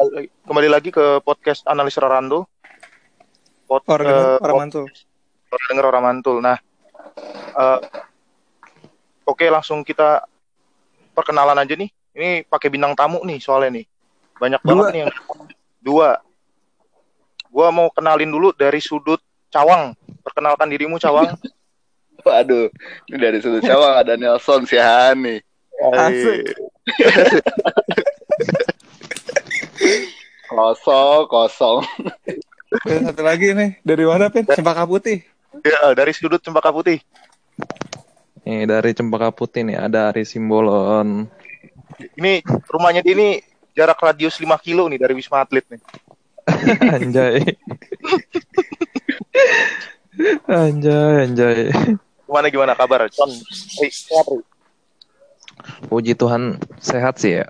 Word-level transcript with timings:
kembali, 0.00 0.24
kembali 0.48 0.68
lagi 0.72 0.88
ke 0.88 1.20
podcast 1.20 1.68
analis 1.68 2.00
Rorando. 2.00 2.48
Pod, 3.68 3.84
Orang 3.84 4.00
eh, 4.02 4.08
denger, 4.08 4.24
orang 4.40 4.48
pod- 4.56 4.62
mantul. 4.64 4.84
orang 5.50 5.66
denger 5.68 5.84
orang 5.84 6.02
mantul. 6.02 6.36
Nah, 6.40 6.56
eh, 7.52 7.78
oke 9.28 9.44
langsung 9.46 9.84
kita 9.84 10.24
perkenalan 11.12 11.60
aja 11.60 11.76
nih. 11.76 11.92
Ini 12.16 12.48
pakai 12.48 12.72
bintang 12.72 12.96
tamu 12.96 13.20
nih 13.22 13.38
soalnya 13.38 13.76
nih. 13.76 13.86
Banyak 14.40 14.60
banget 14.64 14.80
Dua. 14.82 14.90
nih 14.90 15.00
yang 15.04 15.12
dua. 15.84 16.10
Gua 17.50 17.68
mau 17.68 17.92
kenalin 17.92 18.32
dulu 18.32 18.56
dari 18.56 18.80
sudut 18.80 19.20
Cawang. 19.52 19.92
Perkenalkan 20.24 20.72
dirimu 20.72 20.96
Cawang. 20.96 21.36
Waduh, 22.24 22.72
ini 23.04 23.16
dari 23.20 23.38
sudut 23.44 23.60
Cawang 23.60 24.00
ada 24.00 24.16
Nelson 24.16 24.64
Sihani. 24.64 25.44
Asik. 25.92 26.56
Kosong, 30.50 31.30
kosong. 31.30 31.86
Dan 32.82 33.06
satu 33.06 33.22
lagi 33.22 33.54
nih, 33.54 33.78
dari 33.86 34.02
mana, 34.02 34.26
Pin? 34.34 34.42
Cempaka 34.50 34.82
Putih. 34.82 35.22
Ya, 35.62 35.94
dari 35.94 36.10
sudut 36.10 36.42
Cempaka 36.42 36.74
Putih. 36.74 36.98
Nih 38.42 38.66
dari 38.66 38.90
Cempaka 38.90 39.30
Putih 39.30 39.62
nih 39.62 39.78
ada 39.78 40.10
Ari 40.10 40.26
Simbolon. 40.26 41.30
Ini 42.18 42.42
rumahnya 42.66 43.06
dia 43.06 43.14
ini 43.14 43.28
jarak 43.78 44.02
radius 44.02 44.42
5 44.42 44.50
kilo 44.58 44.90
nih 44.90 44.98
dari 44.98 45.14
Wisma 45.14 45.46
Atlet 45.46 45.62
nih. 45.70 45.80
Anjay. 46.98 47.38
anjay, 50.50 51.14
anjay. 51.30 51.70
Gimana 52.26 52.46
gimana 52.50 52.72
kabar? 52.74 53.06
Con, 53.14 53.30
Ri? 53.78 53.88
Puji 55.86 56.18
Tuhan 56.18 56.58
sehat 56.82 57.22
sih 57.22 57.38
ya. 57.38 57.46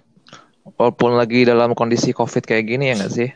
Walaupun 0.80 1.12
lagi 1.12 1.44
dalam 1.44 1.76
kondisi 1.76 2.16
Covid 2.16 2.40
kayak 2.48 2.64
gini 2.64 2.88
ya 2.88 2.94
nggak 2.96 3.12
sih? 3.12 3.28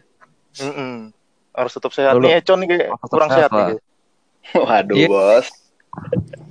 Mm-mm. 0.65 1.13
Harus 1.53 1.77
tetap 1.77 1.93
sehat. 1.93 2.17
Dulu. 2.17 2.25
Nih 2.25 2.41
Econ 2.41 2.65
nih 2.65 2.89
kurang 3.13 3.29
sehat 3.29 3.53
sehat, 3.53 3.69
nih. 3.69 3.77
Waduh, 4.65 4.97
Iya. 4.97 5.09
bos. 5.13 5.47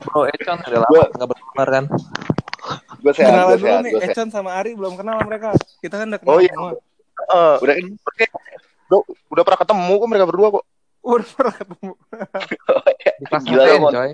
Bro, 0.05 0.29
Econ 0.29 0.61
udah 0.61 0.81
lama 0.85 1.03
nggak 1.17 1.29
berkabar 1.33 1.67
kan? 1.73 1.85
Gue 3.01 3.13
sehat, 3.17 3.33
Kenalan 3.33 3.49
gue 3.49 3.57
dulu 3.57 3.73
sehat, 3.73 3.85
nih. 3.89 3.93
Econ 4.05 4.29
sama 4.29 4.53
Ari 4.53 4.77
belum 4.77 4.93
kenal 4.93 5.17
mereka. 5.25 5.57
Kita 5.81 5.97
kan 5.97 6.13
udah 6.13 6.19
kenal 6.21 6.29
Oh 6.29 6.37
iya. 6.37 6.53
semua. 6.53 6.77
Eh, 6.77 7.55
Udah 7.57 7.73
kan? 7.73 7.85
udah, 8.85 8.99
udah 9.33 9.43
pernah 9.49 9.59
ketemu 9.65 9.93
kok 9.97 10.09
mereka 10.13 10.25
berdua 10.29 10.47
kok. 10.53 10.65
Udah 11.01 11.29
pernah 11.33 11.55
ketemu. 11.57 11.91
Di 13.17 13.25
kelas 13.25 13.43
Gila 13.49 13.63
ngapain, 13.65 13.73
lo, 13.73 13.81
Mon. 13.81 13.93
coy? 13.97 14.11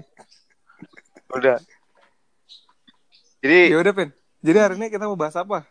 Udah. 1.35 1.57
Jadi 3.43 3.59
Ya 3.67 3.77
udah, 3.83 3.91
Pin. 3.91 4.09
Jadi 4.39 4.57
hari 4.63 4.73
ini 4.79 4.87
kita 4.87 5.03
mau 5.11 5.19
bahas 5.19 5.35
apa? 5.35 5.67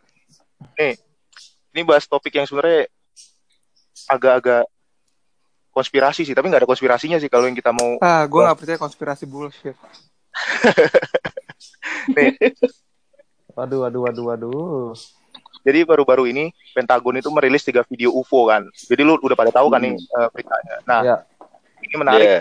Ini 1.74 1.82
bahas 1.84 2.06
topik 2.06 2.34
yang 2.34 2.46
sebenarnya 2.46 2.88
agak-agak 4.06 4.64
konspirasi 5.70 6.26
sih, 6.26 6.34
tapi 6.34 6.50
nggak 6.50 6.66
ada 6.66 6.70
konspirasinya 6.70 7.18
sih 7.22 7.30
kalau 7.30 7.46
yang 7.46 7.54
kita 7.54 7.70
mau. 7.70 8.02
Ah, 8.02 8.26
gue 8.26 8.40
gak 8.42 8.58
percaya 8.58 8.78
konspirasi 8.78 9.24
bullshit. 9.30 9.78
Waduh, 13.58 13.82
waduh, 13.82 14.00
waduh, 14.06 14.24
waduh. 14.30 14.90
Jadi 15.66 15.82
baru-baru 15.82 16.30
ini 16.30 16.54
Pentagon 16.70 17.18
itu 17.18 17.26
merilis 17.34 17.66
tiga 17.66 17.82
video 17.82 18.14
UFO 18.14 18.46
kan. 18.46 18.62
Jadi 18.70 19.02
lu 19.02 19.18
udah 19.18 19.34
pada 19.34 19.50
tahu 19.50 19.66
kan 19.66 19.82
nih 19.82 19.98
eh, 19.98 20.28
beritanya. 20.30 20.74
Nah, 20.86 21.00
Ya. 21.02 21.16
ini 21.82 21.94
menarik 21.98 22.26
Iya. 22.26 22.40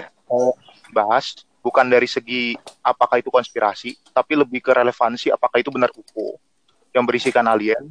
bahas 0.94 1.34
bukan 1.66 1.90
dari 1.90 2.06
segi 2.06 2.54
apakah 2.86 3.18
itu 3.18 3.34
konspirasi, 3.34 3.98
tapi 4.14 4.38
lebih 4.38 4.62
ke 4.62 4.70
relevansi 4.70 5.34
apakah 5.34 5.58
itu 5.58 5.74
benar 5.74 5.90
UFO 5.90 6.38
yang 6.94 7.02
berisikan 7.02 7.50
alien. 7.50 7.90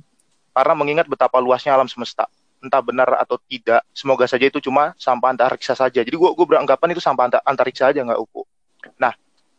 Karena 0.56 0.72
mengingat 0.72 1.04
betapa 1.04 1.36
luasnya 1.36 1.76
alam 1.76 1.84
semesta, 1.84 2.24
entah 2.64 2.80
benar 2.80 3.12
atau 3.20 3.36
tidak, 3.44 3.84
semoga 3.92 4.24
saja 4.24 4.48
itu 4.48 4.56
cuma 4.64 4.96
sampah 4.96 5.36
antariksa 5.36 5.76
saja. 5.76 6.00
Jadi 6.00 6.16
gua 6.16 6.32
gua 6.32 6.56
beranggapan 6.56 6.96
itu 6.96 7.02
sampah 7.04 7.28
anta- 7.28 7.44
antariksa 7.44 7.92
aja 7.92 8.00
nggak 8.00 8.16
UFO. 8.16 8.48
Nah, 8.97 9.12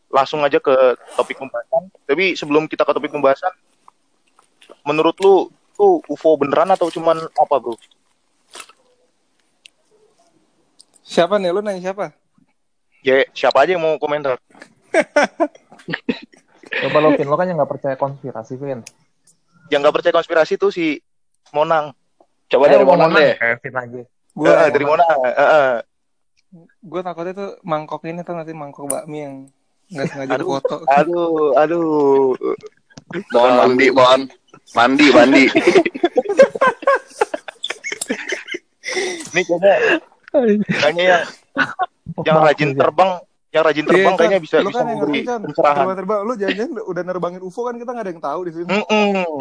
langsung 0.09 0.41
aja 0.41 0.57
ke 0.57 0.73
topik 1.13 1.37
pembahasan. 1.37 1.93
Tapi 2.09 2.33
sebelum 2.33 2.65
kita 2.65 2.81
ke 2.81 2.97
topik 2.97 3.13
pembahasan, 3.13 3.53
menurut 4.81 5.13
lu 5.21 5.53
tuh 5.77 6.01
UFO 6.09 6.33
beneran 6.41 6.73
atau 6.73 6.89
cuman 6.89 7.21
apa, 7.37 7.55
Bro? 7.61 7.77
Siapa 11.05 11.37
nih? 11.37 11.53
Lu 11.53 11.61
nanya 11.61 11.93
siapa? 11.93 12.09
Ya, 13.05 13.21
siapa 13.37 13.61
aja 13.61 13.77
yang 13.77 13.85
mau 13.85 14.01
komentar? 14.01 14.41
Coba 16.81 16.97
lo, 16.99 17.13
Vin. 17.13 17.29
Lo 17.29 17.37
kan 17.37 17.45
yang 17.45 17.61
nggak 17.61 17.71
percaya 17.77 17.95
konspirasi, 17.95 18.57
Vin. 18.57 18.81
Yang 19.67 19.79
nggak 19.83 19.95
percaya 19.95 20.13
konspirasi 20.15 20.53
tuh 20.55 20.71
si 20.71 20.99
Monang. 21.51 21.91
Coba 22.47 22.67
dari 22.67 22.83
mana 22.83 23.11
deh? 23.11 23.35
Kevin 23.35 23.73
lagi. 23.75 24.01
Gue 24.31 24.47
Eh, 24.47 24.69
dari 24.71 24.85
Monang. 24.85 25.17
Eh, 25.23 25.41
eh. 25.41 25.71
gue 26.79 27.01
takutnya 27.03 27.33
tuh 27.35 27.49
mangkok 27.61 28.07
ini 28.07 28.23
tuh 28.23 28.31
nanti 28.31 28.55
mangkok 28.55 28.87
bakmi 28.87 29.17
yang 29.19 29.35
nggak 29.91 30.07
sengaja 30.07 30.33
Aduh. 30.39 30.47
foto. 30.55 30.75
Aduh, 30.97 31.51
aduh. 31.53 32.35
Mohon 33.31 33.51
mandi, 33.55 33.87
mohon. 33.89 34.21
Mandi, 34.75 35.05
mandi. 35.11 35.43
Ini 39.27 39.41
kayaknya 39.43 39.75
kayaknya 40.81 41.03
yang 41.03 41.23
yang 42.23 42.37
rajin 42.41 42.71
terbang, 42.73 43.11
yang 43.47 43.63
rajin 43.63 43.85
terbang 43.85 44.03
Iya, 44.05 44.17
kayaknya 44.17 44.37
Con. 44.37 44.43
bisa 44.43 44.55
lu 44.57 44.67
bisa 44.67 44.75
kan 44.75 44.83
yang 44.83 44.91
memberi 44.93 45.11
ngerti 45.13 45.21
kan 45.25 45.39
pencerahan. 45.41 45.75
terbang 45.77 45.97
terbang 45.97 46.19
lu 46.21 46.33
jangan 46.35 46.69
udah 46.83 47.03
nerbangin 47.03 47.41
UFO 47.41 47.61
kan 47.63 47.75
kita 47.75 47.89
nggak 47.89 48.03
ada 48.03 48.11
yang 48.11 48.23
tahu 48.23 48.39
di 48.41 48.51
sini 48.53 48.67
Mm-mm. 48.67 49.39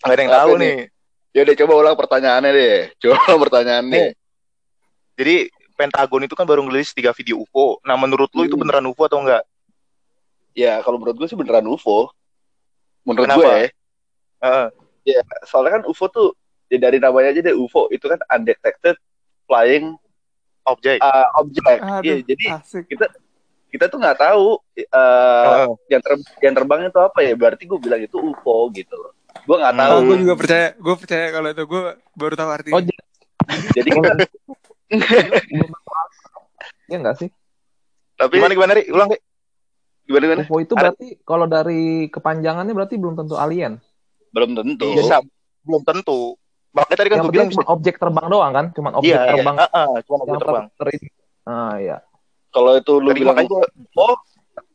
Nggak 0.00 0.10
ada 0.10 0.22
yang 0.22 0.32
tahu 0.34 0.50
nih? 0.54 0.58
nih. 0.64 0.78
Ya 1.30 1.40
udah 1.42 1.54
coba 1.56 1.72
ulang 1.76 1.96
pertanyaannya 1.96 2.50
deh. 2.50 2.76
Coba 2.96 3.14
ulang 3.20 3.40
pertanyaannya. 3.42 4.04
Jadi 5.14 5.34
Pentagon 5.74 6.22
itu 6.22 6.32
kan 6.32 6.46
baru 6.46 6.62
ngerilis 6.62 6.90
tiga 6.92 7.10
video 7.10 7.36
UFO. 7.40 7.82
Nah, 7.82 7.94
menurut 7.94 8.30
lu 8.30 8.44
itu 8.44 8.54
Hmm. 8.54 8.62
beneran 8.62 8.86
UFO 8.86 9.04
atau 9.04 9.18
enggak? 9.18 9.42
Ya, 10.54 10.78
kalau 10.80 10.96
menurut 10.96 11.18
gue 11.18 11.26
sih 11.26 11.34
beneran 11.34 11.66
UFO. 11.66 12.14
Menurut 13.02 13.26
Kenapa? 13.26 13.42
gue 13.42 13.50
ya. 13.50 13.68
Heeh. 14.40 14.66
Ya, 15.04 15.20
soalnya 15.44 15.72
kan 15.74 15.84
UFO 15.84 16.06
tuh 16.06 16.28
ya 16.66 16.78
dari 16.78 16.96
namanya 16.96 17.28
aja 17.28 17.42
deh 17.42 17.52
UFO 17.52 17.90
itu 17.90 18.06
kan 18.06 18.22
undetected 18.30 18.94
flying 19.44 19.98
objek. 20.62 20.96
uh, 20.98 21.26
object. 21.34 21.80
Aduh, 21.82 22.00
Iya, 22.00 22.14
jadi 22.24 22.44
asik 22.54 22.86
kita 22.88 23.10
tuh 23.76 23.98
nggak 23.98 24.16
tahu 24.16 24.46
uh, 24.88 25.44
Heeh. 25.44 25.66
yang 25.88 26.00
ter 26.00 26.12
yang 26.40 26.54
terbang 26.54 26.80
itu 26.84 27.00
apa 27.00 27.18
ya. 27.20 27.32
Berarti 27.32 27.62
gue 27.64 27.78
bilang 27.78 27.98
itu 27.98 28.16
UFO 28.16 28.70
gitu 28.70 28.94
loh. 28.94 29.12
Gue 29.42 29.56
nggak 29.56 29.72
Hmm. 29.72 29.82
tahu. 29.82 29.92
oh, 29.92 30.00
gue 30.04 30.16
juga 30.20 30.34
percaya 30.34 30.66
gue 30.72 30.94
percaya 30.94 31.26
kalau 31.30 31.48
itu 31.48 31.62
gue 31.64 31.82
baru 32.14 32.34
tahu 32.34 32.50
artinya 32.50 32.74
Oh, 32.74 32.82
Jadi 33.70 33.88
kan 33.90 34.16
Iya 36.84 36.96
nggak 37.00 37.16
sih? 37.16 37.28
tapi 38.14 38.38
Gimana 38.38 38.54
gimana, 38.54 38.72
Ri? 38.72 38.82
Ulang, 38.88 39.10
Ri. 39.10 39.18
gimana 40.04 40.22
gimana? 40.24 40.42
UFO 40.44 40.56
itu 40.60 40.74
berarti 40.74 41.06
kalau 41.20 41.46
dari 41.46 41.82
kepanjangannya 42.06 42.70
berarti 42.70 42.94
belum 42.94 43.16
tentu 43.16 43.34
alien. 43.34 43.82
Belum 44.30 44.54
tentu. 44.54 44.86
Bisa. 44.92 45.18
Belum 45.62 45.82
tentu. 45.82 46.38
Makanya 46.70 46.96
tadi 46.96 47.08
kan 47.08 47.18
gue 47.20 47.32
bilang 47.32 47.50
cuma 47.50 47.64
objek 47.68 47.94
terbang 47.96 48.26
doang 48.28 48.52
kan? 48.52 48.66
Cuma 48.70 48.88
objek 48.92 49.10
Iya, 49.10 49.30
terbang 49.32 49.56
Heeh, 49.56 49.90
cuma 50.04 50.16
objek 50.20 50.38
terbang. 50.38 50.64
ter, 50.70 50.86
ter 50.86 51.10
Ah 51.44 51.74
iya. 51.76 51.96
Kalau 52.54 52.70
itu 52.72 52.92
lu 52.96 53.10
Tadi 53.10 53.18
bilang 53.18 53.34
makanya 53.34 53.50
gua- 53.50 53.70
UFO, 53.90 54.06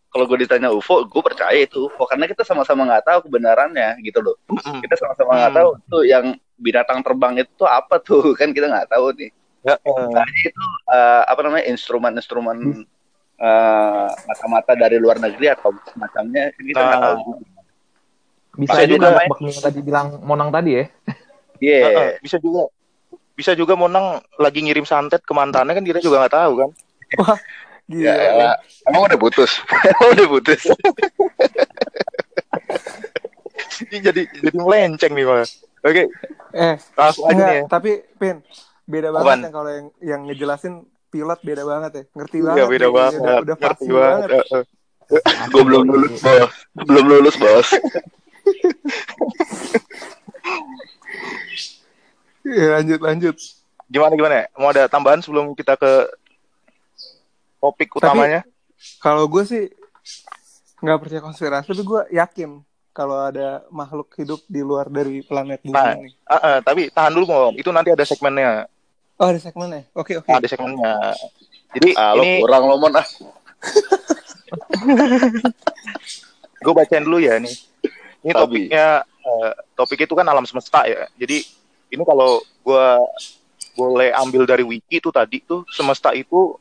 kalau 0.09 0.25
gue 0.25 0.38
ditanya 0.38 0.67
UFO, 0.69 0.95
gue 1.01 1.22
percaya 1.23 1.56
itu 1.56 1.88
UFO 1.88 2.03
karena 2.03 2.25
kita 2.25 2.44
sama-sama 2.44 2.84
nggak 2.84 3.06
tahu 3.06 3.19
kebenarannya 3.25 3.95
gitu 4.01 4.19
loh. 4.19 4.35
Mm-mm. 4.45 4.84
Kita 4.84 5.00
sama-sama 5.00 5.31
nggak 5.34 5.50
Hmm. 5.50 5.59
tahu 5.59 5.69
tuh 5.88 6.03
yang 6.03 6.25
binatang 6.56 7.00
terbang 7.00 7.39
itu 7.39 7.51
tuh 7.56 7.66
apa 7.66 7.95
tuh 7.97 8.19
kan 8.35 8.51
kita 8.51 8.68
nggak 8.68 8.89
tahu 8.89 9.16
nih. 9.16 9.31
Heeh. 9.62 10.03
Tadi 10.09 10.39
itu 10.45 10.63
eh, 10.88 11.23
apa 11.23 11.39
namanya 11.39 11.66
instrumen-instrumen 11.68 12.57
eh, 13.39 14.07
mata-mata 14.19 14.75
dari 14.75 14.95
luar 14.95 15.16
negeri 15.18 15.47
atau 15.50 15.72
semacamnya 15.85 16.51
kan 16.51 16.63
kita 16.66 16.75
nggak 16.78 17.00
Nah. 17.00 17.07
tahu. 17.16 17.31
Bisa 18.57 18.72
Makanya 18.75 18.89
juga 18.89 19.07
namanya- 19.07 19.39
yang 19.47 19.63
tadi 19.63 19.79
bilang 19.79 20.07
Monang 20.19 20.50
tadi 20.50 20.72
ya. 20.73 20.85
Iya. 21.59 21.80
Heeh, 21.86 22.09
bisa 22.19 22.36
juga. 22.38 22.68
Bisa 23.31 23.51
juga 23.53 23.71
Monang 23.74 24.19
lagi 24.36 24.59
ngirim 24.59 24.83
santet 24.83 25.24
ke 25.24 25.31
mantannya 25.31 25.71
kan 25.71 25.86
kita 25.86 26.00
juga 26.00 26.19
nggak 26.19 26.36
tahu 26.36 26.53
kan. 26.57 26.69
Gila 27.89 28.06
Ya, 28.06 28.13
elah. 28.13 28.56
emang 28.86 29.01
udah 29.03 29.18
putus. 29.18 29.51
emang 29.91 30.09
udah 30.13 30.27
putus. 30.30 30.62
Ini 33.81 33.97
jadi 34.00 34.21
jadi 34.30 34.56
melenceng 34.56 35.12
nih 35.12 35.25
malah. 35.25 35.50
Oke, 35.80 36.03
eh 36.53 36.75
langsung 36.94 37.24
aja 37.25 37.33
nih. 37.33 37.36
enggak 37.36 37.53
ya. 37.56 37.63
tapi 37.65 37.91
pin 38.15 38.44
beda 38.83 39.09
banget 39.09 39.25
Apaan? 39.25 39.39
yang 39.39 39.53
kalau 39.53 39.71
yang 39.71 39.88
yang 40.01 40.21
ngejelasin 40.24 40.74
pilot 41.07 41.39
beda 41.39 41.63
banget 41.63 41.91
ya 41.91 42.03
ngerti 42.13 42.38
Iya 42.38 42.45
banget 42.45 42.68
beda 42.68 42.83
ya, 42.83 42.91
banget. 42.91 43.13
udah, 43.15 43.38
udah 43.39 43.56
Ngerti 43.56 43.63
pasti 43.65 43.89
banget. 43.89 44.30
banget, 44.30 44.65
gue 45.50 45.63
belum 45.63 45.83
lulus 45.88 46.13
bos. 46.19 46.51
Belum 46.80 47.06
lulus 47.07 47.36
bos. 47.36 47.68
Iya, 52.41 52.80
lanjut 52.80 53.00
lanjut 53.00 53.36
Gimana 53.86 54.13
gimana? 54.13 54.45
Mau 54.53 54.69
ada 54.69 54.86
tambahan 54.86 55.18
sebelum 55.18 55.51
kita 55.53 55.74
ke 55.74 56.06
topik 57.59 57.91
utamanya? 57.95 58.44
kalau 59.03 59.27
gue 59.27 59.44
sih 59.44 59.63
nggak 60.79 61.00
percaya 61.00 61.21
konspirasi 61.21 61.65
tapi 61.67 61.83
gue 61.83 62.01
yakin 62.15 62.63
kalau 62.95 63.19
ada 63.19 63.63
makhluk 63.71 64.11
hidup 64.15 64.39
di 64.47 64.59
luar 64.59 64.91
dari 64.91 65.23
planet 65.23 65.63
bumi 65.63 65.75
Nah, 65.75 65.95
ini. 65.95 66.11
Ah, 66.27 66.35
ah, 66.35 66.57
tapi 66.59 66.91
tahan 66.91 67.15
dulu 67.15 67.31
Mom. 67.31 67.56
Itu 67.56 67.71
nanti 67.71 67.95
ada 67.95 68.03
segmennya. 68.03 68.67
Oh, 69.15 69.27
ada 69.29 69.39
segmennya. 69.39 69.88
Oke, 69.95 70.19
oke. 70.19 70.27
Ada 70.27 70.47
segmennya. 70.51 71.15
Jadi 71.75 71.95
Ah, 71.95 72.11
lo 72.11 72.27
ini 72.27 72.44
kurang 72.44 72.67
lo 72.67 72.75
mon 72.75 73.00
ah. 73.00 73.07
gue 76.63 76.73
bacain 76.75 77.03
dulu 77.05 77.23
ya 77.23 77.39
nih. 77.39 77.55
Ini 78.19 78.31
topiknya 78.35 78.88
eh, 79.03 79.51
topik 79.79 80.03
itu 80.03 80.13
kan 80.17 80.27
alam 80.27 80.44
semesta 80.44 80.83
ya. 80.83 81.07
Jadi 81.15 81.45
ini 81.91 82.03
kalau 82.03 82.44
gue 82.44 82.85
boleh 83.79 84.12
ambil 84.12 84.44
dari 84.44 84.67
wiki 84.67 85.00
itu 85.00 85.07
tadi 85.07 85.39
tuh 85.39 85.63
semesta 85.71 86.12
itu 86.12 86.59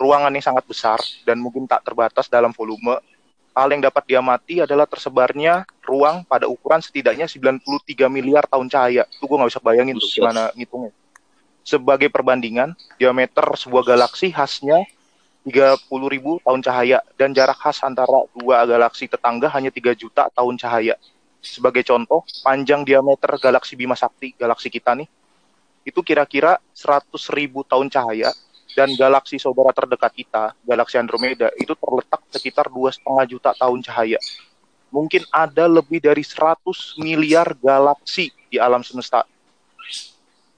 ruangan 0.00 0.32
yang 0.32 0.40
sangat 0.40 0.64
besar 0.64 0.96
dan 1.28 1.36
mungkin 1.36 1.68
tak 1.68 1.84
terbatas 1.84 2.32
dalam 2.32 2.56
volume. 2.56 2.96
Hal 3.52 3.68
yang 3.68 3.84
dapat 3.84 4.08
diamati 4.08 4.64
adalah 4.64 4.88
tersebarnya 4.88 5.68
ruang 5.84 6.24
pada 6.24 6.48
ukuran 6.48 6.80
setidaknya 6.80 7.28
93 7.28 8.08
miliar 8.08 8.48
tahun 8.48 8.72
cahaya. 8.72 9.04
Itu 9.12 9.28
gue 9.28 9.36
nggak 9.36 9.50
bisa 9.52 9.60
bayangin 9.60 10.00
tuh 10.00 10.08
gimana 10.08 10.48
ngitungnya. 10.56 10.96
Sebagai 11.60 12.08
perbandingan, 12.08 12.72
diameter 12.96 13.44
sebuah 13.44 13.84
galaksi 13.84 14.32
khasnya 14.32 14.88
30.000 15.44 15.88
tahun 16.46 16.60
cahaya 16.64 16.98
dan 17.20 17.36
jarak 17.36 17.60
khas 17.60 17.84
antara 17.84 18.24
dua 18.32 18.64
galaksi 18.64 19.04
tetangga 19.04 19.52
hanya 19.52 19.68
3 19.68 19.92
juta 19.92 20.32
tahun 20.32 20.56
cahaya. 20.56 20.96
Sebagai 21.44 21.84
contoh, 21.84 22.24
panjang 22.40 22.84
diameter 22.84 23.36
galaksi 23.36 23.76
Bima 23.76 23.96
Sakti, 23.96 24.32
galaksi 24.36 24.68
kita 24.72 24.92
nih, 24.96 25.08
itu 25.84 26.00
kira-kira 26.04 26.60
100.000 26.76 27.12
tahun 27.64 27.88
cahaya 27.88 28.32
dan 28.74 28.94
galaksi 28.94 29.36
saudara 29.36 29.74
terdekat 29.74 30.12
kita, 30.14 30.54
galaksi 30.62 30.96
Andromeda, 30.96 31.50
itu 31.58 31.74
terletak 31.74 32.20
sekitar 32.30 32.66
2,5 32.70 33.02
juta 33.26 33.50
tahun 33.54 33.78
cahaya. 33.82 34.20
Mungkin 34.90 35.22
ada 35.30 35.70
lebih 35.70 36.02
dari 36.02 36.22
100 36.26 36.98
miliar 36.98 37.54
galaksi 37.54 38.34
di 38.50 38.58
alam 38.58 38.82
semesta 38.82 39.22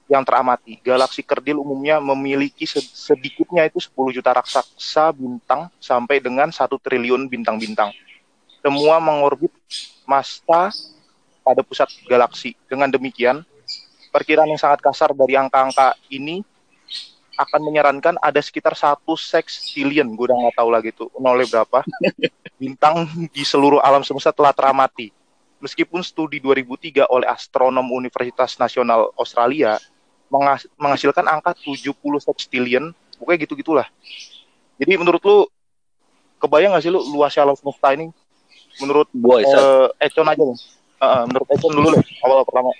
yang 0.09 0.25
teramati. 0.25 0.77
Galaksi 0.81 1.21
kerdil 1.21 1.61
umumnya 1.61 2.01
memiliki 2.01 2.65
se- 2.65 2.81
sedikitnya 2.81 3.65
itu 3.69 3.77
10 3.81 4.13
juta 4.13 4.33
raksasa 4.33 5.13
bintang 5.13 5.69
sampai 5.77 6.21
dengan 6.21 6.49
1 6.49 6.77
triliun 6.81 7.29
bintang-bintang. 7.29 7.93
Semua 8.63 8.97
mengorbit 8.97 9.51
massa 10.05 10.71
pada 11.43 11.61
pusat 11.61 11.91
galaksi. 12.07 12.55
Dengan 12.65 12.89
demikian, 12.89 13.43
perkiraan 14.13 14.49
yang 14.49 14.61
sangat 14.61 14.79
kasar 14.79 15.11
dari 15.11 15.35
angka-angka 15.35 15.97
ini 16.13 16.45
akan 17.33 17.61
menyarankan 17.65 18.15
ada 18.21 18.37
sekitar 18.39 18.77
satu 18.77 19.17
sextillion, 19.17 20.05
gue 20.13 20.25
udah 20.29 20.37
nggak 20.37 20.55
tahu 20.57 20.69
lagi 20.69 20.89
tuh 20.93 21.09
nolnya 21.17 21.49
berapa, 21.49 21.81
bintang 22.61 23.09
di 23.33 23.43
seluruh 23.43 23.81
alam 23.81 24.05
semesta 24.05 24.29
telah 24.29 24.53
teramati. 24.53 25.09
Meskipun 25.63 26.03
studi 26.03 26.43
2003 26.43 27.07
oleh 27.07 27.27
astronom 27.27 27.87
Universitas 27.87 28.59
Nasional 28.59 29.15
Australia 29.15 29.79
menghasilkan 30.75 31.23
angka 31.29 31.55
70 31.55 31.93
sextillion, 32.19 32.91
pokoknya 33.15 33.39
gitu-gitulah. 33.47 33.87
Jadi 34.75 34.93
menurut 34.99 35.21
lu, 35.23 35.37
kebayang 36.43 36.75
nggak 36.75 36.83
sih 36.83 36.91
lu 36.91 36.99
luasnya 37.15 37.47
alam 37.47 37.55
semesta 37.55 37.95
ini? 37.95 38.11
Menurut 38.81 39.07
Boy, 39.13 39.45
eh 39.45 39.87
Econ 40.01 40.25
aja 40.25 40.43
eh, 40.43 41.23
menurut 41.29 41.47
Econ 41.53 41.71
dulu 41.71 41.87
deh, 41.95 42.03
awal 42.25 42.43
pertama. 42.43 42.73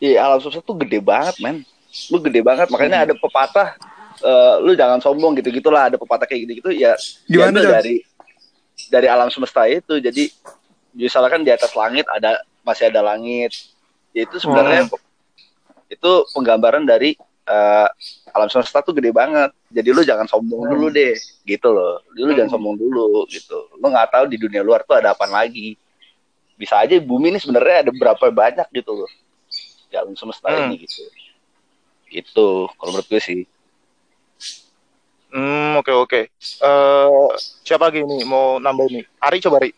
Iya, 0.00 0.24
alam 0.24 0.38
semesta 0.40 0.64
tuh 0.64 0.78
gede 0.80 1.02
banget, 1.02 1.36
men. 1.44 1.66
Lu 2.10 2.22
gede 2.22 2.40
banget, 2.40 2.70
makanya 2.70 3.02
ada 3.02 3.14
pepatah 3.18 3.74
eh, 4.20 4.54
lu 4.62 4.76
jangan 4.78 5.02
sombong 5.02 5.34
gitu-gitulah 5.40 5.90
ada 5.90 5.96
pepatah 5.98 6.28
kayak 6.28 6.46
gitu-gitu 6.46 6.70
ya 6.76 6.94
Gimana, 7.26 7.58
dari 7.58 8.04
dari 8.90 9.06
alam 9.10 9.26
semesta 9.32 9.66
itu. 9.66 9.98
Jadi 9.98 10.30
misalkan 10.94 11.42
di 11.42 11.50
atas 11.50 11.74
langit 11.74 12.06
ada 12.10 12.38
masih 12.62 12.90
ada 12.90 13.00
langit. 13.02 13.50
Ya, 14.14 14.26
itu 14.26 14.38
sebenarnya 14.42 14.86
itu 15.90 16.10
penggambaran 16.34 16.86
dari 16.86 17.18
eh, 17.46 17.88
alam 18.30 18.46
semesta 18.46 18.82
tuh 18.82 18.94
gede 18.94 19.10
banget. 19.10 19.50
Jadi 19.70 19.88
lu 19.90 20.02
jangan 20.06 20.26
sombong 20.26 20.66
dulu 20.70 20.90
deh, 20.90 21.14
gitu 21.46 21.70
loh. 21.70 22.02
Lu 22.14 22.30
jangan 22.34 22.54
sombong 22.58 22.78
dulu 22.78 23.26
gitu. 23.30 23.70
Lu 23.78 23.86
nggak 23.90 24.10
tahu 24.14 24.24
di 24.30 24.38
dunia 24.38 24.62
luar 24.62 24.86
tuh 24.86 24.98
ada 24.98 25.14
apa 25.14 25.26
lagi. 25.26 25.74
Bisa 26.54 26.78
aja 26.78 26.94
bumi 27.00 27.34
ini 27.34 27.38
sebenarnya 27.40 27.88
ada 27.88 27.90
berapa 27.94 28.30
banyak 28.30 28.68
gitu 28.74 28.92
loh. 28.94 29.10
Di 29.90 29.98
alam 29.98 30.14
semesta 30.14 30.46
Hmm. 30.50 30.70
ini 30.70 30.86
gitu. 30.86 31.02
Gitu, 32.10 32.48
kalau 32.74 32.90
menurut 32.90 33.06
gue 33.06 33.22
sih. 33.22 33.40
Hmm, 35.30 35.78
oke 35.78 35.94
oke. 35.94 36.20
Eh, 36.42 37.28
siapa 37.62 37.86
lagi 37.86 38.02
nih 38.02 38.26
mau 38.26 38.58
nambah 38.58 38.90
ini? 38.90 39.06
Ari 39.22 39.38
coba 39.38 39.62
Ari. 39.62 39.70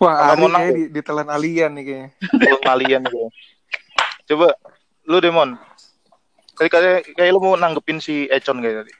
Wah, 0.00 0.34
Ari 0.34 0.40
mau 0.42 0.48
nang- 0.50 0.60
kayak 0.66 0.74
di, 0.74 0.84
ditelan 0.90 1.28
alien 1.30 1.70
nih 1.78 1.84
kayaknya. 1.86 2.08
Kalian 2.64 3.00
gitu. 3.06 3.18
Coba 4.34 4.46
lu 5.06 5.18
Demon. 5.22 5.54
Tadi 6.58 6.68
kayak 6.72 7.14
kayak 7.14 7.30
lu 7.30 7.38
mau 7.38 7.54
nanggepin 7.54 8.02
si 8.02 8.26
Econ 8.26 8.58
kayak 8.58 8.82
tadi. 8.82 8.92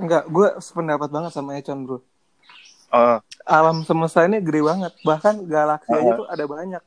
Enggak, 0.00 0.26
gue 0.32 0.48
sependapat 0.58 1.12
banget 1.12 1.30
sama 1.36 1.54
Econ, 1.60 1.86
bro. 1.86 2.02
Eh, 2.90 3.18
Alam 3.46 3.82
semesta 3.82 4.22
ini 4.22 4.38
gede 4.38 4.60
banget. 4.60 4.92
Bahkan 5.00 5.46
galaksi 5.46 5.90
aja 5.90 6.10
Ah. 6.10 6.16
tuh 6.16 6.26
ada 6.26 6.44
banyak. 6.44 6.82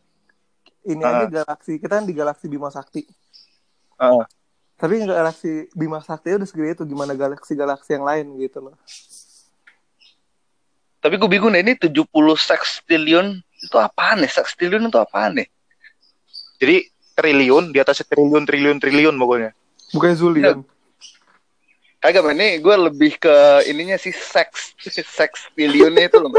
Ini 0.84 1.00
Ah. 1.02 1.12
aja 1.24 1.44
galaksi, 1.44 1.80
kita 1.80 1.94
kan 1.98 2.06
di 2.06 2.14
galaksi 2.14 2.46
Bima 2.48 2.68
Sakti. 2.68 3.08
eh. 3.94 4.26
Tapi 4.76 5.00
galaksi 5.02 5.72
Bima 5.72 6.04
Sakti 6.04 6.36
udah 6.36 6.44
segede 6.44 6.76
itu, 6.76 6.84
gimana 6.84 7.16
galaksi-galaksi 7.16 7.96
yang 7.96 8.04
lain 8.04 8.36
gitu 8.36 8.60
loh. 8.60 8.76
Tapi 11.00 11.16
gue 11.16 11.30
bingung 11.30 11.52
deh, 11.52 11.60
ini 11.60 11.76
70 11.76 12.08
sextillion 12.36 13.32
itu 13.60 13.76
apaan 13.76 14.24
nih? 14.24 14.32
Sextillion 14.32 14.84
itu 14.84 15.00
apaan 15.00 15.40
nih? 15.40 15.48
Jadi 16.60 16.76
triliun 17.14 17.72
di 17.72 17.80
atas 17.80 18.04
triliun 18.04 18.44
triliun 18.44 18.80
triliun 18.80 19.16
pokoknya. 19.16 19.52
Bukan 19.92 20.12
Zulian. 20.16 20.58
Kagak 22.04 22.36
ini 22.36 22.60
gue 22.60 22.76
lebih 22.76 23.16
ke 23.16 23.32
ininya 23.64 23.96
sih 23.96 24.12
seks 24.12 24.76
sextillionnya 24.84 26.12
itu 26.12 26.20
loh. 26.20 26.36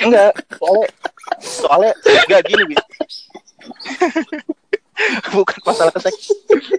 Enggak, 0.00 0.32
soalnya 0.56 0.88
soalnya 1.44 1.92
enggak 2.24 2.42
gini 2.48 2.62
Bi. 2.72 2.76
Bukan 5.28 5.58
masalah 5.66 5.92
seks. 6.00 6.30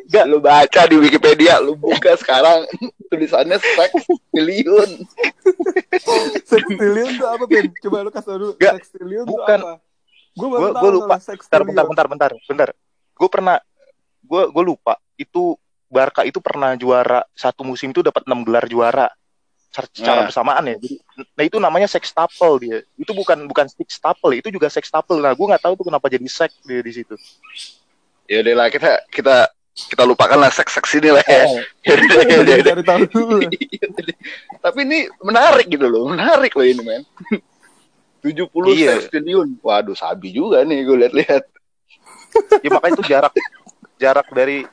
Gak 0.09 0.25
lu 0.25 0.39
baca 0.41 0.81
di 0.87 0.95
Wikipedia, 0.97 1.59
lu 1.61 1.75
buka 1.77 2.15
sekarang 2.17 2.63
tulisannya 3.11 3.61
sextillion. 3.61 4.89
Sextillion 6.47 7.09
tuh 7.19 7.27
apa, 7.27 7.43
Ben? 7.45 7.67
Coba 7.83 7.97
lu 8.01 8.09
kasih 8.09 8.25
tau 8.31 8.37
dulu. 8.39 8.53
Nggak, 8.57 8.73
Sextillion 8.81 9.25
bukan. 9.27 9.59
tuh 9.61 9.69
apa? 9.69 9.83
Gue 10.35 10.47
Gua- 10.49 10.59
baru 10.59 10.71
gua 10.71 10.81
tahu 10.81 10.91
lupa. 10.97 11.15
Bentar, 11.21 11.61
bentar, 11.61 11.85
bentar, 11.85 12.05
bentar, 12.09 12.31
bentar. 12.47 12.69
Gue 13.15 13.29
pernah, 13.29 13.57
gue 14.23 14.43
gue 14.49 14.63
lupa. 14.63 14.93
Itu 15.15 15.59
Barca 15.95 16.27
itu 16.27 16.43
pernah 16.43 16.75
juara 16.75 17.23
satu 17.31 17.63
musim 17.63 17.95
itu 17.95 18.03
dapat 18.03 18.27
6 18.27 18.43
gelar 18.43 18.67
juara 18.67 19.07
secara, 19.71 20.23
Nah. 20.23 20.27
bersamaan 20.27 20.63
ya. 20.67 20.75
Jadi, 20.79 20.95
nah 21.35 21.43
itu 21.43 21.57
namanya 21.59 21.87
sextuple 21.87 22.55
dia. 22.59 22.83
Itu 22.95 23.11
bukan 23.11 23.43
bukan 23.47 23.67
sextuple, 23.67 24.31
itu 24.35 24.47
juga 24.51 24.67
sextuple. 24.67 25.19
Nah 25.19 25.31
gue 25.31 25.45
nggak 25.47 25.63
tahu 25.63 25.73
tuh 25.79 25.85
kenapa 25.87 26.07
jadi 26.07 26.27
sex 26.27 26.51
dia 26.63 26.79
di 26.79 26.91
situ. 26.91 27.15
Ya 28.27 28.39
udah 28.43 28.55
lah 28.55 28.67
kita 28.71 29.03
kita 29.11 29.35
kita 29.75 30.03
lupakan 30.07 30.39
lah 30.39 30.47
seks 30.47 30.71
seks 30.79 30.95
ini 30.99 31.11
lah 31.11 31.23
ya. 31.27 31.43
Oh, 31.91 32.83
tahu 32.91 33.03
dulu. 33.11 33.37
Tapi 34.63 34.79
ini 34.87 35.11
menarik 35.19 35.67
gitu 35.67 35.85
loh, 35.91 36.07
menarik 36.11 36.55
loh 36.55 36.63
ini 36.63 36.79
men. 36.83 37.03
70 38.23 38.47
Iya. 38.73 38.97
sextillion. 39.03 39.59
Waduh, 39.61 39.93
sabi 39.93 40.31
juga 40.33 40.63
nih 40.63 40.87
gue 40.87 40.97
lihat-lihat. 41.05 41.43
ya 42.63 42.67
makanya 42.67 42.99
itu 42.99 43.03
jarak 43.07 43.33
jarak 43.95 44.27
dari 44.35 44.67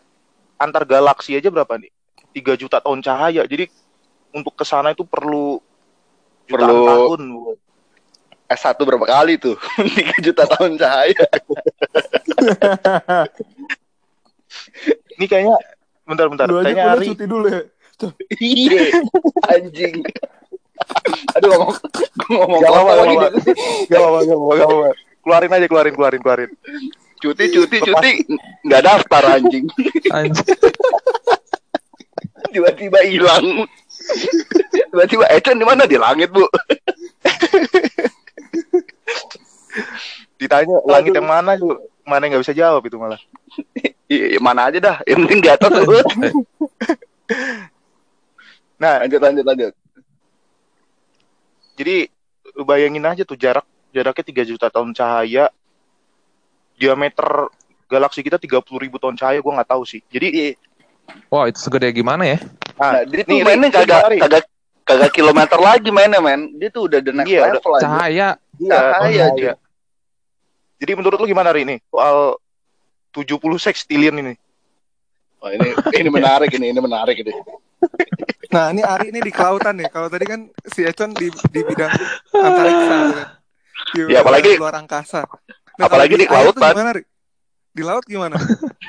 antar 0.63 0.87
galaksi 0.87 1.35
aja 1.35 1.51
berapa 1.51 1.75
nih? 1.75 1.91
3 2.33 2.55
juta 2.55 2.79
tahun 2.79 3.03
cahaya. 3.03 3.43
Jadi 3.45 3.67
untuk 4.31 4.55
ke 4.55 4.63
sana 4.63 4.95
itu 4.95 5.03
perlu 5.03 5.59
jutaan 6.47 6.71
Perlu- 6.71 6.89
tahun. 6.89 7.21
Bu. 7.35 7.53
S1 8.53 8.77
berapa 8.85 9.07
kali 9.09 9.41
tuh? 9.41 9.57
3 10.21 10.25
juta 10.25 10.45
tahun 10.47 10.79
cahaya. 10.79 11.25
Ini 15.19 15.27
kayaknya 15.29 15.57
bentar-bentar. 16.05 16.47
Kayaknya 16.49 16.73
kuliah 16.73 16.93
Ari 16.97 17.07
cuti 17.13 17.25
dulu 17.27 17.47
ya. 17.49 17.63
Iya, 18.43 18.83
anjing. 19.47 20.03
Aduh 21.39 21.49
ngomong 21.55 21.77
ngomong 22.35 22.61
Gak 22.61 22.71
apa-apa, 22.75 22.91
apa 22.91 22.99
lagi 22.99 23.15
gak 23.87 24.01
apa-apa, 24.03 24.19
gak 24.27 24.67
apa-apa. 24.67 24.91
Keluarin 25.23 25.51
aja, 25.55 25.67
keluarin, 25.71 25.95
keluarin, 25.95 26.21
keluarin. 26.21 26.51
Cuti 27.23 27.45
cuti 27.55 27.79
cuti 27.79 28.11
nggak 28.67 28.83
daftar 28.83 29.39
anjing. 29.39 29.71
Tiba-tiba 32.51 32.99
hilang. 33.07 33.65
Tiba-tiba 34.91 35.25
Econ 35.31 35.63
di 35.63 35.65
mana 35.65 35.87
di 35.87 35.95
langit, 35.95 36.35
Bu? 36.35 36.43
Ditanya 40.37 40.83
langit 40.85 41.15
yang 41.15 41.31
mana 41.31 41.55
lu? 41.55 41.79
Mana 42.03 42.27
nggak 42.27 42.43
bisa 42.43 42.53
jawab 42.53 42.83
itu 42.83 42.99
malah. 42.99 43.23
Iya, 44.11 44.43
mana 44.43 44.69
aja 44.69 44.79
dah. 44.83 44.97
Yang 45.07 45.19
penting 45.25 45.41
di 45.41 45.49
atas 45.49 45.71
tuh. 45.71 46.03
Nah, 48.83 48.99
Lanjut 49.07 49.21
lanjut 49.23 49.45
lanjut. 49.47 49.73
jadi 51.79 52.11
bayangin 52.67 53.07
aja 53.07 53.23
tuh 53.25 53.39
jarak 53.39 53.65
jaraknya 53.95 54.43
3 54.45 54.51
juta 54.51 54.67
tahun 54.69 54.91
cahaya. 54.93 55.49
Diameter 56.83 57.47
galaksi 57.87 58.21
kita 58.21 58.43
30 58.43 58.59
ribu 58.77 58.99
tahun 58.99 59.15
cahaya, 59.15 59.39
gua 59.39 59.63
nggak 59.63 59.71
tahu 59.71 59.87
sih. 59.87 60.03
Jadi 60.11 60.27
Iya. 60.29 60.51
Wah, 61.31 61.47
itu 61.47 61.59
segede 61.61 61.87
gimana 61.91 62.27
ya? 62.27 62.39
nah, 62.75 62.99
Nah, 62.99 63.03
dia 63.05 63.23
tuh 63.23 63.37
nih, 63.37 63.45
mainnya 63.45 63.69
kagak 63.71 64.03
kagak 64.19 64.43
kagak 64.83 65.11
kilometer 65.13 65.59
lagi 65.59 65.91
mainnya 65.91 66.19
men. 66.19 66.59
Dia 66.59 66.69
tuh 66.69 66.91
udah 66.91 66.99
the 66.99 67.13
next 67.13 67.29
Iya, 67.29 67.41
udah 67.41 67.55
level 67.55 67.73
aja. 67.73 67.83
Cahaya. 67.85 68.29
Iya, 68.59 68.71
Cahaya, 68.73 69.25
oh, 69.25 69.37
iya. 69.37 69.55
Jadi 70.79 70.93
menurut 70.95 71.15
lu 71.15 71.27
gimana 71.27 71.55
Ri 71.55 71.63
ini 71.63 71.77
soal 71.87 72.35
70 73.13 73.39
sextillion 73.57 74.19
ini? 74.19 74.35
Wah, 75.39 75.51
ini 75.53 75.69
ini 75.95 76.09
menarik 76.09 76.51
ini 76.51 76.67
ini 76.71 76.81
menarik 76.81 77.17
ini. 77.19 77.31
Nah, 78.51 78.71
ini 78.71 78.83
Ari 78.83 79.11
ini 79.11 79.21
di 79.21 79.31
kelautan 79.31 79.75
nih. 79.75 79.89
Kalau 79.89 80.07
tadi 80.07 80.23
kan 80.23 80.45
si 80.65 80.83
Econ 80.83 81.15
di 81.15 81.31
di 81.31 81.61
bidang 81.61 81.91
antariksa 82.33 82.95
gitu 82.95 83.15
kan. 83.15 83.29
Di 83.91 84.01
Ya, 84.09 84.19
apalagi- 84.23 84.55
luar 84.57 84.77
angkasa. 84.77 85.27
Apalagi 85.79 86.15
kalau 86.19 86.19
di 86.19 86.25
tuh 86.25 86.31
kelautan. 86.55 86.73
Gimana, 86.73 86.91
Ri? 86.93 87.03
Di 87.73 87.83
laut 87.83 88.05
gimana? 88.05 88.37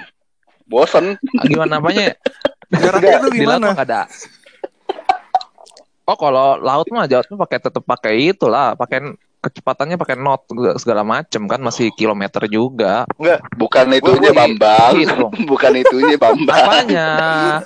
Bosen. 0.69 1.05
Ah, 1.15 1.43
Gimana 1.43 1.77
namanya? 1.77 2.15
Jaraknya 2.69 3.17
tuh 3.19 3.31
Di 3.31 3.43
laut 3.43 3.59
gimana? 3.59 3.59
mah 3.61 3.73
nggak 3.73 3.85
ada. 3.85 4.01
Oh, 6.03 6.17
kalau 6.17 6.57
laut 6.57 6.87
mah 6.89 7.05
jauh 7.05 7.23
tuh 7.23 7.37
pakai 7.37 7.59
tetap 7.59 7.79
pakai 7.81 8.13
itulah, 8.29 8.73
pakai 8.73 9.15
kecepatannya 9.39 9.95
pakai 9.95 10.15
knot 10.15 10.47
segala 10.75 11.03
macem 11.03 11.43
kan 11.45 11.59
masih 11.59 11.91
kilometer 11.91 12.43
juga. 12.45 13.03
Bukan 13.53 13.85
itunya 13.93 14.29
gua- 14.29 14.39
Bambang. 14.41 14.91
Gitu. 14.97 15.23
Bukan 15.51 15.71
itunya 15.77 16.15
Bambang. 16.15 16.59
Apanya? 16.59 17.07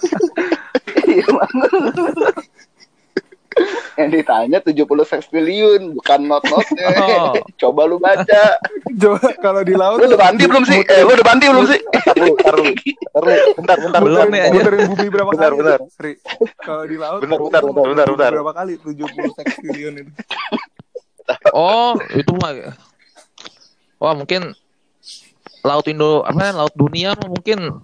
Yang 3.99 4.09
ditanya 4.21 4.57
70 4.61 4.85
sextillion, 5.09 5.81
bukan 5.97 6.19
not-notnya. 6.29 6.87
Oh. 7.01 7.33
Coba 7.61 7.89
lu 7.89 7.97
baca. 7.97 8.61
Coba 8.93 9.19
kalau 9.41 9.61
di 9.65 9.73
laut 9.73 9.97
Lu 9.97 10.05
udah 10.13 10.21
mandi 10.21 10.45
belum 10.45 10.63
sih? 10.69 10.81
Eh, 10.85 11.01
lu 11.01 11.11
udah 11.17 11.25
mandi 11.25 11.45
belum 11.49 11.65
sih? 11.65 11.79
Bentar 11.81 12.15
lu, 12.17 12.33
bentar 12.37 12.53
lu. 12.53 12.63
Bentar 12.69 13.23
lu, 13.25 13.33
bentar, 13.57 13.77
bentar. 13.81 14.01
Belum 14.05 14.27
nih 14.29 14.41
aja. 14.45 14.51
muterin 14.53 14.81
bumi 14.93 15.07
berapa 15.09 15.31
Bentar, 15.33 15.51
kali? 15.51 15.59
bentar. 15.59 15.79
Ri? 16.01 16.13
Kalau 16.61 16.83
di 16.85 16.95
laut 17.01 17.19
Bentar, 17.25 17.39
bentar, 17.41 17.61
bentar, 17.65 17.85
bentar, 17.89 18.07
bentar. 18.13 18.31
Berapa 18.37 18.53
kali 18.53 18.73
70 18.77 19.37
sextillion 19.37 19.93
itu? 20.05 20.11
Oh, 21.51 21.97
itu 22.13 22.31
mah. 22.37 22.53
Wah, 23.97 24.13
mungkin 24.13 24.53
laut 25.65 25.85
Indo 25.89 26.23
apa 26.23 26.53
laut 26.55 26.71
dunia 26.77 27.17
mungkin 27.27 27.81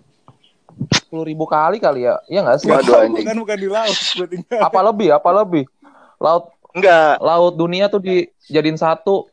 sepuluh 1.14 1.30
ribu 1.30 1.46
kali 1.46 1.78
kali 1.78 2.10
ya 2.10 2.18
iya 2.26 2.42
nggak 2.42 2.58
sih 2.58 2.74
Waduh, 2.74 3.06
anjing. 3.06 3.22
Bukan 3.22 3.38
bukan 3.46 3.58
di 3.62 3.70
laut 3.70 3.94
berarti 4.18 4.36
apa 4.50 4.80
lebih 4.90 5.08
apa 5.14 5.30
lebih 5.30 5.64
laut 6.18 6.50
Enggak, 6.74 7.22
laut 7.22 7.54
dunia 7.54 7.86
tuh 7.86 8.02
dijadiin 8.02 8.82
satu 8.82 9.30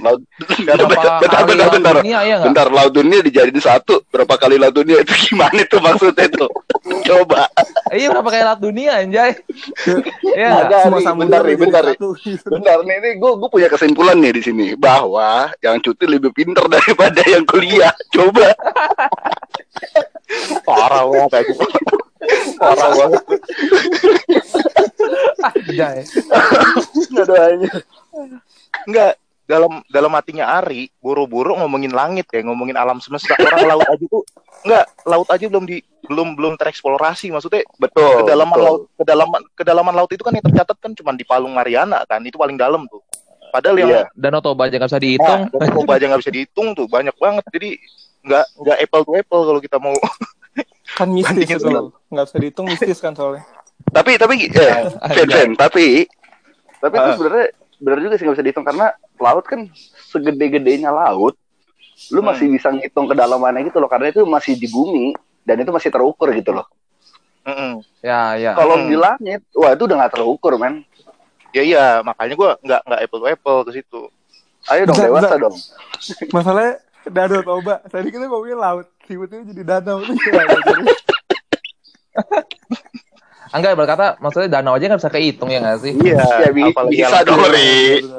Laut, 0.00 0.24
berapa 0.64 0.88
bentar, 0.88 1.20
kali 1.20 1.52
bentar, 1.52 1.66
laut 1.68 1.74
bentar. 1.76 1.94
dunia 2.00 2.18
ya 2.24 2.36
Bentar, 2.40 2.66
laut 2.72 2.92
dunia 2.96 3.20
dijadiin 3.20 3.60
satu. 3.60 4.00
Berapa 4.08 4.40
kali 4.40 4.56
laut 4.56 4.72
dunia 4.72 5.04
itu 5.04 5.12
gimana 5.28 5.60
itu 5.60 5.76
maksudnya 5.84 6.32
tuh? 6.32 6.48
Coba. 7.04 7.44
Eh, 7.92 8.00
iya 8.00 8.08
berapa 8.08 8.24
kali 8.24 8.40
laut 8.40 8.62
dunia 8.64 9.04
anjay 9.04 9.36
Iya 10.38 10.64
Semua 10.88 10.96
nih, 10.96 11.12
bentar 11.28 11.40
nih, 11.44 11.56
bentar 11.60 11.82
nih. 11.84 11.96
gitu. 12.00 12.48
Bentar 12.48 12.78
nih, 12.88 12.96
nih 13.04 13.12
gue 13.20 13.32
gue 13.36 13.50
punya 13.52 13.68
kesimpulan 13.68 14.16
nih 14.16 14.32
di 14.32 14.42
sini 14.48 14.66
bahwa 14.80 15.52
yang 15.60 15.76
cuti 15.76 16.08
lebih 16.08 16.32
pinter 16.32 16.64
daripada 16.64 17.20
yang 17.28 17.44
kuliah. 17.44 17.92
Coba. 18.16 18.48
parah 20.64 21.04
banget 21.08 21.30
kayak 21.30 21.46
gitu. 21.52 21.64
Parah 22.56 22.90
banget. 22.96 23.22
Anjay. 25.44 25.98
Nggak 27.12 27.26
doanya. 27.28 27.70
Enggak, 28.84 29.12
dalam 29.44 29.72
dalam 29.92 30.12
hatinya 30.16 30.56
Ari, 30.60 30.88
buru-buru 31.04 31.56
ngomongin 31.60 31.92
langit 31.92 32.26
ya, 32.32 32.40
ngomongin 32.40 32.76
alam 32.80 32.98
semesta. 33.00 33.36
Orang 33.36 33.68
laut 33.76 33.86
aja 33.88 34.04
tuh 34.08 34.22
enggak, 34.64 34.84
laut 35.04 35.28
aja 35.28 35.44
belum 35.48 35.64
di 35.68 35.84
belum 36.08 36.36
belum 36.36 36.54
tereksplorasi. 36.56 37.28
Maksudnya 37.32 37.64
Betul. 37.76 38.24
kedalaman 38.24 38.56
betul. 38.56 38.64
laut 38.64 38.80
kedalaman 38.96 39.40
kedalaman 39.52 39.94
laut 39.94 40.10
itu 40.12 40.24
kan 40.24 40.32
yang 40.32 40.44
tercatat 40.44 40.76
kan 40.80 40.92
cuma 40.96 41.12
di 41.12 41.24
Palung 41.28 41.52
Mariana 41.52 42.04
kan, 42.08 42.24
itu 42.24 42.40
paling 42.40 42.56
dalam 42.56 42.88
tuh. 42.88 43.04
Padahal 43.54 43.76
yang 43.78 43.90
Iya. 43.94 44.02
Danau 44.18 44.42
Toba 44.42 44.66
aja 44.66 44.82
nggak 44.82 44.90
bisa 44.90 44.98
Nah, 44.98 45.04
dihitung 45.06 45.40
dan 45.54 45.68
Toba 45.70 45.92
aja 45.94 46.04
nggak 46.10 46.22
bisa 46.26 46.32
dihitung 46.34 46.68
tuh, 46.74 46.86
banyak 46.90 47.14
banget. 47.20 47.44
Jadi 47.54 47.70
nggak 48.24 48.44
nggak 48.56 48.78
apple 48.80 49.02
to 49.02 49.12
apple 49.14 49.42
kalau 49.44 49.60
kita 49.60 49.76
mau 49.76 49.94
Kan 50.98 51.10
mistis 51.10 51.44
itu 51.46 51.66
loh. 51.66 51.90
Nggak 52.08 52.24
bisa 52.26 52.36
dihitung 52.38 52.66
mistis 52.66 52.98
kan 52.98 53.12
soalnya. 53.12 53.42
Tapi 53.86 54.14
tapi 54.14 54.46
eh, 54.46 54.86
Fen, 55.10 55.26
Fen, 55.26 55.50
tapi 55.54 56.06
tapi 56.78 56.94
itu 56.94 57.04
Ah. 57.04 57.14
sebenarnya 57.14 57.46
benar 57.76 57.98
juga 57.98 58.14
sih 58.14 58.24
nggak 58.24 58.36
bisa 58.36 58.44
dihitung 58.44 58.64
karena 58.64 58.86
laut 59.16 59.44
kan 59.44 59.66
segede-gedenya 60.06 60.88
laut, 60.88 61.34
lu 62.08 62.20
Hmm. 62.20 62.28
masih 62.28 62.46
bisa 62.48 62.70
ngitung 62.70 63.04
kedalamannya 63.04 63.66
gitu 63.66 63.76
loh 63.76 63.88
karena 63.88 64.08
itu 64.08 64.22
masih 64.24 64.54
di 64.54 64.66
bumi 64.66 65.12
dan 65.42 65.58
itu 65.58 65.68
masih 65.68 65.90
terukur 65.90 66.30
gitu 66.30 66.52
loh. 66.52 66.64
Mm-mm. 67.44 67.84
ya 68.00 68.38
ya 68.38 68.52
Kalau 68.54 68.78
Hmm. 68.78 68.88
di 68.88 68.96
langit, 68.96 69.40
wah 69.52 69.74
itu 69.74 69.84
udah 69.84 69.96
nggak 69.98 70.12
terukur 70.12 70.56
men. 70.56 70.80
Ya 71.50 71.60
iya, 71.60 71.84
makanya 72.00 72.34
gua 72.34 72.50
nggak 72.58 72.80
nggak 72.82 73.00
apple 73.00 73.20
to 73.20 73.26
apple 73.28 73.58
ke 73.62 73.70
situ. 73.74 74.00
Ayo 74.64 74.82
dong 74.84 74.96
Bentar, 74.96 75.08
dewasa 75.10 75.26
bentar. 75.28 75.38
dong. 75.42 75.56
Masalahnya 76.30 76.72
Danau 77.06 77.40
Toba. 77.40 77.80
Tadi 77.84 78.08
kita 78.08 78.24
ngomongin 78.24 78.56
laut. 78.56 78.86
Tiba-tiba 79.02 79.42
jadi 79.44 79.62
danau. 79.62 80.00
Jadi, 80.64 80.90
enggak 83.54 83.74
berkata 83.76 84.06
maksudnya 84.18 84.50
danau 84.52 84.74
aja 84.74 84.86
nggak 84.86 84.98
bisa 84.98 85.12
kehitung 85.12 85.46
ya 85.46 85.58
nggak 85.60 85.78
sih 85.78 85.92
Iya, 85.94 86.22
Ya, 86.40 86.50
bi- 86.50 86.66
apalagi 86.66 86.94
bisa 86.96 87.18
dong. 87.22 87.40
Ri. 87.44 87.70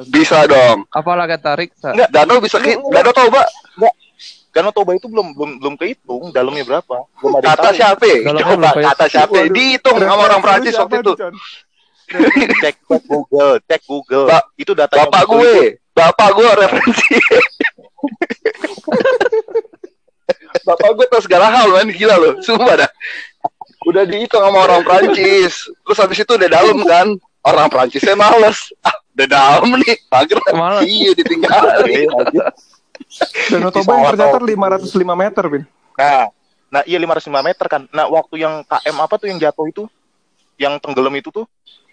Bisa 0.08 0.38
dong. 0.46 0.78
apalagi 0.90 1.36
tarik 1.38 1.70
sa- 1.76 1.92
Enggak. 1.92 2.10
Danau 2.10 2.40
bisa 2.40 2.58
ke 2.58 2.76
Danau 2.78 3.12
Toba 3.12 3.42
Danau 4.52 4.72
Toba 4.72 4.92
itu 4.94 5.08
belum 5.08 5.36
belum 5.36 5.52
belum 5.60 5.74
kehitung 5.76 6.32
dalamnya 6.32 6.64
berapa. 6.64 7.04
Belum 7.20 7.34
ada 7.36 7.48
kata 7.52 7.70
siapa? 7.72 8.08
Coba 8.24 8.72
kata 8.72 9.06
siapa? 9.06 9.36
Dihitung 9.50 9.96
sama 9.98 10.22
orang 10.24 10.40
Prancis 10.40 10.76
waktu 10.78 10.96
itu. 11.02 11.14
cek 12.56 12.76
cek 12.86 13.02
Google, 13.04 13.60
cek 13.62 13.82
Google. 13.84 14.26
Ba- 14.30 14.48
itu 14.56 14.72
data 14.72 14.94
Bapak 14.96 15.24
gue, 15.26 15.76
bapak 15.96 16.30
gue 16.36 16.50
referensi. 16.60 17.16
bapak 20.68 20.90
gue 21.00 21.06
tahu 21.08 21.22
segala 21.24 21.48
hal 21.50 21.72
man, 21.72 21.90
gila 21.90 22.16
loh, 22.20 22.34
sumpah 22.44 22.86
dah. 22.86 22.92
Udah 23.86 24.04
dihitung 24.04 24.42
sama 24.44 24.66
orang 24.66 24.82
Prancis, 24.84 25.70
terus 25.72 26.00
habis 26.02 26.20
itu 26.20 26.34
udah 26.36 26.50
dalam 26.50 26.84
kan, 26.84 27.08
orang 27.46 27.68
Prancisnya 27.72 28.18
males. 28.18 28.74
Ah, 28.82 28.98
udah 29.16 29.28
dalam 29.30 29.72
nih, 29.80 29.96
akhirnya 30.10 30.52
Males. 30.52 30.84
iya 30.90 31.12
ditinggalin. 31.14 32.10
Danau 33.54 33.72
Toba 33.72 33.92
yang 33.96 34.06
tercatat 34.16 34.42
505 34.42 35.16
meter, 35.16 35.44
Bin. 35.48 35.64
Nah, 35.96 36.28
nah 36.74 36.82
iya 36.84 36.98
505 36.98 37.30
meter 37.46 37.66
kan. 37.70 37.82
Nah, 37.94 38.10
waktu 38.10 38.42
yang 38.42 38.66
KM 38.66 38.98
apa 38.98 39.16
tuh 39.22 39.28
yang 39.30 39.38
jatuh 39.38 39.66
itu, 39.70 39.84
yang 40.58 40.82
tenggelam 40.82 41.14
itu 41.16 41.30
tuh, 41.30 41.46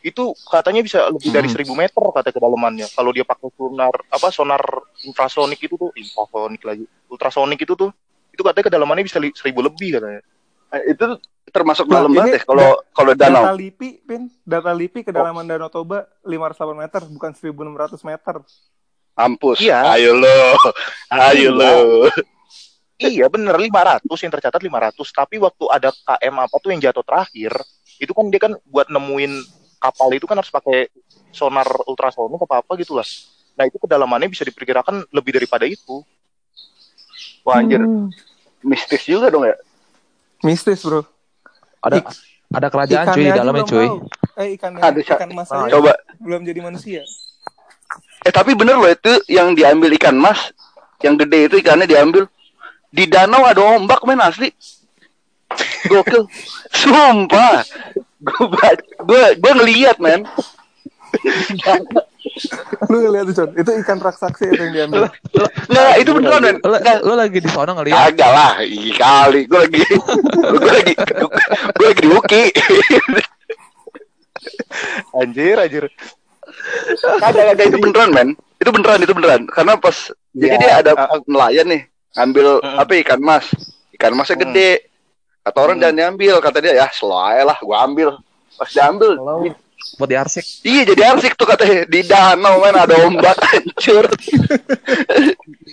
itu 0.03 0.35
katanya 0.45 0.83
bisa 0.83 1.07
lebih 1.09 1.31
dari 1.31 1.47
Hmm. 1.47 1.57
1000 1.57 1.73
meter 1.73 2.03
kata 2.03 2.31
kedalamannya. 2.31 2.91
Kalau 2.91 3.11
dia 3.11 3.23
pakai 3.23 3.49
sonar 3.55 3.95
apa 4.07 4.29
sonar 4.29 4.63
infrasonik 5.03 5.59
itu 5.59 5.75
tuh, 5.75 5.91
infrasonik 5.95 6.63
lagi, 6.63 6.85
ultrasonik 7.07 7.59
itu 7.59 7.73
tuh, 7.73 7.91
itu 8.29 8.43
katanya 8.43 8.67
kedalamannya 8.69 9.07
bisa 9.07 9.17
li- 9.17 9.33
1000 9.33 9.63
lebih 9.63 9.97
katanya. 9.97 10.21
Eh, 10.73 10.93
itu 10.93 11.05
termasuk 11.49 11.85
Nah, 11.87 12.01
dalam 12.01 12.11
banget 12.11 12.41
ya 12.41 12.43
kalau 12.43 12.69
kalau 12.91 13.13
danau. 13.13 13.45
Data 13.45 13.55
LIPI, 13.55 13.89
Bin. 14.03 14.23
Data 14.43 14.73
LIPI 14.73 15.01
kedalaman 15.05 15.45
Danau 15.45 15.69
Toba 15.69 16.09
508 16.23 16.75
meter, 16.75 17.01
bukan 17.07 17.31
1600 17.33 18.01
meter. 18.03 18.41
Ampus. 19.13 19.61
Iya. 19.61 19.85
Ayo 19.93 20.17
lo. 20.17 20.57
Ayo 21.11 21.49
Iya. 21.49 21.51
lo. 21.53 21.75
Iya 22.99 23.27
bener 23.27 23.59
500 23.59 24.07
yang 24.17 24.31
tercatat 24.31 24.63
500 24.63 25.11
tapi 25.11 25.35
waktu 25.37 25.65
ada 25.69 25.91
KM 25.91 26.35
apa 26.39 26.57
tuh 26.57 26.71
yang 26.71 26.81
jatuh 26.81 27.03
terakhir 27.03 27.51
itu 27.99 28.15
kan 28.15 28.31
dia 28.31 28.39
kan 28.41 28.55
buat 28.65 28.87
nemuin 28.87 29.43
kapal 29.83 30.09
itu 30.15 30.25
kan 30.25 30.39
harus 30.39 30.49
pakai 30.49 30.87
sonar 31.35 31.67
ultrasonik 31.91 32.39
apa 32.39 32.63
apa 32.63 32.73
gitu 32.79 32.95
lah. 32.95 33.07
Nah 33.59 33.67
itu 33.67 33.77
kedalamannya 33.77 34.31
bisa 34.31 34.47
diperkirakan 34.47 35.11
lebih 35.11 35.43
daripada 35.43 35.67
itu. 35.67 36.07
Wah 37.43 37.59
anjir, 37.59 37.83
Hmm. 37.83 38.15
mistis 38.63 39.03
juga 39.03 39.27
dong 39.27 39.43
ya. 39.43 39.59
Mistis, 40.47 40.87
Bro. 40.87 41.03
ada 41.83 41.99
Ik- 41.99 42.15
ada 42.55 42.69
kerajaan 42.71 43.07
cuy 43.11 43.25
di 43.27 43.33
dalamnya 43.35 43.65
cuy 43.67 43.87
tahu. 43.91 43.99
Eh, 44.39 44.49
ikan 44.57 44.71
Aduh, 44.79 45.03
ikan 45.03 45.31
mas 45.35 45.51
Ah, 45.51 45.67
Coba. 45.67 45.93
belum 46.23 46.47
jadi 46.47 46.61
manusia. 46.63 47.03
Eh 48.23 48.31
tapi 48.31 48.55
bener 48.55 48.79
loh 48.79 48.87
itu 48.87 49.13
yang 49.27 49.53
diambil 49.53 49.91
ikan 49.99 50.15
mas, 50.15 50.55
yang 51.03 51.19
gede 51.19 51.51
itu 51.51 51.57
ikannya 51.59 51.91
diambil 51.91 52.31
di 52.89 53.05
danau 53.11 53.43
ada 53.43 53.61
ombak 53.77 53.99
men 54.07 54.23
asli. 54.23 54.55
Gokil, 55.91 56.25
sumpah. 56.81 57.67
Gue 58.23 58.47
gue 59.03 59.23
gue 59.43 59.53
ngeliat 59.59 59.99
men. 59.99 60.23
Lu 62.89 62.97
ngeliat 63.03 63.35
tuh. 63.35 63.51
Itu 63.59 63.71
ikan 63.83 63.99
raksasa 63.99 64.47
itu 64.47 64.63
yang 64.63 64.73
diambil. 64.73 65.11
Nggak 65.69 65.95
itu 66.01 66.11
beneran 66.15 66.41
men. 66.43 66.57
lu, 67.03 67.13
lagi 67.19 67.39
di 67.43 67.51
sana 67.51 67.75
ngeliat 67.75 68.15
Kagak 68.15 68.31
lah, 68.31 68.53
iya 68.63 68.93
kali. 68.95 69.41
Gue 69.51 69.59
lagi, 69.67 69.83
gue 70.39 70.71
lagi, 70.71 70.95
gue 71.77 71.87
lagi 71.87 72.01
di 72.01 72.11
Uki. 72.11 72.45
Anjir, 75.19 75.57
anjir. 75.59 75.85
Kagak 77.21 77.45
kagak 77.53 77.67
itu 77.69 77.79
beneran 77.79 78.11
men. 78.15 78.29
Itu 78.63 78.71
beneran 78.71 79.03
itu 79.03 79.13
beneran. 79.13 79.43
Karena 79.51 79.75
pas 79.77 79.97
jadi 80.33 80.57
Ya, 80.57 80.61
dia 80.63 80.73
ada 80.81 80.93
uh, 80.97 81.21
nelayan 81.29 81.67
nih 81.69 81.83
ngambil 82.17 82.47
Mm. 82.63 82.77
apa 82.79 82.93
ikan 83.05 83.21
mas. 83.21 83.47
Ikan 83.97 84.13
masnya 84.15 84.37
Mm. 84.39 84.43
gede. 84.49 84.71
Kata 85.43 85.59
orang 85.59 85.77
Mm. 85.79 85.83
jangan 85.83 85.97
diambil. 85.99 86.35
Kata 86.39 86.59
dia 86.63 86.73
ya 86.75 86.87
aja 86.87 87.43
lah. 87.43 87.59
Gua 87.59 87.77
ambil. 87.83 88.09
Pas 88.55 88.69
diambil. 88.69 89.19
Buat 89.99 90.09
di 90.09 90.17
arsik. 90.17 90.47
Iya 90.63 90.83
jadi 90.95 91.03
arsik 91.11 91.35
tuh 91.35 91.45
katanya 91.45 91.83
di 91.85 92.01
danau 92.07 92.63
men 92.63 92.79
ada 92.79 92.95
ombak 93.03 93.35
hancur. 93.51 94.07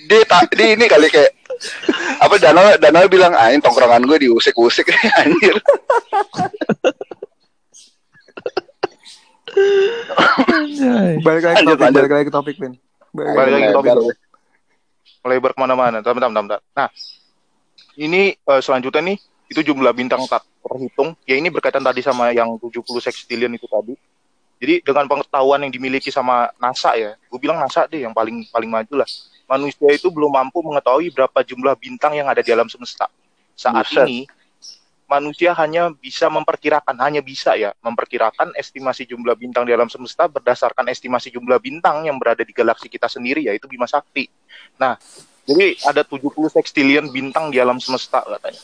di, 0.10 0.18
ta- 0.26 0.50
di 0.50 0.66
ini 0.74 0.90
kali 0.90 1.08
kayak 1.08 1.32
apa 2.18 2.36
danau 2.42 2.66
danau 2.82 3.06
bilang 3.06 3.38
ah 3.38 3.54
ini 3.54 3.62
tongkrongan 3.62 4.02
gue 4.04 4.18
diusik-usik 4.26 4.90
anjir. 5.22 5.56
Balik 11.20 11.44
lagi 11.44 11.56
ke 11.62 11.68
topik, 11.68 11.90
balik 11.92 12.12
lagi 12.12 12.26
ke 12.26 12.34
topik, 12.34 12.56
Vin. 12.58 12.74
Balik 13.12 13.34
Balik 13.36 13.52
lagi 13.52 13.66
ke 13.66 13.76
topik. 13.76 13.92
Lebar. 13.94 14.16
melebar 15.20 15.52
ke 15.52 15.60
mana-mana. 15.60 15.98
Bentar. 16.00 16.60
Nah, 16.74 16.90
ini 18.00 18.32
eh, 18.34 18.62
selanjutnya 18.64 19.02
nih, 19.04 19.18
itu 19.50 19.66
jumlah 19.66 19.92
bintang 19.98 20.22
tak 20.30 20.46
terhitung. 20.62 21.18
Ya 21.26 21.36
ini 21.36 21.50
berkaitan 21.50 21.82
tadi 21.82 22.06
sama 22.06 22.30
yang 22.30 22.56
70 22.62 22.86
sextillion 23.02 23.50
itu 23.58 23.66
tadi. 23.66 23.98
Jadi 24.60 24.86
dengan 24.86 25.08
pengetahuan 25.10 25.66
yang 25.66 25.72
dimiliki 25.74 26.14
sama 26.14 26.52
NASA 26.62 26.94
ya, 26.94 27.16
gue 27.16 27.40
bilang 27.40 27.58
NASA 27.58 27.90
deh 27.90 28.06
yang 28.06 28.14
paling 28.14 28.46
paling 28.54 28.70
maju 28.70 29.02
lah. 29.02 29.10
Manusia 29.50 29.90
itu 29.90 30.14
belum 30.14 30.30
mampu 30.30 30.62
mengetahui 30.62 31.10
berapa 31.10 31.42
jumlah 31.42 31.74
bintang 31.80 32.14
yang 32.14 32.30
ada 32.30 32.46
di 32.46 32.54
alam 32.54 32.70
semesta. 32.70 33.10
Saat 33.58 33.90
Buset. 33.90 34.06
ini 34.06 34.30
manusia 35.10 35.58
hanya 35.58 35.90
bisa 35.90 36.30
memperkirakan, 36.30 36.94
hanya 37.02 37.26
bisa 37.26 37.58
ya 37.58 37.74
memperkirakan 37.82 38.54
estimasi 38.54 39.10
jumlah 39.10 39.34
bintang 39.34 39.66
di 39.66 39.74
alam 39.74 39.90
semesta 39.90 40.30
berdasarkan 40.30 40.86
estimasi 40.94 41.34
jumlah 41.34 41.58
bintang 41.58 42.06
yang 42.06 42.22
berada 42.22 42.46
di 42.46 42.54
galaksi 42.54 42.86
kita 42.86 43.10
sendiri 43.10 43.50
yaitu 43.50 43.66
Bima 43.66 43.90
Sakti. 43.90 44.30
Nah, 44.78 45.02
jadi 45.50 45.74
ada 45.82 46.06
70 46.06 46.30
sextillion 46.54 47.10
bintang 47.10 47.50
di 47.50 47.58
alam 47.58 47.82
semesta 47.82 48.22
katanya. 48.22 48.62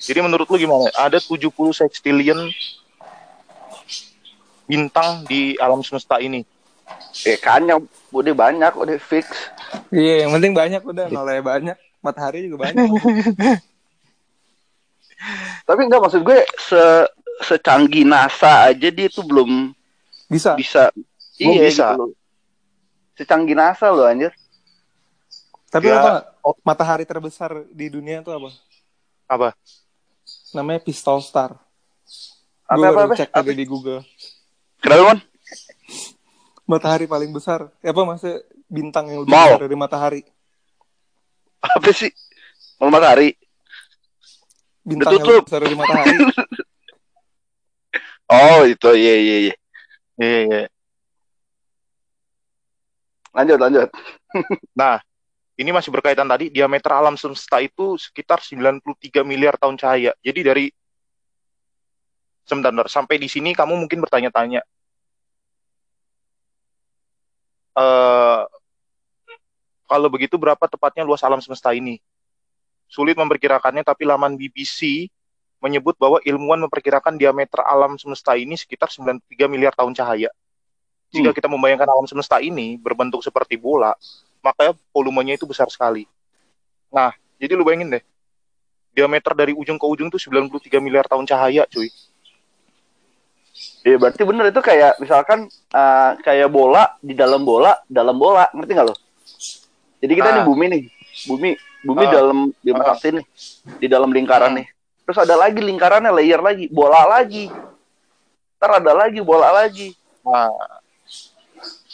Jadi 0.00 0.18
menurut 0.24 0.48
lu 0.48 0.56
gimana? 0.56 0.88
Ada 0.96 1.20
70 1.20 1.52
sextillion 1.70 2.48
bintang 4.64 5.26
di 5.26 5.58
alam 5.58 5.82
semesta 5.82 6.22
ini. 6.22 6.46
Eh 7.26 7.36
kayaknya 7.38 7.78
udah 8.10 8.34
banyak 8.34 8.72
udah 8.74 8.96
fix. 8.98 9.26
Iya, 9.90 10.26
yang 10.26 10.30
penting 10.34 10.52
banyak 10.54 10.82
udah, 10.82 11.06
nolnya 11.10 11.42
banyak. 11.42 11.76
Matahari 12.00 12.48
juga 12.48 12.70
banyak. 12.70 12.86
Tapi 15.68 15.80
enggak 15.84 16.00
maksud 16.00 16.24
gue 16.24 16.38
se 16.56 16.82
secanggih 17.40 18.04
NASA 18.04 18.68
aja 18.72 18.88
dia 18.88 19.08
tuh 19.08 19.24
belum 19.24 19.72
Bisa. 20.28 20.54
bisa. 20.56 20.92
Belum 21.40 21.56
iya 21.56 21.68
bisa. 21.68 21.86
gitu 21.92 22.00
loh. 22.00 22.10
Secanggih 23.16 23.56
NASA 23.56 23.92
loh 23.92 24.06
anjir. 24.08 24.32
Tapi 25.70 25.86
Ya. 25.86 25.96
apa? 26.02 26.12
Matahari 26.66 27.06
terbesar 27.06 27.62
di 27.70 27.86
dunia 27.86 28.20
itu 28.20 28.30
apa? 28.34 28.50
Apa? 29.30 29.48
Namanya 30.50 30.82
Pistol 30.82 31.22
Star. 31.22 31.54
Apa 32.66 32.74
Gue 32.74 32.86
apa 32.86 32.98
baru 32.98 33.08
apa? 33.10 33.16
cek 33.16 33.30
apa? 33.30 33.38
tadi 33.40 33.52
di 33.54 33.66
Google. 33.66 34.02
Kenapa 34.82 35.02
man? 35.14 35.18
Matahari 36.66 37.06
paling 37.06 37.30
besar. 37.30 37.70
Eh, 37.82 37.90
apa 37.90 38.02
maksudnya 38.02 38.42
bintang 38.66 39.10
yang 39.10 39.22
lebih 39.22 39.30
Mau. 39.30 39.46
besar 39.46 39.62
dari 39.62 39.76
matahari? 39.78 40.20
Apa 41.60 41.90
sih? 41.90 42.10
Mau 42.78 42.90
matahari? 42.90 43.34
Bintang 44.82 45.18
yang 45.18 45.26
lebih 45.26 45.46
besar 45.46 45.60
dari 45.62 45.76
matahari. 45.78 46.14
Oh 48.30 48.62
itu 48.62 48.86
iya 48.94 49.14
iya 49.18 49.36
iya. 49.42 49.54
Iya, 50.14 50.38
iya. 50.46 50.62
Lanjut 53.34 53.58
lanjut. 53.58 53.88
Nah, 54.78 55.02
ini 55.60 55.70
masih 55.76 55.92
berkaitan 55.92 56.24
tadi 56.24 56.48
diameter 56.48 56.96
alam 56.96 57.20
semesta 57.20 57.60
itu 57.60 58.00
sekitar 58.00 58.40
93 58.40 59.20
miliar 59.28 59.60
tahun 59.60 59.76
cahaya. 59.76 60.16
Jadi 60.24 60.40
dari 60.40 60.66
sebentar, 62.48 62.72
bentar. 62.72 62.88
sampai 62.88 63.20
di 63.20 63.28
sini 63.28 63.52
kamu 63.52 63.76
mungkin 63.76 64.00
bertanya-tanya. 64.00 64.64
Eh 67.76 68.42
kalau 69.84 70.08
begitu 70.08 70.38
berapa 70.38 70.64
tepatnya 70.70 71.04
luas 71.04 71.20
alam 71.20 71.42
semesta 71.44 71.74
ini? 71.76 72.00
Sulit 72.86 73.18
memperkirakannya, 73.18 73.82
tapi 73.82 74.06
laman 74.06 74.38
BBC 74.38 75.10
menyebut 75.60 75.98
bahwa 76.00 76.22
ilmuwan 76.24 76.62
memperkirakan 76.66 77.20
diameter 77.20 77.60
alam 77.66 78.00
semesta 78.00 78.32
ini 78.38 78.56
sekitar 78.56 78.88
93 78.88 79.50
miliar 79.50 79.76
tahun 79.76 79.92
cahaya. 79.92 80.32
Jika 81.10 81.30
Hmm. 81.30 81.36
kita 81.36 81.48
membayangkan 81.50 81.90
alam 81.90 82.06
semesta 82.06 82.38
ini 82.38 82.78
berbentuk 82.78 83.20
seperti 83.20 83.58
bola, 83.58 83.92
maka 84.40 84.72
volumenya 84.90 85.36
itu 85.36 85.44
besar 85.44 85.68
sekali. 85.68 86.04
Nah, 86.90 87.12
jadi 87.36 87.54
lu 87.54 87.62
bayangin 87.62 88.00
deh, 88.00 88.02
diameter 88.92 89.32
dari 89.36 89.52
ujung 89.54 89.78
ke 89.78 89.86
ujung 89.86 90.08
tuh 90.10 90.18
93 90.18 90.80
miliar 90.82 91.06
tahun 91.06 91.24
cahaya, 91.24 91.64
cuy. 91.68 91.88
Iya 93.80 93.96
berarti 94.00 94.22
bener 94.24 94.48
itu 94.48 94.60
kayak 94.60 94.96
misalkan 95.00 95.44
eh, 95.50 96.10
kayak 96.24 96.48
bola 96.48 96.96
di 97.00 97.12
dalam 97.12 97.44
bola 97.44 97.76
dalam 97.88 98.16
bola 98.16 98.48
ngerti 98.52 98.72
nggak 98.72 98.88
lo? 98.88 98.94
Jadi 100.00 100.12
kita 100.16 100.28
Ah. 100.32 100.34
nih 100.40 100.44
bumi 100.48 100.64
nih 100.68 100.82
bumi 101.28 101.50
bumi 101.84 102.04
Ah. 102.08 102.12
dalam 102.12 102.38
di 102.56 102.70
Ah. 102.72 102.92
Sakti 102.92 103.08
nih 103.20 103.24
di 103.80 103.86
dalam 103.88 104.08
lingkaran 104.12 104.52
Ah. 104.52 104.56
nih. 104.60 104.66
Terus 105.04 105.18
ada 105.20 105.36
lagi 105.36 105.60
lingkarannya 105.60 106.12
layer 106.12 106.40
lagi 106.40 106.68
bola 106.72 107.04
lagi. 107.04 107.52
Ntar 108.56 108.80
ada 108.80 108.92
lagi 108.96 109.20
bola 109.20 109.48
lagi. 109.52 109.92
Nah, 110.24 110.48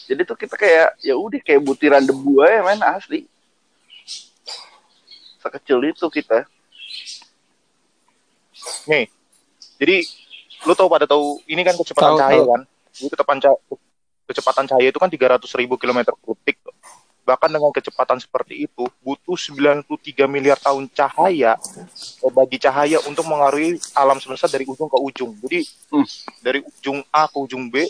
Jadi 0.06 0.22
tuh 0.22 0.34
kita 0.34 0.54
kayak 0.54 0.98
ya 1.00 1.14
udah 1.14 1.38
kayak 1.38 1.60
butiran 1.60 2.00
debu 2.00 2.38
aja 2.40 2.62
men 2.62 2.80
asli. 2.80 3.26
Sekecil 5.38 5.78
itu 5.84 6.06
kita. 6.08 6.46
nih. 8.84 9.06
Jadi 9.76 9.96
lu 10.64 10.72
tahu 10.72 10.88
pada 10.88 11.04
tahu 11.04 11.38
ini 11.44 11.60
kan 11.60 11.74
kecepatan 11.74 12.08
Tahu, 12.08 12.18
cahaya 12.18 12.38
tahu. 12.38 12.48
kan? 12.48 12.60
Ini 12.96 13.08
kecepatan 13.08 13.38
cahaya, 13.38 13.58
kecepatan 14.26 14.64
cahaya 14.66 14.88
itu 14.88 14.98
kan 14.98 15.10
300 15.10 15.42
ribu 15.54 15.74
kilometer 15.76 16.12
per 16.14 16.34
detik. 16.36 16.56
Bahkan 17.22 17.50
dengan 17.50 17.70
kecepatan 17.70 18.18
seperti 18.18 18.64
itu, 18.64 18.86
butuh 19.00 19.34
93 19.34 19.82
miliar 20.26 20.54
tahun 20.56 20.86
cahaya 20.88 21.58
eh, 22.16 22.32
bagi 22.32 22.54
cahaya 22.56 23.02
untuk 23.02 23.26
mengaruhi 23.26 23.82
alam 23.92 24.16
semesta 24.16 24.46
dari 24.46 24.62
ujung 24.64 24.86
ke 24.86 24.94
ujung. 24.96 25.34
Jadi 25.36 25.66
Hmm. 25.86 26.06
dari 26.40 26.62
ujung 26.62 27.02
A 27.08 27.26
ke 27.26 27.36
ujung 27.36 27.66
B, 27.66 27.82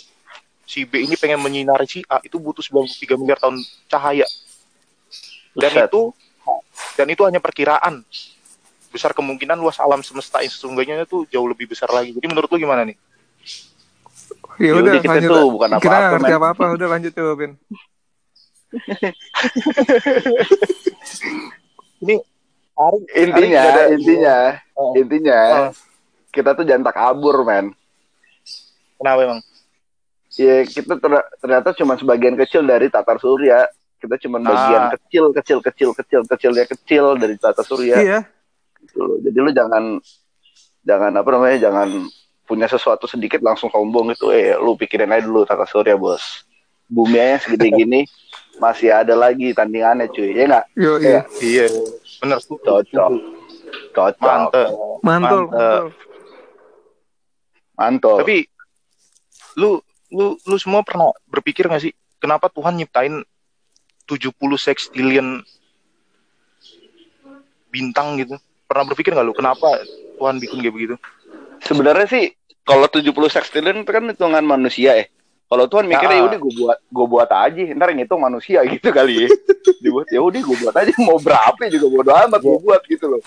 si 0.67 0.83
B 0.83 1.01
ini 1.01 1.15
pengen 1.15 1.39
menyinari 1.39 1.87
si 1.87 2.03
A 2.07 2.19
itu 2.21 2.37
butuh 2.37 2.61
93 2.61 3.17
miliar 3.17 3.39
tahun 3.39 3.63
cahaya. 3.87 4.27
Dan 5.55 5.71
Buset. 5.73 5.89
itu 5.89 6.01
dan 6.95 7.07
itu 7.09 7.23
hanya 7.23 7.39
perkiraan. 7.39 8.03
Besar 8.91 9.13
kemungkinan 9.13 9.57
luas 9.57 9.77
alam 9.79 10.01
semesta 10.01 10.41
yang 10.41 10.51
sesungguhnya 10.51 11.03
itu 11.03 11.25
jauh 11.29 11.47
lebih 11.47 11.69
besar 11.69 11.87
lagi. 11.89 12.11
Jadi 12.11 12.27
menurut 12.27 12.49
lu 12.49 12.59
gimana 12.59 12.83
nih? 12.83 12.97
Ya 14.57 14.73
udah 14.73 14.89
udah, 14.89 14.93
kita 14.99 15.13
lanjut. 15.21 15.31
tuh 15.31 15.47
bukan 15.53 15.69
kita 15.77 15.87
apa-apa, 15.87 16.09
ngerti 16.17 16.27
men. 16.27 16.39
apa-apa, 16.41 16.63
udah 16.75 16.89
lanjut 16.89 17.13
coba, 17.13 17.33
Vin. 17.37 17.53
Ini 21.97 22.15
Ari, 22.77 22.99
Intinya 23.17 23.61
Ari 23.65 23.83
intinya 23.97 24.37
Oh. 24.77 24.93
intinya 24.93 25.41
Oh. 25.41 25.73
kita 26.29 26.53
tuh 26.53 26.65
jangan 26.65 26.85
tak 26.85 26.97
kabur 26.97 27.37
men. 27.43 27.73
kenapa 28.97 29.21
emang? 29.25 29.41
Ya 30.37 30.62
kita 30.62 30.94
ter- 30.94 31.29
ternyata 31.38 31.72
cuma 31.72 31.96
sebagian 31.96 32.37
kecil 32.37 32.62
dari 32.62 32.87
tata 32.87 33.16
surya. 33.16 33.64
Kita 33.96 34.20
cuma 34.20 34.37
bagian 34.38 34.83
Ah. 34.83 34.92
kecil, 34.92 35.33
kecil, 35.33 35.59
kecil, 35.61 35.90
kecil, 35.92 36.20
kecilnya 36.22 36.64
kecil 36.66 37.05
dari 37.16 37.35
tata 37.35 37.61
surya. 37.61 37.96
Iya. 37.96 38.18
Gitu 38.79 38.99
loh. 38.99 39.16
Jadi 39.18 39.33
lu 39.35 39.51
jangan, 39.51 39.96
jangan 40.83 41.11
apa 41.11 41.29
namanya, 41.31 41.59
jangan 41.62 41.88
punya 42.44 42.68
sesuatu 42.68 43.05
sedikit 43.07 43.40
langsung 43.40 43.66
sombong 43.66 44.12
gitu. 44.12 44.29
Eh, 44.29 44.53
lu 44.55 44.77
pikirin 44.77 45.09
aja 45.09 45.25
dulu 45.25 45.42
tata 45.42 45.64
surya 45.64 45.96
bos. 45.96 46.44
Bumi 46.87 47.16
aja 47.16 47.42
segede 47.42 47.66
gini, 47.81 48.05
masih 48.57 48.92
ada 48.92 49.16
lagi 49.16 49.51
tandingannya 49.51 50.07
cuy. 50.07 50.31
Ya 50.31 50.44
nggak? 50.46 50.64
Yo, 50.77 50.92
Iya. 50.96 51.25
iya. 51.40 51.64
Iya, 51.64 51.66
bener 52.20 52.38
tuh. 52.38 52.61
Cocok. 52.61 53.11
Cocok. 53.90 54.20
Mantep. 54.22 54.68
Mantul, 55.03 55.42
mantul. 55.49 55.85
Mantul. 57.75 58.18
Tapi 58.20 58.38
lu 59.57 59.81
lu 60.12 60.38
lu 60.47 60.57
semua 60.59 60.87
pernah 60.87 61.11
berpikir 61.27 61.66
gak 61.66 61.83
sih 61.83 61.92
kenapa 62.23 62.47
Tuhan 62.51 62.79
nyiptain 62.79 63.23
70 64.07 64.33
sextillion 64.55 65.42
bintang 67.69 68.16
gitu? 68.23 68.38
Pernah 68.66 68.85
berpikir 68.88 69.14
nggak 69.14 69.27
lu 69.27 69.35
kenapa 69.35 69.83
Tuhan 70.16 70.38
bikin 70.38 70.62
kayak 70.62 70.75
begitu? 70.75 70.95
Sebenarnya 71.62 72.07
sih 72.07 72.25
kalau 72.62 72.87
70 72.87 73.03
sextillion 73.31 73.83
itu 73.83 73.90
kan 73.90 74.07
hitungan 74.07 74.42
manusia 74.47 74.95
ya. 74.95 75.07
Kalau 75.47 75.71
Tuhan 75.71 75.87
mikir 75.87 76.11
Ah. 76.11 76.19
ya 76.19 76.23
udah 76.27 76.38
gue 76.42 76.53
buat 76.59 76.79
gue 76.90 77.07
buat 77.07 77.31
aja, 77.31 77.62
ntar 77.79 77.95
yang 77.95 78.03
ngitung 78.03 78.19
manusia 78.19 78.66
gitu 78.73 78.90
kali 78.90 79.27
ya. 79.27 79.29
Dibuat 79.79 80.07
ya 80.11 80.19
udah 80.19 80.40
gue 80.42 80.57
buat 80.59 80.75
aja 80.75 80.90
mau 81.07 81.19
berapa 81.23 81.62
juga 81.71 81.87
bodo 81.87 82.11
amat 82.11 82.40
gue 82.42 82.59
buat 82.62 82.83
gitu 82.90 83.07
loh. 83.07 83.23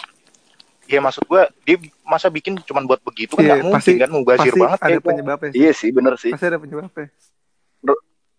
Ya 0.90 1.00
maksud 1.00 1.22
gue 1.24 1.38
dia 1.64 1.78
masa 2.04 2.28
bikin 2.28 2.58
cuman 2.60 2.84
buat 2.84 2.98
begitu 3.00 3.38
kan 3.38 3.46
Iya, 3.46 3.54
nggak 3.56 3.70
pasti- 3.72 3.94
mungkin 3.94 4.02
kan 4.02 4.12
mubazir 4.12 4.42
Pasti 4.44 4.60
banget 4.60 4.76
ada 4.76 4.84
kayak 4.84 4.98
gua. 4.98 5.08
penyebabnya. 5.08 5.50
sih. 5.50 5.60
Iya 5.60 5.72
sih, 5.72 5.90
bener 5.92 6.14
sih. 6.16 6.32
Pasti 6.34 6.48
ada 6.48 6.58
penyebabnya. 6.58 7.08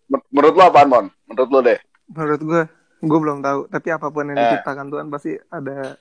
Mer- 0.05 0.27
Menurut 0.29 0.53
lo 0.53 0.63
apaan, 0.65 0.87
Mon? 0.87 1.05
Menurut 1.25 1.49
lo 1.49 1.59
deh. 1.61 1.79
Menurut 2.05 2.41
gue, 2.41 2.61
gue 3.01 3.19
belum 3.21 3.39
tahu. 3.39 3.59
Tapi 3.65 3.87
apa 3.89 4.07
pun 4.07 4.23
yang 4.25 4.35
Eh. 4.35 4.43
diciptakan 4.45 4.85
Tuhan 4.85 5.07
pasti 5.07 5.31
ada 5.47 5.95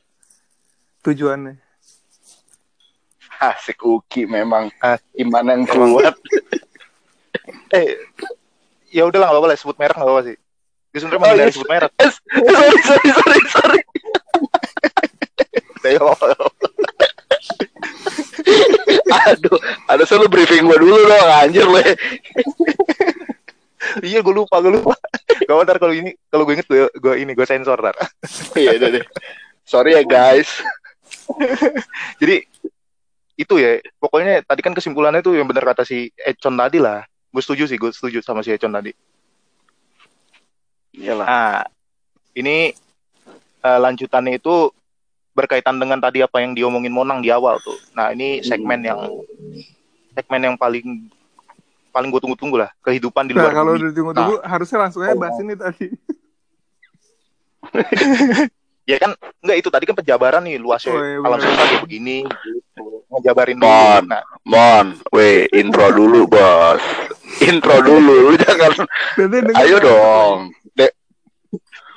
tujuannya. 1.00 1.54
Asik 3.40 3.80
Uki 3.80 4.26
memang. 4.26 4.68
Ah. 4.76 4.98
Iman 5.14 5.46
yang 5.46 5.62
kuat. 5.64 6.12
eh 7.70 7.94
ya 8.90 9.06
udah 9.06 9.16
lah 9.16 9.26
nggak 9.28 9.38
apa-apa 9.38 9.48
lah 9.48 9.56
sebut 9.56 9.76
merek 9.76 9.94
nggak 9.94 10.02
apa-apa 10.04 10.22
sih 10.24 10.36
gue 10.90 10.98
sebenarnya 10.98 11.14
Oh, 11.16 11.22
menghindari 11.22 11.46
iya. 11.46 11.54
sebut 11.54 11.70
merek 11.70 11.90
Eh, 11.94 12.10
sorry, 12.42 12.78
sorry, 12.82 13.08
sorry, 13.12 13.40
sorry. 13.48 13.80
Apa-apa. 15.98 16.26
Aduh, 19.30 19.58
ada 19.90 20.02
selalu 20.06 20.26
briefing 20.30 20.66
gue 20.66 20.78
dulu 20.78 20.96
dong, 20.96 21.28
anjir 21.30 21.66
lo. 21.66 21.80
iya 24.04 24.20
gue 24.22 24.34
lupa 24.34 24.60
gue 24.62 24.76
lupa 24.76 24.94
gak 25.48 25.56
ntar 25.66 25.80
kalau 25.82 25.90
ini 25.96 26.14
kalau 26.30 26.44
gue 26.46 26.54
inget 26.54 26.68
gue 26.68 26.86
gue 26.94 27.14
ini 27.16 27.32
gue 27.34 27.46
sensor 27.48 27.80
ntar 27.80 27.96
Iya, 28.54 28.76
udah 28.76 28.88
deh. 29.00 29.04
Sorry 29.66 29.96
ya 29.98 30.02
guys. 30.06 30.46
jadi 32.20 32.44
itu 33.40 33.54
ya 33.56 33.80
pokoknya 33.96 34.44
tadi 34.44 34.60
kan 34.60 34.76
kesimpulannya 34.76 35.24
tuh 35.24 35.32
yang 35.40 35.48
benar 35.48 35.64
kata 35.72 35.82
si 35.88 36.12
Econ 36.12 36.60
tadi 36.60 36.76
lah 36.76 37.00
gue 37.06 37.42
setuju 37.42 37.64
sih 37.64 37.80
gue 37.80 37.88
setuju 37.88 38.20
sama 38.20 38.44
si 38.44 38.52
Econ 38.52 38.68
tadi 38.74 38.92
Iyalah. 41.00 41.24
nah 41.24 41.56
ini 42.36 42.68
eh, 43.64 43.78
lanjutannya 43.80 44.36
itu 44.36 44.68
berkaitan 45.32 45.76
dengan 45.76 45.96
tadi 45.96 46.20
apa 46.20 46.38
yang 46.38 46.52
diomongin 46.52 46.90
Monang 46.90 47.18
di 47.18 47.28
awal 47.28 47.58
tuh 47.58 47.76
nah 47.92 48.10
ini 48.10 48.40
segmen 48.40 48.80
yang 48.80 48.98
segmen 50.12 50.40
yang 50.44 50.56
paling 50.56 51.06
paling 51.88 52.08
gue 52.08 52.20
tunggu-tunggu 52.20 52.56
lah 52.56 52.70
kehidupan 52.80 53.24
di 53.24 53.32
Nah, 53.32 53.42
luar 53.42 53.52
kalau 53.52 53.72
bumi. 53.72 53.80
udah 53.80 53.90
tunggu-tunggu, 53.92 54.34
harusnya 54.40 54.78
langsung 54.80 55.02
aja 55.02 55.10
bahas 55.12 55.38
ini 55.38 55.54
tadi. 55.54 55.86
ya 58.86 58.96
kan 58.96 59.10
enggak 59.40 59.56
itu 59.56 59.68
tadi 59.68 59.84
kan 59.84 59.94
penjabaran 59.94 60.42
nih 60.42 60.56
luasnya 60.56 60.90
Oh, 60.90 60.98
iya, 60.98 61.18
alam 61.20 61.38
semesta 61.38 61.64
kayak 61.64 61.82
begini 61.82 62.26
gitu. 62.26 62.84
ngejabarin 63.08 63.56
dulu 63.56 63.68
Mon. 63.68 64.02
nah 64.06 64.22
Mon, 64.42 64.86
weh, 65.10 65.46
intro 65.52 65.90
dulu, 65.90 66.26
bos. 66.26 66.82
Intro 67.40 67.78
dulu, 67.80 68.30
lu 68.30 68.36
jangan. 68.36 68.72
Ayo 69.56 69.76
dong. 69.78 70.38
De 70.72 70.90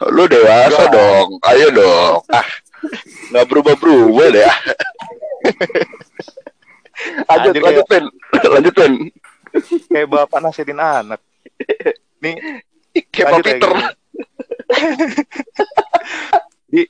lu 0.07 0.25
dewasa 0.25 0.85
Enggak. 0.85 0.91
dong. 0.91 1.27
Ayo 1.43 1.67
dong. 1.71 2.21
Ah, 2.29 2.45
nggak 3.31 3.45
berubah-berubah 3.47 4.27
deh. 4.31 4.43
ah. 4.43 4.57
lanjut, 7.27 7.51
Anjir, 7.51 7.61
lanjut, 7.63 7.85
Pen. 7.89 8.05
Lanjut, 8.53 8.73
Pen. 8.73 8.93
kayak 9.85 10.07
bapak 10.09 10.39
nasihatin 10.41 10.81
anak 10.81 11.21
nih 12.17 12.33
Kayak 13.13 13.27
Pak 13.27 13.33
lanjut 13.33 13.45
ya, 13.45 13.53
Peter. 13.53 13.69
gini. 13.73 13.85
Jadi 16.69 16.83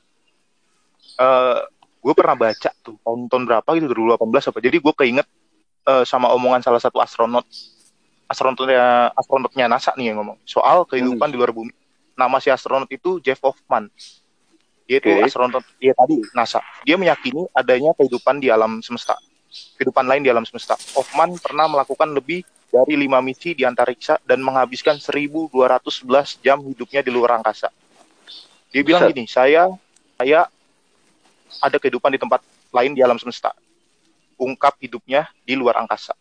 eh 1.14 1.58
gue 2.04 2.14
pernah 2.14 2.36
baca 2.36 2.70
tuh 2.84 2.96
tahun-tahun 3.00 3.44
berapa 3.48 3.70
gitu 3.80 3.88
2018 3.92 4.50
apa. 4.52 4.60
Jadi 4.60 4.78
gue 4.80 4.94
keinget 4.96 5.28
eh, 5.88 6.04
sama 6.04 6.32
omongan 6.32 6.64
salah 6.64 6.80
satu 6.80 7.00
astronot 7.00 7.44
astronotnya 8.28 9.12
astronotnya 9.14 9.66
NASA 9.68 9.92
nih 9.96 10.12
yang 10.12 10.24
ngomong 10.24 10.40
soal 10.44 10.88
kehidupan 10.88 11.28
Hmm. 11.28 11.34
di 11.34 11.38
luar 11.40 11.52
bumi. 11.52 11.72
Nama 12.14 12.38
si 12.40 12.48
astronot 12.48 12.88
itu 12.92 13.20
Jeff 13.20 13.40
Hoffman. 13.44 13.88
Dia 14.84 15.00
itu 15.00 15.10
Oke. 15.10 15.24
astronot 15.24 15.64
dia 15.80 15.94
tadi 15.96 16.20
NASA. 16.36 16.60
Dia 16.84 17.00
meyakini 17.00 17.48
adanya 17.56 17.96
kehidupan 17.96 18.44
di 18.44 18.52
alam 18.52 18.84
semesta. 18.84 19.16
Kehidupan 19.80 20.04
lain 20.04 20.26
di 20.26 20.30
alam 20.34 20.44
semesta. 20.44 20.76
Hoffman 20.98 21.40
pernah 21.40 21.70
melakukan 21.70 22.10
lebih 22.12 22.44
dari 22.74 22.98
lima 22.98 23.22
misi 23.22 23.54
di 23.54 23.64
antariksa 23.64 24.18
dan 24.26 24.42
menghabiskan 24.42 24.98
1211 24.98 26.42
jam 26.42 26.58
hidupnya 26.66 27.06
di 27.06 27.12
luar 27.14 27.38
angkasa. 27.38 27.70
Dia 28.74 28.82
bilang 28.82 29.06
Buset. 29.06 29.14
gini, 29.14 29.30
saya 29.30 29.70
saya 30.18 30.50
ada 31.62 31.78
kehidupan 31.78 32.10
di 32.10 32.20
tempat 32.20 32.42
lain 32.74 32.98
di 32.98 33.06
alam 33.06 33.22
semesta. 33.22 33.54
Ungkap 34.42 34.82
hidupnya 34.82 35.30
di 35.46 35.54
luar 35.54 35.78
angkasa. 35.86 36.18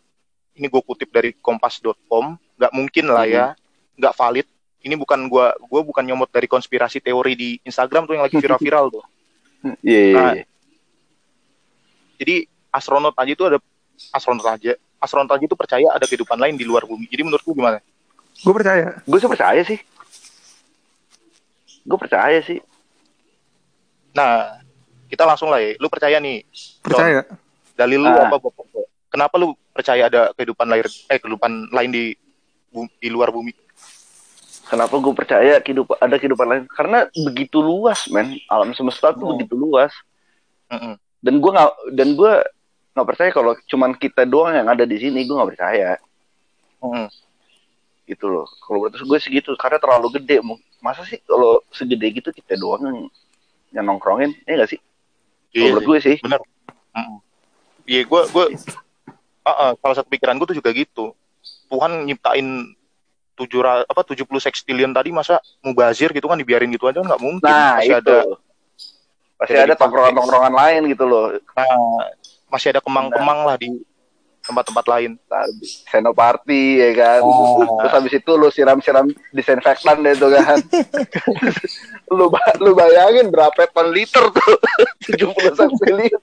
Ini 0.52 0.68
gue 0.68 0.82
kutip 0.84 1.08
dari 1.08 1.32
kompas.com, 1.32 2.36
nggak 2.60 2.72
mungkin 2.76 3.08
lah 3.08 3.24
ya, 3.24 3.46
nggak 3.96 4.12
valid. 4.12 4.46
Ini 4.82 4.94
bukan 4.94 5.26
gua 5.26 5.54
gua 5.62 5.80
bukan 5.80 6.02
nyomot 6.02 6.26
dari 6.26 6.44
konspirasi 6.44 6.98
teori 6.98 7.32
di 7.32 7.50
Instagram 7.62 8.04
tuh 8.04 8.14
yang 8.14 8.24
lagi 8.26 8.36
viral-viral 8.36 8.90
tuh. 8.90 9.04
Iya, 9.78 10.00
iya, 10.02 10.10
Nah, 10.12 10.32
iya. 10.34 10.44
Jadi 12.18 12.34
astronot 12.68 13.14
aja 13.14 13.30
itu 13.30 13.44
ada 13.46 13.58
astronot 14.10 14.42
aja. 14.44 14.74
Astronot 14.98 15.30
aja 15.30 15.44
itu 15.44 15.54
percaya 15.54 15.86
ada 15.86 16.02
kehidupan 16.02 16.34
lain 16.34 16.58
di 16.58 16.66
luar 16.66 16.82
bumi. 16.82 17.06
Jadi 17.06 17.22
menurut 17.22 17.42
lu 17.42 17.54
gimana? 17.54 17.78
Gue 18.42 18.50
percaya. 18.52 18.98
Gue 19.06 19.18
sih 19.18 19.30
percaya 19.30 19.62
sih. 19.62 19.78
Gue 21.82 21.94
percaya 21.94 22.38
sih. 22.42 22.58
Nah, 24.12 24.58
kita 25.06 25.22
langsung 25.22 25.46
lah 25.46 25.58
ya. 25.58 25.78
Lu 25.78 25.86
percaya 25.86 26.18
nih, 26.18 26.42
Percaya. 26.82 27.22
dalil 27.74 28.02
lu 28.02 28.10
Ah. 28.10 28.26
apa 28.26 28.42
percaya? 28.42 28.86
Kenapa 29.06 29.34
lu 29.38 29.54
percaya 29.70 30.02
ada 30.08 30.34
kehidupan 30.34 30.66
lain 30.66 30.82
eh 31.06 31.18
kehidupan 31.18 31.52
lain 31.70 31.90
di 31.90 32.04
di 32.98 33.08
luar 33.08 33.30
bumi? 33.30 33.54
Kenapa 34.68 34.94
gue 34.96 35.12
percaya 35.12 35.58
kehidupan 35.60 35.96
ada 36.00 36.16
kehidupan 36.16 36.46
lain? 36.48 36.64
Karena 36.70 37.04
begitu 37.12 37.60
luas, 37.60 38.08
men. 38.08 38.38
Alam 38.48 38.72
semesta 38.72 39.12
tuh 39.12 39.26
Oh. 39.26 39.30
begitu 39.36 39.52
luas. 39.54 39.92
Mm-mm. 40.72 40.96
Dan 41.20 41.38
gue 41.38 41.50
nggak 41.52 41.70
dan 41.92 42.08
gue 42.16 42.32
nggak 42.92 43.06
percaya 43.08 43.30
kalau 43.30 43.52
cuman 43.68 43.92
kita 43.96 44.24
doang 44.24 44.56
yang 44.56 44.68
ada 44.70 44.88
di 44.88 44.96
sini. 44.96 45.24
Gue 45.26 45.36
nggak 45.36 45.50
percaya. 45.56 45.98
Mm-mm. 46.82 47.06
gitu 48.02 48.26
loh. 48.26 48.44
Kalau 48.66 48.82
menurut 48.82 48.98
gue 48.98 49.18
segitu 49.22 49.54
karena 49.54 49.78
terlalu 49.78 50.18
gede. 50.18 50.42
Masa 50.82 51.06
sih 51.06 51.22
kalau 51.22 51.62
segede 51.70 52.10
gitu 52.10 52.34
kita 52.34 52.58
doang 52.58 52.82
yang, 52.82 52.98
yang 53.70 53.84
nongkrongin? 53.86 54.34
Ya 54.42 54.58
nggak 54.58 54.74
sih? 54.74 54.80
Kalau 54.82 55.54
Iya 55.54 55.68
menurut 55.70 55.86
gue 55.86 55.98
sih. 56.02 56.16
Bener. 56.18 56.40
Iya, 57.82 58.02
gue 58.06 58.20
gue 58.30 58.44
Ah, 59.42 59.50
ah, 59.50 59.70
salah 59.74 59.96
satu 59.98 60.06
pikiran 60.06 60.38
gue 60.38 60.54
tuh 60.54 60.58
juga 60.58 60.70
gitu. 60.70 61.14
Tuhan 61.66 62.06
nyiptain 62.06 62.46
tujuh 63.32 63.60
apa 63.64 64.02
70 64.04 64.28
sextillion 64.38 64.92
tadi 64.92 65.10
masa 65.10 65.40
mubazir 65.64 66.12
gitu 66.12 66.28
kan 66.28 66.36
dibiarin 66.36 66.70
gitu 66.70 66.88
aja 66.88 67.00
nggak 67.00 67.22
mungkin. 67.22 67.48
Nah, 67.48 67.80
masih 67.80 67.96
itu. 67.96 68.02
ada 68.02 68.18
Pasti 69.42 69.58
Jadi 69.58 69.74
ada 69.74 69.74
tongkrongan-tongkrongan 69.74 70.54
lain 70.54 70.86
gitu 70.94 71.02
loh. 71.02 71.34
nah, 71.58 71.66
masih 72.46 72.70
ada 72.70 72.78
kemang-kemang 72.78 73.42
lah 73.42 73.58
di 73.58 73.74
tempat-tempat 74.46 74.86
lain. 74.86 75.18
Senoparty 75.90 76.78
ya 76.78 76.90
kan. 76.94 77.20
Oh. 77.26 77.82
Terus 77.82 77.90
habis 77.90 78.12
itu 78.22 78.30
lu 78.38 78.54
siram-siram 78.54 79.10
disinfektan 79.34 79.98
deh 80.06 80.14
tuh 80.14 80.30
kan. 80.30 80.62
lu 82.14 82.30
lu 82.62 82.70
bayangin 82.78 83.34
berapa 83.34 83.66
ton 83.74 83.90
liter 83.90 84.30
tuh? 84.30 84.54
70 85.10 85.34
triliun. 85.58 86.22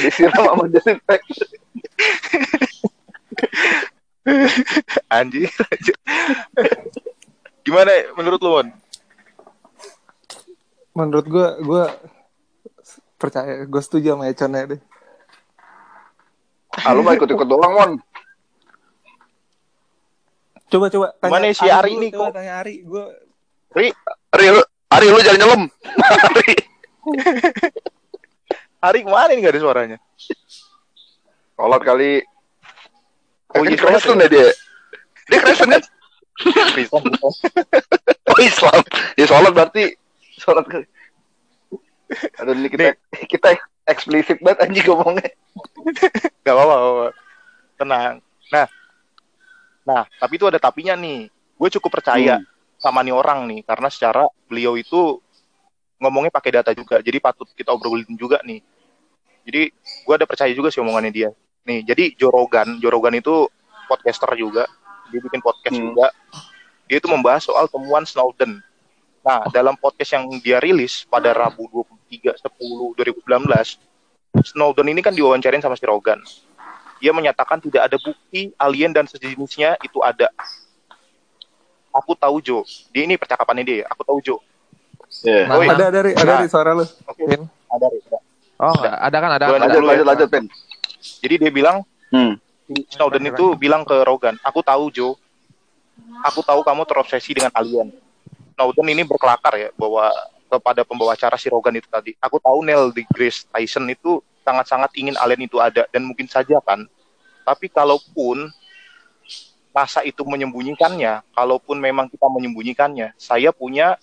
Disiram 0.00 0.40
sama 0.48 0.64
disinfektan. 0.72 1.44
Anjir, 5.12 5.52
anjir. 5.52 5.96
Gimana 7.64 7.92
menurut 8.16 8.40
lu, 8.40 8.50
Mon? 8.50 8.68
Menurut 10.94 11.26
gue, 11.28 11.48
gue 11.60 11.84
percaya. 13.20 13.68
Gue 13.68 13.82
setuju 13.84 14.16
sama 14.16 14.32
Econnya 14.32 14.76
deh. 14.76 14.80
Ah, 16.74 16.92
lu 16.96 17.04
mau 17.04 17.12
ikut-ikut 17.12 17.48
doang, 17.48 17.72
Mon. 17.72 17.92
Coba 20.72 20.86
coba. 20.90 21.08
tanya 21.20 21.30
Gimana 21.30 21.54
si 21.54 21.66
Ari 21.68 21.90
ini 21.94 22.08
kok? 22.10 22.32
Tanya 22.34 22.64
Ari. 22.64 22.82
Gue 22.82 23.04
Ri, 23.74 23.90
Ari 24.32 24.44
lu, 24.54 24.62
Ari 24.90 25.06
lu 25.10 25.18
jangan 25.20 25.40
nyelam. 25.42 25.62
Ari. 26.30 26.54
Hari 28.84 28.98
ke 29.00 29.08
mana 29.08 29.32
nih 29.32 29.40
gak 29.40 29.54
ada 29.56 29.60
suaranya? 29.64 29.98
Sholat 31.56 31.82
kali. 31.82 32.20
Oh, 33.54 33.60
Oh, 33.60 33.64
iya, 33.64 33.78
Kristen 33.78 34.18
ya 34.18 34.28
dia. 34.28 34.48
Dia 35.30 35.38
Kristen 35.40 35.70
kan? 35.70 35.82
Kristen. 36.74 37.02
Oh, 38.26 38.38
Islam. 38.42 38.80
Ya 39.14 39.24
sholat 39.30 39.52
berarti 39.54 39.94
sholat 40.36 40.66
kali. 40.66 40.86
Aduh, 42.42 42.52
ini 42.54 42.68
kita 42.68 42.98
kita 43.30 43.48
eksplisit 43.86 44.42
banget 44.42 44.66
anjing 44.66 44.86
ngomongnya. 44.90 45.30
Gak 46.44 46.54
apa-apa. 46.54 47.14
Tenang. 47.78 48.14
Nah, 48.50 48.66
nah, 49.82 50.02
tapi 50.18 50.34
itu 50.36 50.46
ada 50.50 50.58
tapinya 50.58 50.94
nih. 50.94 51.30
Gue 51.54 51.68
cukup 51.70 52.02
percaya 52.02 52.42
Hmm. 52.42 52.46
sama 52.76 53.00
nih 53.00 53.14
orang 53.14 53.46
nih, 53.48 53.60
karena 53.64 53.88
secara 53.88 54.26
beliau 54.44 54.74
itu 54.76 55.22
ngomongnya 55.96 56.34
pakai 56.34 56.50
data 56.60 56.74
juga, 56.76 57.00
jadi 57.00 57.16
patut 57.16 57.48
kita 57.54 57.72
obrolin 57.72 58.04
juga 58.18 58.42
nih. 58.44 58.60
Jadi 59.46 59.72
gue 60.04 60.14
ada 60.14 60.26
percaya 60.28 60.52
juga 60.52 60.68
sih 60.68 60.82
omongannya 60.84 61.12
dia. 61.14 61.30
Nih, 61.64 61.80
jadi 61.82 62.12
Jorogan, 62.14 62.76
Jorogan 62.76 63.16
itu 63.16 63.48
podcaster 63.86 64.28
juga, 64.34 64.68
dia 65.08 65.18
bikin 65.18 65.40
podcast 65.40 65.72
Hmm. 65.72 65.84
juga. 65.90 66.06
Dia 66.84 67.00
itu 67.00 67.08
membahas 67.08 67.40
soal 67.42 67.64
temuan 67.66 68.04
Snowden. 68.04 68.60
Nah, 69.24 69.48
dalam 69.48 69.72
podcast 69.74 70.12
yang 70.12 70.28
dia 70.38 70.60
rilis 70.60 71.08
pada 71.08 71.32
Rabu 71.32 71.64
23 71.66 72.36
10 72.36 72.92
2019, 72.94 73.80
Snowden 74.36 74.84
ini 74.86 75.00
kan 75.00 75.16
diwawancarin 75.16 75.64
sama 75.64 75.72
si 75.72 75.88
Rogan. 75.88 76.20
Dia 77.00 77.12
menyatakan 77.12 77.56
tidak 77.58 77.88
ada 77.88 77.96
bukti 77.96 78.52
alien 78.54 78.92
dan 78.92 79.08
sejenisnya 79.08 79.80
itu 79.80 79.96
ada. 80.00 80.28
Aku 81.90 82.12
tahu 82.12 82.36
Jo. 82.38 82.60
Dia 82.90 83.04
ini 83.04 83.16
percakapannya 83.16 83.64
dia. 83.64 83.76
ya. 83.80 83.86
Aku 83.88 84.04
tahu 84.04 84.20
Jo. 84.20 84.36
Iya. 85.22 85.46
Nah, 85.46 85.56
Oi. 85.56 85.66
Ada 85.70 85.86
dari 85.88 86.10
ada 86.12 86.20
Nah. 86.22 86.36
dari 86.36 86.48
suara 86.50 86.70
lu. 86.74 86.84
Oke. 86.84 87.22
Pin. 87.24 87.42
Ada. 87.70 87.86
ada. 87.86 88.18
Oh, 88.54 88.72
nggak. 88.72 88.96
ada 88.98 89.16
kan 89.16 89.30
ada. 89.32 89.44
Ada. 89.46 89.54
Lanjut, 89.58 89.72
ya. 89.74 89.88
lanjut, 89.88 90.06
lanjut, 90.06 90.28
Pin. 90.28 90.44
Jadi 91.20 91.34
dia 91.36 91.50
bilang 91.52 91.84
Hmm. 92.14 92.38
Snowden 92.94 93.26
itu 93.26 93.58
bilang 93.58 93.82
ke 93.82 93.92
Rogan, 94.06 94.38
aku 94.40 94.62
tahu 94.62 94.88
Jo, 94.94 95.18
aku 96.22 96.40
tahu 96.46 96.62
kamu 96.62 96.86
terobsesi 96.86 97.34
dengan 97.34 97.50
alien. 97.52 97.90
Snowden 98.54 98.86
ini 98.88 99.02
berkelakar 99.02 99.58
ya 99.58 99.68
bahwa 99.74 100.08
kepada 100.46 100.86
pembawa 100.86 101.18
acara 101.18 101.34
si 101.34 101.50
Rogan 101.50 101.74
itu 101.74 101.90
tadi. 101.90 102.14
Aku 102.22 102.38
tahu 102.38 102.62
Neil 102.62 102.94
deGrasse 102.94 103.50
Tyson 103.50 103.90
itu 103.90 104.22
sangat-sangat 104.46 104.94
ingin 104.94 105.18
alien 105.18 105.42
itu 105.42 105.58
ada 105.58 105.90
dan 105.90 106.06
mungkin 106.06 106.30
saja 106.30 106.62
kan. 106.62 106.86
Tapi 107.42 107.66
kalaupun 107.66 108.48
NASA 109.74 110.06
itu 110.06 110.22
menyembunyikannya, 110.22 111.20
kalaupun 111.34 111.82
memang 111.82 112.06
kita 112.06 112.30
menyembunyikannya, 112.30 113.12
saya 113.18 113.50
punya 113.50 113.98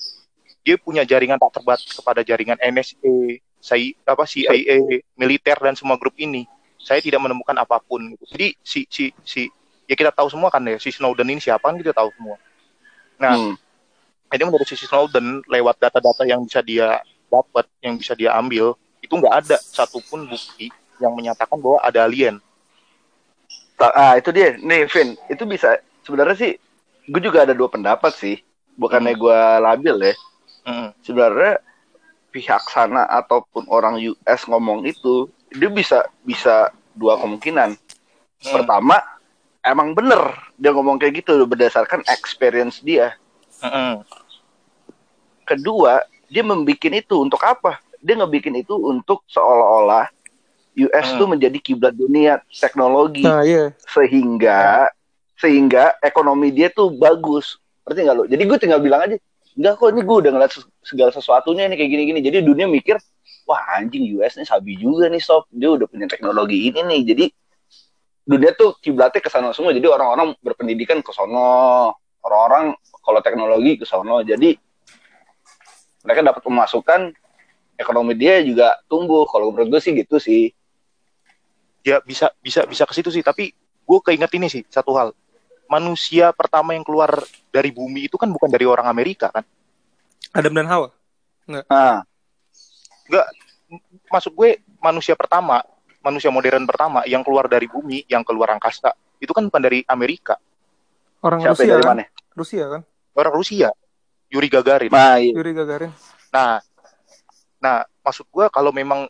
dia 0.61 0.75
punya 0.77 1.01
jaringan 1.07 1.39
tak 1.39 1.57
terbatas 1.57 1.89
kepada 1.89 2.21
jaringan 2.21 2.59
NSA, 2.59 3.41
saya 3.57 3.95
apa 4.03 4.27
CIA, 4.27 5.01
militer 5.15 5.57
dan 5.57 5.73
semua 5.73 5.95
grup 5.95 6.13
ini 6.19 6.45
saya 6.81 6.99
tidak 6.99 7.21
menemukan 7.21 7.55
apa 7.57 7.77
pun. 7.81 8.13
gitu. 8.13 8.23
Jadi 8.33 8.47
si 8.61 8.79
si 8.89 9.13
si 9.25 9.47
ya 9.85 9.95
kita 9.97 10.11
tahu 10.13 10.27
semua 10.31 10.49
kan 10.49 10.63
ya 10.65 10.77
si 10.81 10.89
Snowden 10.89 11.29
ini 11.29 11.41
siapa 11.41 11.69
kan 11.69 11.77
kita 11.77 11.93
tahu 11.93 12.09
semua. 12.17 12.37
Nah, 13.21 13.37
Hmm. 13.37 13.53
jadi 14.33 14.43
menurut 14.47 14.65
si 14.65 14.75
Snowden 14.79 15.45
lewat 15.45 15.77
data-data 15.77 16.25
yang 16.25 16.41
bisa 16.47 16.63
dia 16.65 16.99
dapat, 17.29 17.67
yang 17.83 17.95
bisa 17.99 18.17
dia 18.17 18.33
ambil, 18.35 18.73
itu 19.03 19.13
nggak 19.13 19.35
ada 19.45 19.57
satupun 19.71 20.25
bukti 20.27 20.71
yang 21.01 21.13
menyatakan 21.15 21.57
bahwa 21.57 21.79
ada 21.81 22.05
alien. 22.05 22.37
Ah, 23.81 24.13
itu 24.13 24.29
dia. 24.29 24.53
Nih, 24.61 24.85
Vin, 24.85 25.17
itu 25.25 25.43
bisa 25.49 25.81
sebenarnya 26.05 26.37
sih 26.37 26.51
gue 27.09 27.21
juga 27.21 27.43
ada 27.49 27.53
dua 27.57 27.69
pendapat 27.69 28.13
sih. 28.13 28.37
Bukannya 28.77 29.17
gue 29.17 29.39
labil 29.61 29.95
ya. 30.13 30.13
Mm-mm. 30.69 30.89
Sebenarnya 31.01 31.57
pihak 32.29 32.63
sana 32.69 33.09
ataupun 33.09 33.65
orang 33.67 33.97
US 33.99 34.41
ngomong 34.45 34.85
itu, 34.85 35.27
dia 35.51 35.69
bisa 35.69 36.07
bisa 36.23 36.71
dua 36.95 37.19
kemungkinan. 37.19 37.75
Hmm. 37.75 38.51
Pertama, 38.51 38.99
emang 39.61 39.93
bener 39.93 40.51
dia 40.57 40.71
ngomong 40.73 40.97
kayak 40.97 41.23
gitu 41.23 41.43
berdasarkan 41.45 42.01
experience 42.09 42.81
dia. 42.81 43.13
Mm-mm. 43.61 44.01
Kedua, 45.45 46.01
dia 46.31 46.41
membikin 46.41 46.95
itu 46.97 47.21
untuk 47.21 47.43
apa? 47.43 47.77
Dia 48.01 48.17
ngebikin 48.17 48.57
itu 48.57 48.73
untuk 48.73 49.21
seolah-olah 49.29 50.09
US 50.71 51.07
Hmm. 51.13 51.19
tuh 51.19 51.27
menjadi 51.27 51.57
kiblat 51.59 51.93
dunia 51.93 52.39
teknologi. 52.49 53.27
Nah, 53.27 53.43
iya. 53.43 53.75
sehingga 53.85 54.87
sehingga 55.41 55.97
ekonomi 56.05 56.53
dia 56.53 56.69
tuh 56.69 56.93
bagus 56.93 57.57
ngerti 57.81 57.99
nggak 58.05 58.15
lo 58.15 58.23
jadi 58.29 58.43
gue 58.45 58.57
tinggal 58.61 58.77
bilang 58.77 59.01
aja 59.01 59.17
enggak 59.57 59.73
kok 59.81 59.89
ini 59.89 60.01
gue 60.05 60.17
udah 60.21 60.31
ngeliat 60.37 60.53
segala 60.85 61.09
sesuatunya 61.09 61.65
nih 61.65 61.77
kayak 61.81 61.89
gini-gini 61.89 62.19
jadi 62.21 62.37
dunia 62.45 62.69
mikir 62.69 63.01
wah 63.51 63.75
anjing 63.75 64.07
US 64.15 64.39
nih 64.39 64.47
sabi 64.47 64.79
juga 64.79 65.11
nih 65.11 65.19
sob. 65.19 65.43
Dia 65.51 65.75
udah 65.75 65.83
punya 65.91 66.07
teknologi 66.07 66.71
ini 66.71 66.79
nih. 66.79 67.01
Jadi 67.03 67.25
dunia 68.23 68.55
tuh 68.55 68.79
kiblatnya 68.79 69.19
ke 69.19 69.27
sana 69.27 69.51
semua. 69.51 69.75
Jadi 69.75 69.91
orang-orang 69.91 70.39
berpendidikan 70.39 71.03
ke 71.03 71.11
sono. 71.11 71.91
Orang-orang 72.23 72.71
kalau 73.03 73.19
teknologi 73.19 73.75
ke 73.75 73.83
sono. 73.83 74.23
Jadi 74.23 74.55
mereka 76.07 76.23
dapat 76.23 76.41
pemasukan. 76.41 77.11
Ekonomi 77.75 78.15
dia 78.15 78.39
juga 78.39 78.79
tumbuh. 78.87 79.27
Kalau 79.27 79.51
menurut 79.51 79.75
gue 79.75 79.81
sih 79.83 79.91
gitu 79.91 80.15
sih. 80.15 80.55
Ya 81.83 81.99
bisa 81.99 82.31
bisa 82.39 82.63
bisa 82.69 82.85
ke 82.85 82.93
situ 82.93 83.09
sih, 83.09 83.25
tapi 83.25 83.51
gue 83.57 83.99
keinget 84.05 84.31
ini 84.37 84.47
sih 84.47 84.63
satu 84.69 84.93
hal. 84.95 85.09
Manusia 85.65 86.29
pertama 86.29 86.77
yang 86.77 86.85
keluar 86.85 87.25
dari 87.49 87.73
bumi 87.73 88.05
itu 88.05 88.21
kan 88.21 88.29
bukan 88.29 88.53
dari 88.53 88.69
orang 88.69 88.85
Amerika 88.85 89.33
kan? 89.33 89.41
Adam 90.31 90.53
dan 90.53 90.69
Hawa. 90.69 90.89
nah 91.49 92.05
Maksud 94.07 94.31
gue 94.33 94.59
manusia 94.79 95.15
pertama, 95.15 95.63
manusia 95.99 96.27
modern 96.27 96.67
pertama 96.67 97.03
yang 97.07 97.23
keluar 97.23 97.47
dari 97.47 97.67
bumi, 97.67 98.03
yang 98.07 98.23
keluar 98.23 98.51
angkasa, 98.51 98.91
itu 99.17 99.31
kan 99.31 99.47
bukan 99.47 99.61
dari 99.61 99.79
Amerika, 99.87 100.35
Orang 101.21 101.39
siapa 101.39 101.61
Rusia 101.61 101.71
dari 101.71 101.83
kan? 101.85 101.89
mana 101.93 102.03
Rusia 102.33 102.65
kan? 102.67 102.81
orang 103.13 103.33
Rusia, 103.35 103.69
Yuri 104.27 104.49
Gagarin. 104.49 104.89
nah 104.91 105.19
iya. 105.21 105.31
Yuri 105.35 105.51
Gagarin. 105.53 105.91
Nah, 106.31 106.59
nah 107.59 107.83
maksud 108.01 108.25
gue 108.27 108.45
kalau 108.49 108.71
memang 108.73 109.05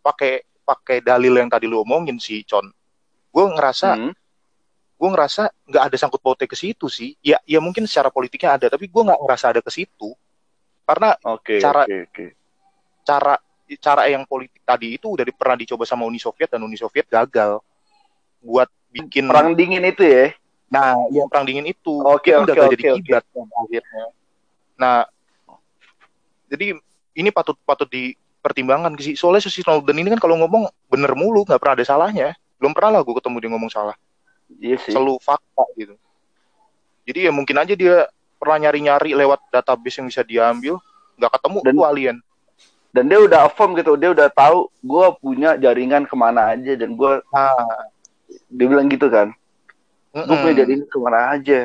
pakai 0.00 0.44
pakai 0.62 1.02
dalil 1.02 1.34
yang 1.34 1.50
tadi 1.50 1.66
lu 1.66 1.82
omongin 1.82 2.16
sih, 2.16 2.46
Con, 2.46 2.70
gue 3.28 3.44
ngerasa 3.52 3.98
Hmm. 3.98 4.12
gue 4.96 5.08
ngerasa 5.10 5.50
nggak 5.66 5.84
ada 5.90 5.96
sangkut 5.98 6.22
pautnya 6.22 6.46
ke 6.46 6.54
situ 6.54 6.86
sih. 6.86 7.18
Ya, 7.18 7.42
ya 7.42 7.58
mungkin 7.58 7.82
secara 7.90 8.06
politiknya 8.08 8.54
ada, 8.54 8.70
tapi 8.70 8.86
gue 8.86 9.02
nggak 9.02 9.18
ngerasa 9.18 9.50
ada 9.50 9.60
ke 9.60 9.68
situ. 9.68 10.14
Karena 10.86 11.18
Oke, 11.26 11.58
Cara- 11.58 11.82
oke, 11.84 11.98
oke. 12.06 12.26
Cara 13.02 13.34
cara 13.80 14.04
yang 14.06 14.22
politik 14.28 14.60
tadi 14.62 15.00
itu 15.00 15.16
udah 15.16 15.24
di- 15.24 15.34
pernah 15.34 15.56
dicoba 15.56 15.84
sama 15.88 16.04
Uni 16.04 16.20
Soviet 16.20 16.50
dan 16.52 16.60
Uni 16.60 16.76
Soviet 16.76 17.08
gagal 17.08 17.58
buat 18.42 18.68
bikin 18.92 19.30
Perang 19.30 19.56
dingin 19.56 19.82
itu 19.86 20.04
ya. 20.04 20.34
nah 20.72 20.96
yang 21.12 21.28
perang 21.28 21.44
dingin 21.44 21.68
itu 21.68 22.00
itu 22.00 22.00
oke, 22.00 22.32
gagal 22.48 22.64
oke, 22.64 22.72
jadi 22.76 22.84
oke. 22.88 22.92
kiblat 23.04 23.24
kan 23.28 23.44
akhirnya. 23.44 24.04
Nah, 24.72 24.98
jadi 26.48 26.80
ini 27.12 27.28
patut 27.28 27.60
patut 27.60 27.88
dipertimbangkan 27.92 28.96
sih. 28.96 29.12
Soalnya 29.12 29.44
si 29.44 29.60
Snowden 29.60 30.00
ini 30.00 30.08
kan 30.16 30.20
kalau 30.20 30.40
ngomong 30.40 30.72
bener 30.88 31.12
mulu, 31.12 31.44
nggak 31.44 31.60
pernah 31.60 31.76
ada 31.76 31.84
salahnya. 31.84 32.28
Belum 32.56 32.72
pernah 32.72 32.96
lah 32.96 33.00
gue 33.04 33.14
ketemu 33.20 33.36
dia 33.36 33.50
ngomong 33.52 33.68
salah. 33.68 33.96
Iya 34.60 34.76
sih. 34.80 34.96
Selalu 34.96 35.20
fakta 35.20 35.64
gitu. 35.76 35.92
Jadi 37.04 37.28
ya 37.28 37.32
mungkin 37.36 37.56
aja 37.60 37.74
dia 37.76 38.08
pernah 38.40 38.56
nyari-nyari 38.68 39.12
lewat 39.12 39.52
database 39.52 40.00
yang 40.00 40.08
bisa 40.08 40.22
diambil, 40.24 40.80
nggak 41.20 41.32
ketemu 41.36 41.58
Dan- 41.62 41.76
tuh 41.76 41.84
alien. 41.84 42.16
Dan 42.92 43.08
dia 43.08 43.18
udah 43.24 43.48
affirm 43.48 43.72
gitu, 43.72 43.96
dia 43.96 44.12
udah 44.12 44.28
tahu 44.28 44.68
gue 44.84 45.06
punya 45.24 45.56
jaringan 45.56 46.04
ke 46.04 46.12
mana 46.12 46.52
aja 46.52 46.76
dan 46.76 46.92
gue 46.92 47.12
Nah, 47.32 47.88
dia 48.52 48.66
bilang 48.68 48.88
gitu 48.92 49.08
kan, 49.08 49.32
gue 50.12 50.24
mm-mm, 50.28 50.40
punya 50.44 50.54
jaringan 50.60 50.88
ke 50.88 50.98
mana 51.00 51.18
aja. 51.32 51.60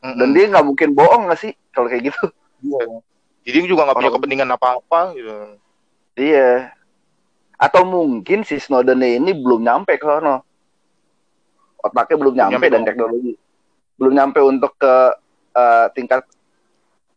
mm-mm. 0.00 0.16
Dan 0.16 0.28
dia 0.32 0.44
nggak 0.48 0.64
mungkin 0.64 0.88
bohong 0.96 1.28
nggak 1.28 1.40
sih 1.40 1.52
kalau 1.76 1.92
kayak 1.92 2.08
gitu. 2.08 2.24
Iya. 2.64 2.84
Jadi 3.44 3.56
juga 3.68 3.84
nggak 3.84 3.98
punya 4.00 4.12
kepentingan 4.12 4.50
apa-apa 4.56 5.00
gitu. 5.20 5.36
Iya. 6.16 6.72
Atau 7.60 7.84
mungkin 7.84 8.42
si 8.48 8.56
Snowden 8.56 9.04
ini 9.04 9.36
belum 9.36 9.60
nyampe 9.60 10.00
ke 10.00 10.04
sono. 10.08 10.40
Otaknya 11.82 12.16
belum 12.16 12.34
nyampe, 12.38 12.52
nyampe 12.56 12.68
dan 12.72 12.82
teknologi 12.88 13.34
belum 14.02 14.18
nyampe 14.18 14.40
untuk 14.42 14.74
ke 14.74 14.94
eh, 15.54 15.86
tingkat 15.94 16.26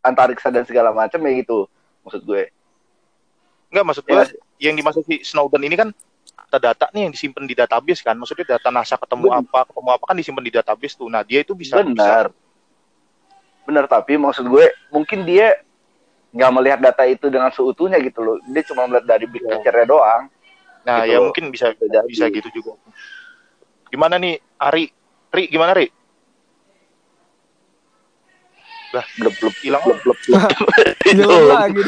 antariksa 0.06 0.54
dan 0.54 0.62
segala 0.62 0.94
macam 0.94 1.18
ya 1.18 1.32
gitu 1.42 1.66
maksud 2.06 2.22
gue. 2.22 2.46
Enggak 3.76 3.92
maksud 3.92 4.04
gue 4.08 4.16
Iya. 4.16 4.32
yang 4.56 4.74
dimaksud 4.80 5.04
si 5.04 5.20
Snowden 5.20 5.60
ini 5.60 5.76
kan 5.76 5.92
data-data 6.48 6.88
nih 6.96 7.04
yang 7.04 7.12
disimpan 7.12 7.44
di 7.44 7.52
database 7.52 8.00
kan. 8.00 8.16
Maksudnya 8.16 8.56
data 8.56 8.72
NASA 8.72 8.96
ketemu 8.96 9.28
Ben- 9.28 9.44
apa, 9.44 9.68
ketemu 9.68 9.88
apa 9.92 10.04
kan 10.08 10.16
disimpan 10.16 10.40
di 10.40 10.52
database 10.56 10.96
tuh. 10.96 11.12
Nah, 11.12 11.20
dia 11.20 11.44
itu 11.44 11.52
bisa 11.52 11.76
bisa 11.76 11.84
Benar. 11.84 12.26
Benar 13.68 13.84
tapi 13.84 14.16
maksud 14.16 14.48
gue 14.48 14.64
mungkin 14.88 15.28
dia 15.28 15.60
nggak 16.32 16.52
melihat 16.54 16.80
data 16.80 17.04
itu 17.04 17.28
dengan 17.28 17.52
seutuhnya 17.52 18.00
gitu 18.00 18.24
loh. 18.24 18.40
Dia 18.48 18.64
cuma 18.64 18.88
melihat 18.88 19.04
dari 19.04 19.28
big 19.28 19.44
Iya. 19.44 19.60
picture 19.60 19.84
doang. 19.84 20.32
Nah, 20.80 21.04
Gitu 21.04 21.12
ya 21.12 21.16
loh. 21.20 21.28
mungkin 21.28 21.44
bisa 21.52 21.76
Bisa 21.76 22.00
bisa 22.08 22.24
gitu 22.32 22.48
juga. 22.48 22.80
Gimana 23.92 24.16
nih, 24.16 24.40
Ari? 24.56 24.88
Ri, 25.28 25.52
gimana 25.52 25.76
Ri? 25.76 25.92
Lah, 28.94 29.04
Blep 29.18 29.34
blep 29.42 29.54
hilang 29.66 29.82
blep 29.82 29.98
blep. 30.04 30.18
Nyelam 31.10 31.42
lagi. 31.50 31.80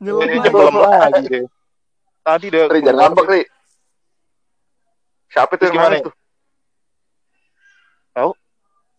Nyelam 0.00 0.74
lagi. 0.80 1.24
deh. 1.28 1.44
Tadi 2.22 2.46
deh. 2.48 2.64
Ri, 2.70 2.80
jangan 2.80 3.12
ngambek, 3.12 3.26
Ri. 3.28 3.42
Siapa 5.32 5.52
itu 5.56 5.64
yang 5.68 5.74
gimana? 5.76 5.94
nangis 5.96 6.06
tuh? 6.08 6.14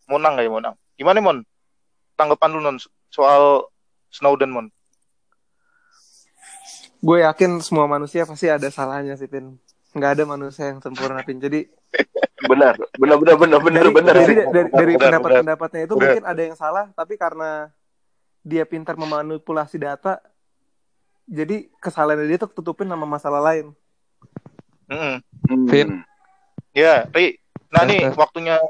Monang 0.04 0.36
nggak 0.36 0.46
ya 0.46 0.50
Monang? 0.52 0.74
Gimana 1.00 1.18
Mon? 1.24 1.38
Tanggapan 2.14 2.50
lu 2.54 2.60
non 2.60 2.76
soal 3.08 3.66
Snowden 4.12 4.52
Mon? 4.52 4.66
Gue 7.04 7.20
yakin 7.20 7.60
semua 7.60 7.84
manusia 7.84 8.24
pasti 8.24 8.48
ada 8.48 8.68
salahnya 8.72 9.16
sih, 9.16 9.28
Pin. 9.28 9.60
Nggak 9.94 10.10
ada 10.18 10.24
manusia 10.26 10.64
yang 10.68 10.82
sempurna, 10.82 11.22
Pin. 11.22 11.38
Jadi 11.38 11.70
Benar, 12.50 12.74
benar, 12.98 13.16
benar, 13.16 13.36
benar, 13.38 13.60
benar, 13.62 13.82
dari, 13.86 13.94
benar. 13.94 14.14
jadi 14.18 14.26
Ri. 14.26 14.34
da- 14.36 14.50
dari, 14.50 14.68
dari 14.68 14.92
Benar, 14.98 15.10
pendapat-pendapatnya 15.16 15.80
itu 15.86 15.94
benar. 15.94 16.02
mungkin 16.04 16.24
ada 16.26 16.42
yang 16.44 16.56
salah, 16.58 16.84
tapi 16.92 17.14
karena 17.16 17.70
dia 18.44 18.68
pintar 18.68 18.98
memanipulasi 18.98 19.80
data, 19.80 20.20
jadi 21.24 21.70
kesalahan 21.80 22.26
dia 22.28 22.36
tuh 22.36 22.52
tutupin 22.52 22.84
sama 22.90 23.08
masalah 23.08 23.40
lain. 23.40 23.72
Mm-mm. 24.90 25.16
Hmm. 25.48 25.64
Vin. 25.70 25.88
Ya, 26.76 27.08
Ri. 27.08 27.40
Nah 27.72 27.86
Ya, 27.86 27.88
nih 27.88 28.00
waktunya 28.12 28.60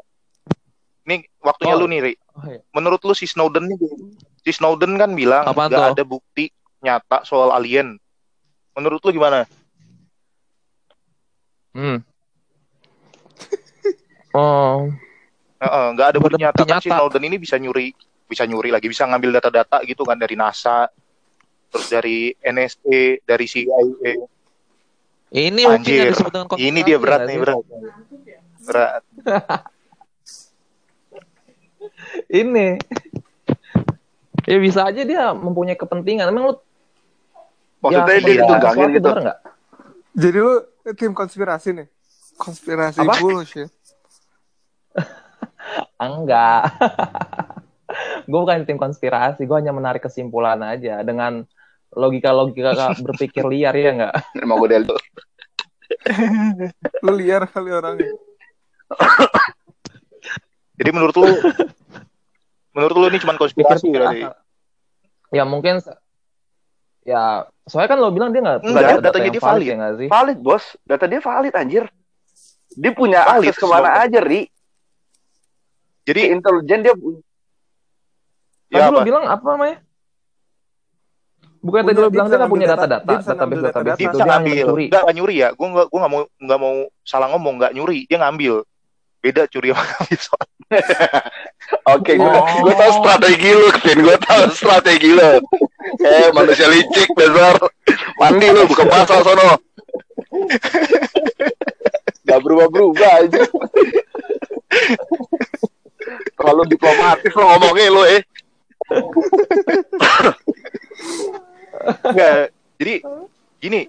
nih 1.02 1.26
waktunya 1.42 1.74
Oh. 1.74 1.80
lu 1.82 1.86
nih, 1.90 2.00
Ri. 2.04 2.14
Oh, 2.36 2.46
iya. 2.46 2.60
Menurut 2.70 3.00
lu 3.02 3.16
si 3.16 3.26
Snowden 3.26 3.66
nih, 3.66 3.78
si 4.44 4.54
Snowden 4.54 4.94
kan 4.94 5.10
bilang 5.16 5.50
nggak 5.50 5.98
ada 5.98 6.04
bukti 6.06 6.52
nyata 6.78 7.26
soal 7.26 7.50
alien. 7.50 7.98
Menurut 8.76 9.02
lu 9.02 9.10
gimana? 9.10 9.48
Hmm. 11.74 11.98
Oh, 14.34 14.90
Heeh, 15.62 15.86
nggak 15.94 16.06
ada 16.10 16.18
bukti 16.18 16.38
nyata 16.42 16.62
kan 16.66 16.82
si. 16.82 16.90
Snowden 16.90 17.22
ini 17.22 17.36
bisa 17.38 17.56
nyuri, 17.56 17.94
bisa 18.26 18.44
nyuri 18.44 18.70
lagi, 18.74 18.86
bisa 18.90 19.06
ngambil 19.06 19.38
data-data 19.38 19.80
gitu 19.86 20.02
kan 20.02 20.18
dari 20.18 20.34
NASA, 20.34 20.90
terus 21.70 21.86
dari 21.88 22.34
NSA, 22.42 23.22
dari 23.22 23.46
CIA. 23.46 23.80
ini 25.34 25.62
Anjir, 25.66 26.14
disebut 26.14 26.30
dengan 26.30 26.46
konspirasi 26.46 26.70
ini 26.70 26.80
dia 26.86 26.98
berat 26.98 27.20
nih 27.26 27.36
berat. 27.42 27.58
Berat. 28.64 29.02
Ini. 32.28 32.78
ya 34.44 34.58
bisa 34.60 34.84
aja 34.86 35.02
dia 35.02 35.32
mempunyai 35.32 35.78
kepentingan. 35.78 36.28
Emang 36.28 36.52
lu 36.52 36.54
Maksudnya 37.80 38.16
ya, 38.16 38.20
dia 38.24 38.34
ditunggangin 38.40 38.88
gitu. 38.96 39.08
bener? 39.12 39.36
Jadi 40.16 40.38
lu 40.40 40.54
tim 40.92 41.16
konspirasi 41.16 41.72
nih. 41.72 41.88
Konspirasi 42.36 43.00
Apa? 43.00 43.16
bullshit. 43.24 43.72
Enggak. 46.04 46.68
gue 48.28 48.40
bukan 48.40 48.68
tim 48.68 48.76
konspirasi, 48.76 49.48
gue 49.48 49.56
hanya 49.56 49.72
menarik 49.72 50.04
kesimpulan 50.04 50.60
aja 50.60 51.00
dengan 51.00 51.48
logika-logika 51.94 52.92
berpikir 53.06 53.44
liar 53.48 53.72
ya 53.72 53.90
enggak? 53.96 54.14
Emang 54.36 54.60
gue 54.60 54.68
delu. 54.68 54.96
Lu 57.00 57.12
liar 57.16 57.48
kali 57.48 57.70
orangnya. 57.72 58.12
Jadi 60.74 60.90
menurut 60.90 61.16
lu, 61.16 61.30
menurut 62.74 62.96
lu 62.98 63.06
ini 63.08 63.18
cuma 63.22 63.38
konspirasi 63.38 63.88
berarti? 63.88 64.26
Ya 65.30 65.46
mungkin 65.46 65.80
ya 67.04 67.22
soalnya 67.62 67.90
kan 67.90 67.98
lo 67.98 68.08
bilang 68.08 68.30
dia 68.30 68.40
nggak 68.40 68.60
punya 68.60 68.80
data 68.82 69.00
datanya 69.02 69.22
yang 69.22 69.34
dia 69.34 69.42
valid 69.42 69.60
valid. 69.62 69.76
ya 69.76 69.88
sih? 69.94 70.08
Valid 70.08 70.38
bos, 70.40 70.64
data 70.82 71.04
dia 71.04 71.20
valid 71.20 71.54
anjir. 71.54 71.84
Dia 72.70 72.90
punya 72.90 73.20
Valid, 73.22 73.46
akses 73.46 73.56
ke 73.56 73.66
mana 73.66 73.86
semua. 73.86 74.02
aja, 74.02 74.18
Ri. 74.20 74.40
Jadi 76.02 76.20
Di 76.20 76.28
intelijen 76.28 76.80
dia 76.80 76.92
punya. 76.92 77.20
Tadi 78.66 78.74
ya 78.74 78.90
lo 78.90 78.98
apa? 78.98 79.06
bilang 79.06 79.24
apa 79.24 79.46
namanya? 79.46 79.76
Bukan 81.60 81.80
tadi 81.82 81.96
lo 81.96 82.08
bilang 82.10 82.26
dia 82.26 82.36
nggak 82.36 82.50
punya 82.50 82.66
data- 82.66 82.84
data-data, 82.84 83.06
dia 83.06 83.16
bisa 83.16 83.24
database 83.24 83.38
ngambil 83.38 83.58
database 83.58 83.70
data-data. 83.70 83.94
Dia 83.94 84.04
itu 84.04 84.10
bisa 84.10 84.18
dia 84.18 84.28
ngambil, 84.28 84.64
enggak 84.82 85.00
nggak 85.00 85.16
nyuri 85.16 85.34
ya. 85.34 85.48
Gue 85.50 85.68
nggak 85.70 85.86
gue 85.86 85.98
nggak 85.98 86.12
mau 86.12 86.22
nggak 86.36 86.58
mau 86.58 86.74
salah 87.02 87.28
ngomong, 87.30 87.54
nggak 87.56 87.72
nyuri, 87.72 87.98
dia 88.04 88.18
ngambil. 88.18 88.54
Beda 89.22 89.42
curi 89.46 89.68
sama 89.70 89.82
ngambil 89.86 90.18
soal. 90.20 90.46
Oke, 91.96 92.12
gue 92.14 92.26
Oh. 92.26 92.44
gue 92.60 92.74
tahu 92.74 92.92
strategi 92.98 93.50
lu, 93.50 93.66
Vin. 93.80 93.98
Gue 94.02 94.16
tahu 94.18 94.42
strategi 94.50 95.10
lu. 95.10 95.30
Eh, 96.00 96.28
manusia 96.34 96.66
licik, 96.66 97.08
besar. 97.14 97.54
Mandi 98.18 98.46
lu, 98.50 98.66
buka 98.66 98.84
pasar 98.88 99.20
sono. 99.22 99.58
Gak 102.24 102.40
berubah-berubah 102.40 103.10
aja. 103.22 103.42
Terlalu 106.34 106.62
diplomatis 106.68 107.32
lo 107.32 107.44
ngomongnya 107.44 107.92
lu, 107.92 108.02
eh. 108.08 108.22
Enggak. 112.04 112.50
Jadi 112.80 112.94
gini, 113.62 113.80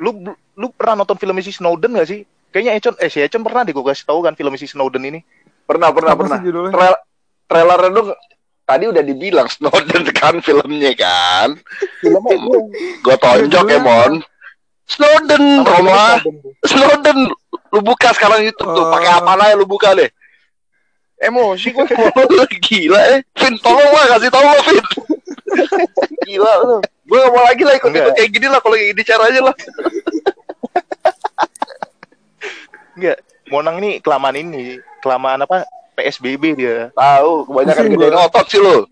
lu 0.00 0.10
lu 0.56 0.66
pernah 0.74 1.04
nonton 1.04 1.16
film 1.20 1.36
si 1.44 1.52
Snowden 1.52 1.96
gak 1.96 2.08
sih? 2.08 2.24
Kayaknya 2.50 2.72
Econ, 2.82 2.94
eh 2.98 3.10
si 3.12 3.22
Econ 3.22 3.46
pernah 3.46 3.62
deh 3.62 3.70
gue 3.70 3.84
kasih 3.84 4.10
tahu 4.10 4.26
kan 4.26 4.34
film 4.34 4.50
si 4.58 4.66
Snowden 4.66 5.06
ini. 5.06 5.20
Pernah, 5.70 5.94
pernah, 5.94 6.18
Apa 6.18 6.26
pernah. 6.26 6.38
sih 6.42 6.50
judulnya? 6.50 6.72
Trail, 6.74 6.96
trailernya 7.46 7.90
dong 7.94 8.08
tadi 8.70 8.84
udah 8.86 9.02
dibilang 9.02 9.48
Snowden 9.50 10.06
kan 10.18 10.38
filmnya 10.38 10.94
kan. 10.94 11.58
Filmnya 11.98 12.36
itu 12.38 12.58
Gue 13.02 13.16
tonjok 13.18 13.66
ya, 13.66 13.78
Mon. 13.82 14.22
Snowden, 14.86 15.62
Roma. 15.62 16.18
Snowden, 16.66 17.30
lu 17.70 17.80
buka 17.82 18.10
sekarang 18.14 18.42
YouTube 18.42 18.74
tuh, 18.74 18.86
pakai 18.90 19.10
apa 19.10 19.38
aja 19.38 19.54
lu 19.54 19.66
buka 19.66 19.94
deh. 19.94 20.10
Emosi 21.20 21.70
gue 21.70 21.84
gila 22.64 23.00
eh. 23.12 23.20
Vin, 23.36 23.54
tolong 23.60 23.92
lah 23.92 24.16
kasih 24.16 24.30
tau 24.32 24.40
lah 24.40 24.56
Vin. 24.66 24.86
gila 26.26 26.52
lu. 26.64 26.76
Gue 27.06 27.18
gak 27.18 27.32
mau 27.34 27.42
lagi 27.42 27.62
lah 27.66 27.74
ikut-ikut 27.76 28.14
kayak 28.14 28.30
gini 28.30 28.46
lah 28.46 28.58
kalau 28.62 28.74
kayak 28.78 28.88
gini 28.94 29.02
caranya 29.02 29.40
lah. 29.50 29.54
Enggak, 32.98 33.18
Monang 33.50 33.76
ini 33.82 33.90
kelamaan 33.98 34.36
ini, 34.38 34.78
kelamaan 35.02 35.42
apa? 35.42 35.66
PSBB 36.00 36.56
dia. 36.56 36.88
Tahu, 36.96 37.44
kebanyakan 37.52 37.84
Pusing 37.84 37.94
gedein 38.00 38.14
gua. 38.16 38.24
otot 38.26 38.46
sih 38.48 38.60
lu. 38.60 38.76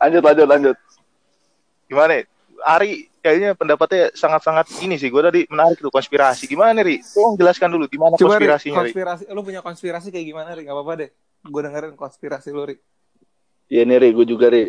lanjut, 0.00 0.22
lanjut, 0.22 0.46
lanjut. 0.46 0.76
Gimana? 1.88 2.12
ya? 2.20 2.22
Ari 2.68 3.08
kayaknya 3.24 3.54
pendapatnya 3.56 4.12
sangat-sangat 4.12 4.68
ini 4.84 5.00
sih. 5.00 5.08
Gue 5.08 5.24
tadi 5.24 5.48
menarik 5.48 5.80
tuh 5.80 5.88
konspirasi. 5.88 6.44
Gimana 6.46 6.84
Ri? 6.84 7.00
Tolong 7.00 7.40
jelaskan 7.40 7.68
dulu 7.72 7.84
di 7.88 7.98
mana 7.98 8.14
Coba 8.20 8.36
Ri, 8.36 8.44
konspirasinya. 8.44 8.76
Ri? 8.84 8.92
konspirasi. 8.92 9.22
Lu 9.32 9.40
punya 9.40 9.60
konspirasi 9.64 10.08
kayak 10.12 10.26
gimana, 10.28 10.52
Ri? 10.52 10.62
Gak 10.68 10.74
apa-apa 10.76 10.92
deh. 11.06 11.10
Gue 11.48 11.60
dengerin 11.64 11.94
konspirasi 11.96 12.48
lu, 12.52 12.62
Ri. 12.68 12.76
Iya 13.72 13.82
nih, 13.88 13.96
Ri, 14.00 14.08
gue 14.12 14.26
juga, 14.28 14.52
Ri. 14.52 14.68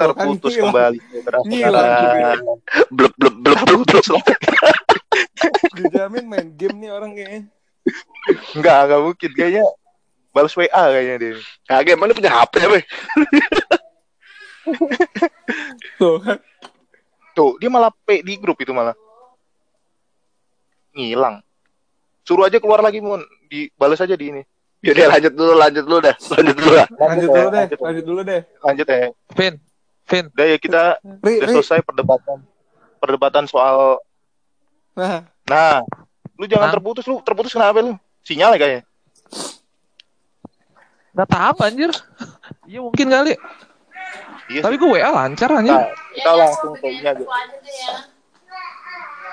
Terputus 0.00 0.54
Kan, 0.56 0.62
kembali. 0.72 0.98
Blep, 2.88 3.12
blep, 3.20 3.34
blep, 3.36 3.60
blep, 3.68 3.84
blep. 3.84 4.24
Dijamin 5.76 6.24
main 6.24 6.48
game 6.56 6.76
nih 6.80 6.90
orang 6.90 7.12
kayaknya. 7.12 7.40
Enggak, 8.56 8.78
enggak 8.88 9.00
mungkin. 9.04 9.30
Kayaknya 9.36 9.64
balas 10.32 10.54
WA 10.56 10.82
kayaknya 10.88 11.16
dia. 11.20 11.32
Kagak, 11.68 11.92
emang 12.00 12.06
dia 12.08 12.16
punya 12.16 12.32
HP 12.32 12.52
ya? 12.56 12.68
Tuh 16.00 16.16
kan. 16.24 16.38
Tuh, 17.36 17.56
dia 17.60 17.68
malah 17.68 17.92
P 17.92 18.24
di 18.24 18.40
grup 18.40 18.56
itu 18.64 18.72
malah. 18.72 18.96
Ngilang. 20.96 21.44
Suruh 22.24 22.48
aja 22.48 22.56
keluar 22.56 22.80
lagi, 22.80 23.04
Mun. 23.04 23.22
Dibalas 23.50 24.00
aja 24.00 24.16
di 24.16 24.32
ini. 24.32 24.42
Yaudah 24.80 25.12
lanjut 25.12 25.32
dulu, 25.36 25.52
lanjut 25.60 25.84
dulu 25.84 25.98
dah. 26.00 26.16
Lanjut 26.16 26.56
dulu 26.56 26.72
lah. 26.72 26.88
Lanjut 26.88 27.28
dulu 27.28 27.48
deh, 27.52 27.60
Lanjut, 27.60 27.78
lanjut 27.84 28.04
dulu 28.04 28.20
deh. 28.24 28.40
lanjut 28.64 28.86
ya. 28.88 29.08
Vin, 29.36 29.54
Vin, 30.06 30.24
Udah 30.30 30.46
ya 30.46 30.56
kita 30.56 30.82
Ri, 31.20 31.38
udah 31.38 31.48
Ri. 31.48 31.54
selesai 31.56 31.80
perdebatan. 31.82 32.38
Perdebatan 32.96 33.44
soal 33.44 34.00
Nah, 34.92 35.22
Nah, 35.46 35.80
lu 36.34 36.44
jangan 36.44 36.68
Hah? 36.68 36.74
terputus 36.74 37.04
lu. 37.04 37.18
Terputus 37.20 37.50
kenapa 37.50 37.80
lu? 37.80 37.94
Sinyal 38.22 38.54
ya 38.54 38.58
kayaknya. 38.58 38.82
nggak 41.10 41.26
tahu 41.26 41.58
anjir. 41.60 41.90
Iya 42.64 42.80
mungkin 42.80 43.06
kali. 43.10 43.34
Iya. 44.46 44.60
Tapi 44.62 44.74
gue 44.78 44.88
WA 44.88 45.10
lancar 45.10 45.50
anjir. 45.52 45.74
Nah, 45.74 45.90
kita 46.10 46.30
langsung 46.34 46.72
ke 46.78 46.86
ini 46.86 47.02
aja. 47.02 47.24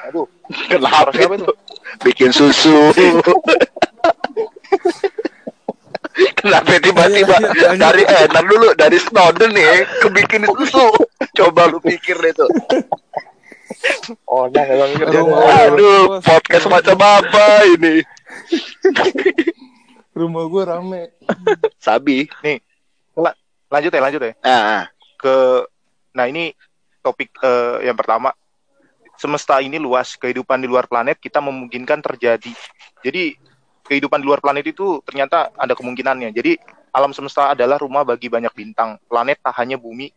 Aduh, 0.08 0.26
Kenapa 0.70 1.10
itu? 1.14 1.54
Bikin 2.02 2.32
susu. 2.32 2.94
Kenapa 6.38 6.78
tiba-tiba 6.78 7.34
Lanjut, 7.34 7.66
lanjut. 7.66 7.82
dari 7.82 8.04
eh 8.06 8.24
ntar 8.30 8.46
dulu 8.46 8.68
dari 8.78 8.98
Snowden 9.02 9.52
nih 9.58 9.74
kebikin 10.06 10.44
susu. 10.46 10.86
Coba 11.34 11.66
lu 11.66 11.82
pikir 11.82 12.14
deh 12.22 12.34
tuh. 12.34 12.50
oh 14.30 14.46
nah 14.54 14.64
emang 14.64 14.92
Rumah. 15.02 15.10
kerjaan. 15.10 15.70
Aduh, 15.74 16.02
podcast 16.22 16.66
macam 16.70 16.98
apa 17.02 17.46
ini? 17.74 18.06
rumah 20.14 20.44
gue 20.50 20.64
rame. 20.66 21.02
Sabi. 21.78 22.26
Lanjut 23.68 23.92
ya, 23.92 24.02
lanjut 24.02 24.22
ya. 24.24 24.34
Nah, 24.42 24.88
Ke 25.20 25.68
nah 26.16 26.26
ini 26.26 26.56
topik 27.04 27.34
eh, 27.42 27.90
yang 27.90 27.98
pertama. 27.98 28.32
Semesta 29.18 29.58
ini 29.66 29.82
luas, 29.82 30.14
kehidupan 30.14 30.62
di 30.62 30.70
luar 30.70 30.86
planet 30.86 31.18
kita 31.18 31.42
memungkinkan 31.42 32.06
terjadi. 32.06 32.54
Jadi 33.02 33.34
kehidupan 33.88 34.20
di 34.20 34.28
luar 34.28 34.44
planet 34.44 34.68
itu 34.68 35.00
ternyata 35.08 35.50
ada 35.56 35.74
kemungkinannya. 35.74 36.36
Jadi 36.36 36.60
alam 36.92 37.16
semesta 37.16 37.56
adalah 37.56 37.80
rumah 37.80 38.04
bagi 38.04 38.28
banyak 38.28 38.52
bintang. 38.52 39.00
Planet 39.08 39.40
tak 39.40 39.56
hanya 39.64 39.80
bumi, 39.80 40.12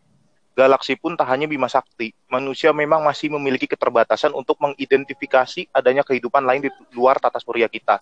galaksi 0.59 0.99
pun 0.99 1.15
tak 1.15 1.31
hanya 1.31 1.47
Bima 1.47 1.71
Sakti. 1.71 2.13
Manusia 2.29 2.75
memang 2.75 3.01
masih 3.01 3.31
memiliki 3.33 3.71
keterbatasan 3.71 4.35
untuk 4.35 4.59
mengidentifikasi 4.61 5.71
adanya 5.73 6.05
kehidupan 6.05 6.43
lain 6.43 6.67
di 6.67 6.71
luar 6.93 7.17
tata 7.23 7.39
surya 7.39 7.71
kita. 7.71 7.97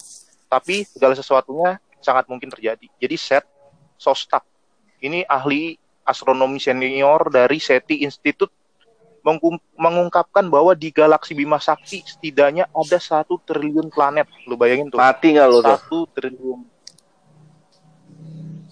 Tapi 0.49 0.89
segala 0.89 1.12
sesuatunya 1.12 1.77
sangat 2.01 2.27
mungkin 2.27 2.49
terjadi. 2.49 2.89
Jadi 2.99 3.16
Seth 3.21 3.47
Shostak, 4.01 4.43
ini 5.05 5.23
ahli 5.27 5.77
astronomi 6.09 6.59
senior 6.59 7.29
dari 7.29 7.61
SETI 7.61 8.03
Institute 8.03 8.51
mengungkapkan 9.76 10.47
bahwa 10.47 10.72
di 10.72 10.89
galaksi 10.89 11.35
Bima 11.37 11.59
Sakti 11.59 12.01
setidaknya 12.07 12.70
ada 12.70 12.99
satu 13.03 13.37
triliun 13.43 13.93
planet. 13.93 14.31
Lu 14.49 14.55
bayangin 14.57 14.89
tuh, 14.89 14.97
mati 14.97 15.35
nggak 15.37 15.49
lu 15.49 15.59
tuh? 15.61 15.76
satu 15.76 15.99
triliun. 16.14 16.61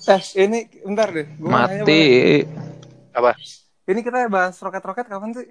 Eh, 0.06 0.22
ini 0.38 0.58
bentar 0.86 1.10
deh. 1.10 1.26
Gua 1.34 1.66
Mati. 1.66 2.02
Apa? 3.10 3.34
Ini 3.90 4.00
kita 4.06 4.30
bahas 4.30 4.54
roket-roket 4.62 5.06
kapan 5.10 5.34
sih? 5.34 5.46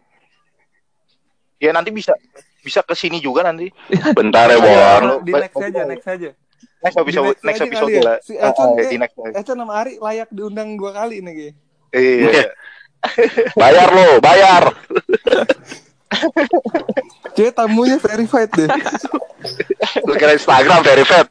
Ya 1.59 1.75
nanti 1.75 1.91
bisa 1.91 2.15
bisa 2.63 2.79
ke 2.83 2.95
sini 2.95 3.19
juga 3.19 3.43
nanti. 3.43 3.67
Bentar 4.15 4.47
ya, 4.51 4.57
Iya. 4.59 4.89
Lu- 5.03 5.21
di 5.23 5.31
next 5.35 5.59
aja, 5.59 5.81
next 5.83 6.07
aja. 6.07 6.29
Next 6.83 6.97
episode, 7.01 7.35
next 7.41 7.43
next 7.43 7.61
episode 7.65 7.91
ya. 7.91 8.01
lah. 8.03 8.17
Si 8.21 8.33
Econ, 8.37 8.67
eh, 8.77 8.87
di 8.87 8.97
next. 9.01 9.15
Econ 9.17 9.57
sama 9.57 9.73
Ari 9.81 9.97
layak 9.99 10.29
diundang 10.31 10.77
dua 10.77 10.91
kali 10.93 11.19
nih, 11.19 11.33
Gi. 11.33 11.49
Iya. 11.95 12.51
Bayar 13.53 13.89
lo, 13.89 14.07
bayar. 14.19 14.63
Kayak 17.33 17.53
tamunya 17.53 17.97
verified 17.97 18.49
deh. 18.49 18.69
Lu 20.01 20.13
kira 20.13 20.33
Instagram 20.33 20.81
verified. 20.81 21.27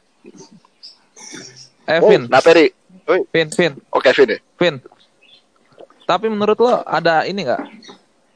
Eh, 1.85 1.99
Oh, 1.99 2.09
Vin, 2.09 2.25
nah 2.25 2.41
Peri. 2.41 2.73
Vin, 3.29 3.47
Vin, 3.47 3.73
Oke, 3.89 4.09
Vin 4.11 4.29
ya. 4.31 4.39
Vin. 4.57 4.75
Tapi 6.03 6.25
menurut 6.27 6.57
lo 6.57 6.81
ada 6.81 7.21
ini 7.23 7.45
nggak? 7.45 7.61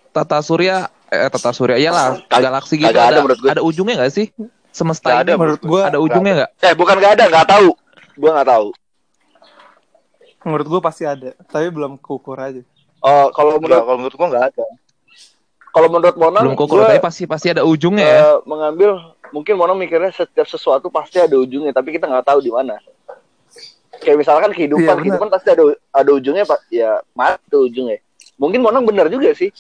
Tata 0.10 0.42
Surya, 0.42 0.86
eh 1.08 1.30
Tata 1.30 1.50
Surya, 1.50 1.78
iyalah 1.78 2.18
Kag- 2.26 2.42
galaksi 2.44 2.78
gitu 2.78 2.90
ada 2.90 3.10
ada, 3.10 3.20
menurut 3.20 3.40
gue. 3.40 3.50
ada 3.50 3.62
ujungnya 3.62 3.96
nggak 4.00 4.14
sih? 4.14 4.30
Semesta 4.70 5.10
Nggak 5.10 5.18
ini 5.18 5.26
ada 5.26 5.34
Menurut 5.36 5.62
gua, 5.62 5.82
ada 5.86 5.98
ujungnya 5.98 6.34
nggak? 6.36 6.52
Eh, 6.62 6.74
bukan 6.78 6.96
gak 6.98 7.14
ada, 7.18 7.26
gak 7.28 7.48
tahu. 7.50 7.70
Gua 8.16 8.32
gak 8.38 8.50
tahu. 8.50 8.68
menurut 10.40 10.68
gua 10.68 10.80
pasti 10.80 11.04
ada, 11.04 11.34
tapi 11.46 11.68
belum 11.68 11.98
kukur 11.98 12.38
aja. 12.38 12.62
Oh, 13.00 13.32
kalau 13.32 13.58
menurut 13.60 13.80
kalau 13.84 13.98
menurut 13.98 14.16
gua 14.20 14.28
nggak 14.28 14.46
ada. 14.52 14.66
kalau 15.70 15.88
menurut 15.88 16.18
Monang, 16.18 16.44
Belum 16.52 16.68
gua, 16.68 16.90
tapi 16.90 17.00
pasti 17.00 17.24
pasti 17.30 17.48
ada 17.54 17.64
ujungnya 17.64 18.04
ya. 18.04 18.20
eh, 18.34 18.38
mengambil 18.44 19.16
mungkin 19.30 19.54
Monang 19.56 19.78
mikirnya 19.78 20.12
setiap 20.12 20.48
sesuatu 20.50 20.90
pasti 20.92 21.22
ada 21.22 21.38
ujungnya, 21.38 21.72
tapi 21.72 21.96
kita 21.96 22.10
nggak 22.10 22.26
tahu 22.26 22.42
di 22.42 22.52
mana. 22.52 22.76
Kayak 24.00 24.18
misalkan 24.24 24.52
kehidupan, 24.56 24.84
benar. 24.84 25.02
kehidupan 25.04 25.30
pasti 25.30 25.48
ada 25.52 25.64
ada 25.92 26.12
ujungnya, 26.12 26.44
Pak. 26.48 26.60
Ya, 26.72 27.00
mati 27.16 27.56
ujungnya. 27.56 28.00
Mungkin 28.40 28.60
Monang 28.64 28.84
benar 28.88 29.08
juga 29.12 29.32
sih. 29.36 29.52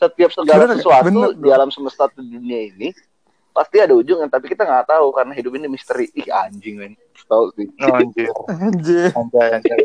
Setiap 0.00 0.32
segala 0.32 0.64
Bener, 0.64 0.80
sesuatu 0.80 1.06
bener, 1.12 1.36
di 1.36 1.48
alam 1.52 1.68
semesta 1.68 2.08
di 2.16 2.24
dunia 2.24 2.72
ini 2.72 2.88
pasti 3.52 3.76
ada 3.82 3.92
ujungnya, 3.92 4.30
tapi 4.32 4.48
kita 4.48 4.64
nggak 4.64 4.88
tahu 4.88 5.12
karena 5.12 5.36
hidup 5.36 5.52
ini 5.60 5.66
misteri. 5.68 6.08
Ih, 6.16 6.24
anjing, 6.32 6.80
men. 6.80 6.94
Tahu 7.28 7.52
sih. 7.58 7.68
Oh, 7.84 7.94
anjir. 7.98 8.30
Anjir. 8.48 9.10
Anjay, 9.12 9.48
anjay. 9.60 9.78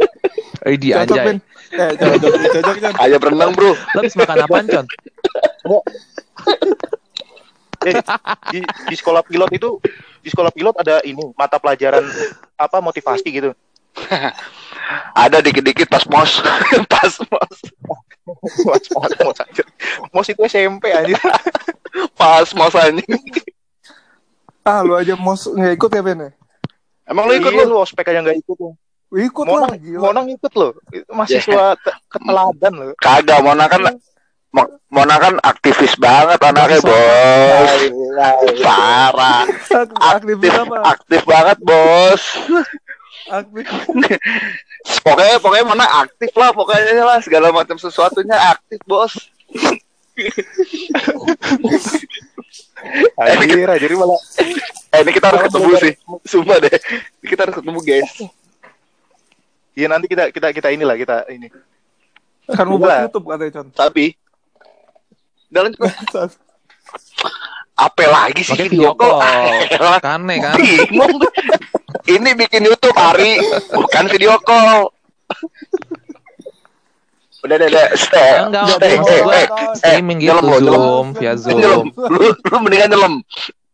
Eh, 0.66 0.76
di 0.82 0.90
Cocok, 0.90 1.14
anjay. 1.14 1.26
Ben. 1.30 1.38
Eh, 1.78 1.92
cocok. 1.94 2.98
Aja 2.98 3.18
berenang, 3.22 3.54
Bro. 3.54 3.78
Lo 3.78 3.98
habis 4.02 4.18
makan 4.18 4.38
apaan, 4.42 4.66
Con? 4.66 4.86
Eh, 7.86 8.02
di, 8.50 8.60
di 8.66 8.96
sekolah 8.98 9.22
pilot 9.22 9.54
itu 9.54 9.78
di 10.26 10.30
sekolah 10.34 10.50
pilot 10.50 10.74
ada 10.82 11.06
ini 11.06 11.22
mata 11.38 11.62
pelajaran 11.62 12.02
apa 12.58 12.82
motivasi 12.82 13.30
gitu. 13.30 13.54
Ada 15.14 15.46
dikit-dikit 15.46 15.86
pas 15.86 16.02
mos. 16.10 16.42
pas 16.94 17.14
mos. 17.30 17.58
Mos, 18.66 18.84
mos, 18.90 19.12
mos, 19.22 19.38
anjir. 19.38 19.66
Mos 20.10 20.26
itu 20.26 20.42
SMP 20.50 20.90
anjir. 20.90 21.22
Pas 22.18 22.50
mos 22.58 22.74
anjing. 22.74 23.06
Ah, 24.66 24.82
lu 24.82 24.98
aja 24.98 25.14
mau 25.14 25.38
nggak 25.38 25.78
ikut 25.78 25.92
ya, 25.94 26.02
Ben? 26.02 26.18
ya? 26.26 26.30
Emang 27.06 27.30
lu 27.30 27.38
ikut 27.38 27.54
Iya, 27.54 27.70
lu? 27.70 27.78
lu 27.78 27.86
ospek 27.86 28.10
aja 28.10 28.26
nggak 28.26 28.42
ikut 28.42 28.58
lu. 28.58 28.74
Ikut 29.16 29.46
Monang, 29.48 29.72
lah, 29.72 29.80
gila. 29.80 30.00
Monang 30.12 30.26
ikut 30.28 30.54
loh. 30.60 30.72
Itu 30.92 31.08
mahasiswa 31.16 31.80
te- 31.80 32.00
keteladan 32.12 32.74
loh. 32.76 32.92
Kagak, 33.00 33.40
Mona 33.40 33.66
kan 33.72 33.82
Mo- 34.52 34.76
Mona 34.92 35.16
kan 35.20 35.40
aktivis 35.40 35.96
banget 35.96 36.40
anaknya, 36.40 36.80
Bos. 36.84 37.72
Parah. 38.60 39.48
Aktif 39.48 40.36
Aktif, 40.36 40.52
apa? 40.52 40.76
aktif 40.92 41.22
banget, 41.24 41.58
Bos. 41.64 42.24
Aktif. 43.32 43.66
Pokoknya 45.06 45.42
pokoknya 45.42 45.66
Mona 45.66 45.86
aktif 46.06 46.30
lah, 46.36 46.54
pokoknya 46.54 47.02
lah 47.02 47.18
segala 47.24 47.50
macam 47.50 47.80
sesuatunya 47.80 48.36
aktif, 48.52 48.80
Bos. 48.84 49.16
Anjir, 53.16 53.66
anjir 53.66 53.92
malah 53.98 54.20
Eh, 54.94 55.02
ini 55.04 55.12
kita 55.12 55.28
harus 55.28 55.42
ketemu 55.50 55.70
sih. 55.82 55.94
Sumpah 56.24 56.56
deh. 56.62 56.72
Ini 56.72 57.28
Kita 57.28 57.44
harus 57.44 57.56
ketemu, 57.60 57.80
guys. 57.84 58.12
Iya 59.76 59.92
nanti 59.92 60.08
kita 60.08 60.32
kita 60.32 60.56
kita 60.56 60.72
inilah 60.72 60.96
kita 60.96 61.28
ini. 61.28 61.52
Kan 62.48 62.64
mau 62.72 62.80
buat 62.80 63.12
YouTube 63.12 63.28
katanya, 63.28 63.52
Con. 63.60 63.68
Tapi 63.76 64.16
dalam 65.52 65.76
apa 67.76 68.04
lagi 68.08 68.42
sih 68.48 68.56
Pakai 68.56 68.72
video 68.72 68.96
call? 68.96 69.20
Kane 70.06 70.36
kan? 70.40 70.56
bingung. 70.56 71.20
Ini 72.08 72.30
bikin 72.40 72.64
YouTube 72.64 72.96
hari, 72.96 73.36
bukan 73.76 74.08
video 74.08 74.40
call. 74.40 74.96
Udah, 77.44 77.56
udah, 77.62 77.68
udah. 77.68 77.88
Stay. 78.00 78.32
Enggak, 78.42 78.66
Stay, 78.80 78.96
stay, 78.98 79.22
streaming 79.78 80.18
gitu, 80.24 80.40
nyelam. 80.40 80.66
Zoom, 80.66 81.06
via 81.20 81.36
Zoom. 81.36 81.60
Nyelam. 81.60 81.92
Lu, 81.94 82.32
lu 82.32 82.56
mendingan 82.64 82.90
nyelam. 82.96 83.14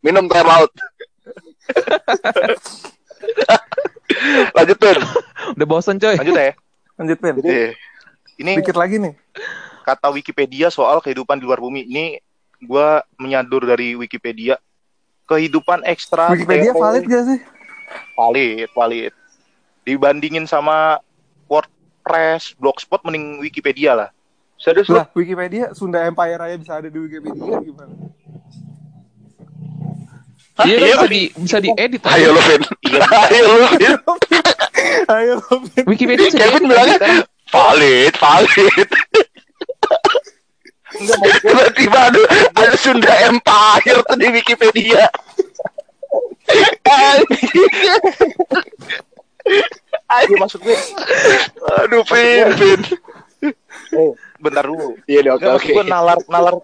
Minum 0.02 0.26
air 0.34 0.48
laut. 0.50 0.74
Lanjut, 4.58 4.78
Ben. 4.78 5.00
Udah 5.58 5.68
bosen 5.68 5.96
coy. 5.98 6.16
Lanjut 6.18 6.36
ya. 6.36 6.54
Lanjut, 7.00 7.18
Ben. 7.20 7.34
Iya. 7.42 7.70
Ini 8.42 8.52
Dikit 8.58 8.78
lagi 8.78 8.98
nih. 8.98 9.14
kata 9.82 10.14
Wikipedia 10.14 10.70
soal 10.70 11.02
kehidupan 11.02 11.42
di 11.42 11.46
luar 11.46 11.62
bumi. 11.62 11.86
Ini 11.86 12.22
gua 12.66 13.06
menyadur 13.18 13.66
dari 13.66 13.94
Wikipedia. 13.98 14.58
Kehidupan 15.30 15.86
ekstra 15.88 16.34
Wikipedia 16.34 16.76
valid 16.76 17.08
gak 17.08 17.24
sih? 17.24 17.40
valid, 18.16 18.68
valid. 18.76 19.14
Dibandingin 19.88 20.46
sama 20.46 21.00
WordPress, 21.48 22.56
Blogspot 22.60 23.04
mending 23.08 23.40
Wikipedia 23.40 23.96
lah. 23.96 24.10
Serius? 24.62 24.88
Lah, 24.94 25.10
Wikipedia 25.18 25.74
Sunda 25.74 26.06
Empire 26.06 26.38
aja 26.38 26.56
bisa 26.56 26.74
ada 26.78 26.88
di 26.88 27.00
Wikipedia 27.02 27.58
gimana? 27.66 27.94
Iya 30.62 30.76
Iya, 30.78 30.96
kan 31.00 31.08
bisa 31.08 31.08
di 31.08 31.22
bisa 31.34 31.58
diedit. 31.64 32.02
Ayo 32.06 32.36
lu, 32.36 32.42
Ben. 32.44 32.62
Ayo 33.32 33.44
lu, 33.48 33.68
Ben. 33.80 33.96
Ayo, 35.08 35.34
Ben. 35.72 35.84
Wikipedia 35.88 36.28
bisa 36.28 36.38
Kevin 36.38 36.64
bilangnya 36.68 37.00
valid, 37.50 38.14
valid. 38.20 38.90
Enggak 40.92 41.18
mau 41.18 41.32
Tiba-tiba 41.40 42.00
ada, 42.12 42.22
ada 42.52 42.76
Sunda 42.76 43.14
Empire 43.32 44.00
tuh 44.06 44.18
di 44.20 44.28
Wikipedia. 44.28 45.08
Anjing. 46.84 47.72
Iya 50.12 50.36
maksud 50.36 50.60
gue, 50.62 50.76
Aduh, 51.82 52.04
Pin, 52.04 52.48
Pin. 52.60 52.80
oh, 53.96 54.12
bentar 54.44 54.68
dulu. 54.68 55.00
Iya 55.08 55.34
oke. 55.34 55.72
gue 55.72 55.86
nalar 55.88 56.20
nalar 56.28 56.60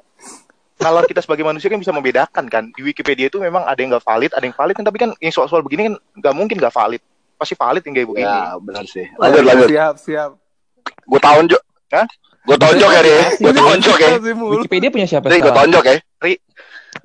nalar 0.78 1.04
kita 1.10 1.26
sebagai 1.26 1.42
manusia 1.42 1.70
kan 1.70 1.82
bisa 1.82 1.94
membedakan 1.94 2.46
kan. 2.48 2.64
Di 2.74 2.82
Wikipedia 2.86 3.28
itu 3.30 3.42
memang 3.42 3.66
ada 3.66 3.78
yang 3.78 3.94
nggak 3.94 4.06
valid, 4.06 4.32
ada 4.34 4.46
yang 4.46 4.56
valid 4.56 4.76
kan 4.78 4.86
tapi 4.86 4.98
kan 5.02 5.10
yang 5.18 5.34
soal-soal 5.34 5.66
begini 5.66 5.92
kan 5.92 5.96
nggak 6.22 6.34
mungkin 6.38 6.56
nggak 6.62 6.74
valid. 6.74 7.02
Pasti 7.38 7.54
valid 7.54 7.84
yang 7.86 7.94
kayak 7.98 8.08
begini. 8.10 8.26
Ya, 8.26 8.58
benar 8.58 8.84
sih. 8.90 9.06
Lanjut, 9.18 9.44
lanjut. 9.46 9.68
Siap, 9.70 9.96
siap. 10.02 10.32
Gue 11.06 11.20
tonjok. 11.22 11.62
Hah? 11.94 12.08
Gue 12.48 12.58
tonjok 12.58 12.90
ya, 12.90 13.02
deh. 13.04 13.26
Gue 13.44 13.54
tonjok 13.54 13.98
ya. 14.00 14.10
Wikipedia 14.58 14.90
punya 14.90 15.08
siapa 15.10 15.28
Nih, 15.30 15.42
gue 15.44 15.54
tonjok 15.54 15.84
ya. 15.86 15.96
Ri. 16.24 16.34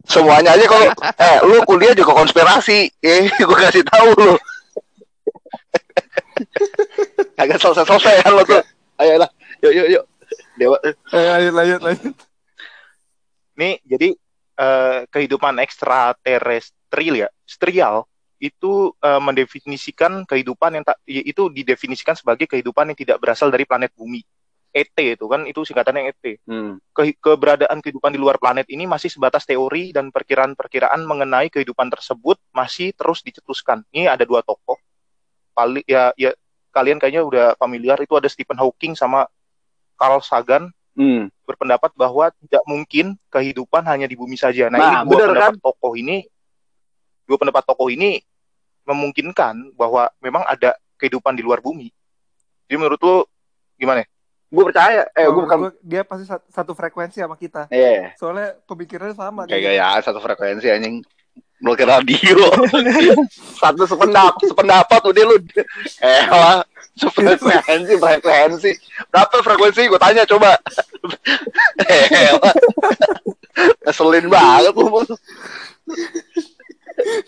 Semuanya 0.08 0.56
aja 0.56 0.64
kalau 0.64 0.88
eh 1.20 1.36
lu 1.44 1.60
kuliah 1.68 1.92
juga 1.92 2.16
konspirasi. 2.16 2.88
Eh, 3.02 3.28
gue 3.48 3.58
kasih 3.68 3.84
tahu 3.84 4.08
lu. 4.16 4.34
Agak 7.42 7.58
selesai-selesai 7.60 8.24
kan 8.24 8.32
lo 8.32 8.42
tuh. 8.46 8.62
Ayolah. 9.02 9.28
Yuk, 9.60 9.72
yuk, 9.74 9.86
yuk. 9.98 10.04
Dewa. 10.56 10.78
Eh, 10.80 10.92
lanjut, 11.12 11.52
lanjut, 11.52 11.80
lanjut. 11.82 12.14
Nih, 13.62 13.78
jadi 13.86 14.08
eh, 14.58 14.98
kehidupan 15.06 15.62
ekstraterestrial 15.62 17.14
ya, 17.14 17.28
strial 17.46 18.10
itu 18.42 18.90
eh, 18.98 19.20
mendefinisikan 19.22 20.26
kehidupan 20.26 20.82
yang 20.82 20.84
tak 20.84 20.98
itu 21.06 21.46
didefinisikan 21.46 22.18
sebagai 22.18 22.50
kehidupan 22.50 22.90
yang 22.90 22.98
tidak 22.98 23.22
berasal 23.22 23.54
dari 23.54 23.62
planet 23.62 23.94
bumi. 23.94 24.18
ET 24.72 24.96
itu 24.96 25.28
kan 25.28 25.44
itu 25.44 25.62
singkatannya 25.68 26.10
ET. 26.10 26.24
Hmm. 26.48 26.80
Ke- 26.96 27.14
keberadaan 27.20 27.84
kehidupan 27.84 28.08
di 28.08 28.18
luar 28.18 28.40
planet 28.40 28.66
ini 28.72 28.88
masih 28.88 29.12
sebatas 29.12 29.44
teori 29.44 29.92
dan 29.92 30.08
perkiraan-perkiraan 30.08 31.04
mengenai 31.04 31.52
kehidupan 31.52 31.92
tersebut 31.92 32.40
masih 32.56 32.96
terus 32.96 33.20
dicetuskan. 33.20 33.84
Ini 33.92 34.08
ada 34.08 34.24
dua 34.24 34.40
tokoh. 34.40 34.80
Paling 35.52 35.84
ya 35.84 36.16
ya 36.16 36.32
kalian 36.72 36.96
kayaknya 36.96 37.20
udah 37.20 37.46
familiar 37.60 38.00
itu 38.00 38.16
ada 38.16 38.32
Stephen 38.32 38.56
Hawking 38.56 38.96
sama 38.96 39.28
Carl 40.00 40.24
Sagan 40.24 40.72
Hmm. 40.92 41.32
Berpendapat 41.52 41.92
bahwa 41.92 42.32
tidak 42.34 42.62
mungkin 42.64 43.06
kehidupan 43.28 43.84
hanya 43.84 44.04
di 44.04 44.16
bumi 44.16 44.34
saja. 44.34 44.66
Nah, 44.66 44.76
Nah, 44.76 44.84
ini 44.84 44.96
dua 45.04 45.10
bener 45.12 45.28
pendapat 45.30 45.60
tokoh 45.60 45.92
ini 45.94 46.16
dua 47.22 47.36
pendapat 47.36 47.62
tokoh 47.64 47.88
ini 47.88 48.18
memungkinkan 48.82 49.76
bahwa 49.76 50.10
memang 50.18 50.42
ada 50.42 50.74
kehidupan 50.96 51.36
di 51.36 51.42
luar 51.42 51.60
bumi. 51.60 51.92
Jadi 52.66 52.76
menurut 52.76 52.98
lu 52.98 53.16
gimana? 53.76 54.02
Gue 54.52 54.68
percaya. 54.68 55.08
Eh, 55.12 55.24
gue 55.24 55.32
Menurut 55.32 55.44
bukan. 55.48 55.58
gua, 55.64 55.72
dia 55.80 56.02
pasti 56.04 56.24
sat- 56.28 56.48
satu 56.48 56.76
frekuensi 56.76 57.24
sama 57.24 57.40
kita. 57.40 57.72
Iya. 57.72 58.12
Soalnya 58.20 58.58
pemikirannya 58.68 59.16
sama. 59.16 59.48
Kayak 59.48 59.60
gitu. 59.60 59.68
gaya 59.72 59.88
satu 60.04 60.20
frekuensi 60.20 60.66
anjing. 60.68 60.96
Ke 61.62 61.86
radio. 61.86 62.42
satu 63.62 63.86
sependapat, 63.86 64.50
sependapat 64.50 65.00
udah 65.06 65.24
lu. 65.30 65.36
Eh, 66.02 66.24
lah. 66.26 66.66
Frekuensi, 66.98 67.94
frekuensi. 67.96 68.70
Berapa 69.08 69.36
frekuensi? 69.40 69.86
Gue 69.86 70.00
tanya 70.02 70.26
coba. 70.26 70.58
eh, 71.86 72.34
lah. 72.34 72.54
Ngeselin 73.86 74.26
banget 74.26 74.74
lu. 74.74 74.90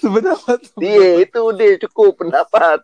Sebenarnya 0.03 0.55
Iya, 0.83 1.11
itu 1.25 1.41
deh 1.55 1.73
cukup 1.87 2.27
pendapat. 2.27 2.83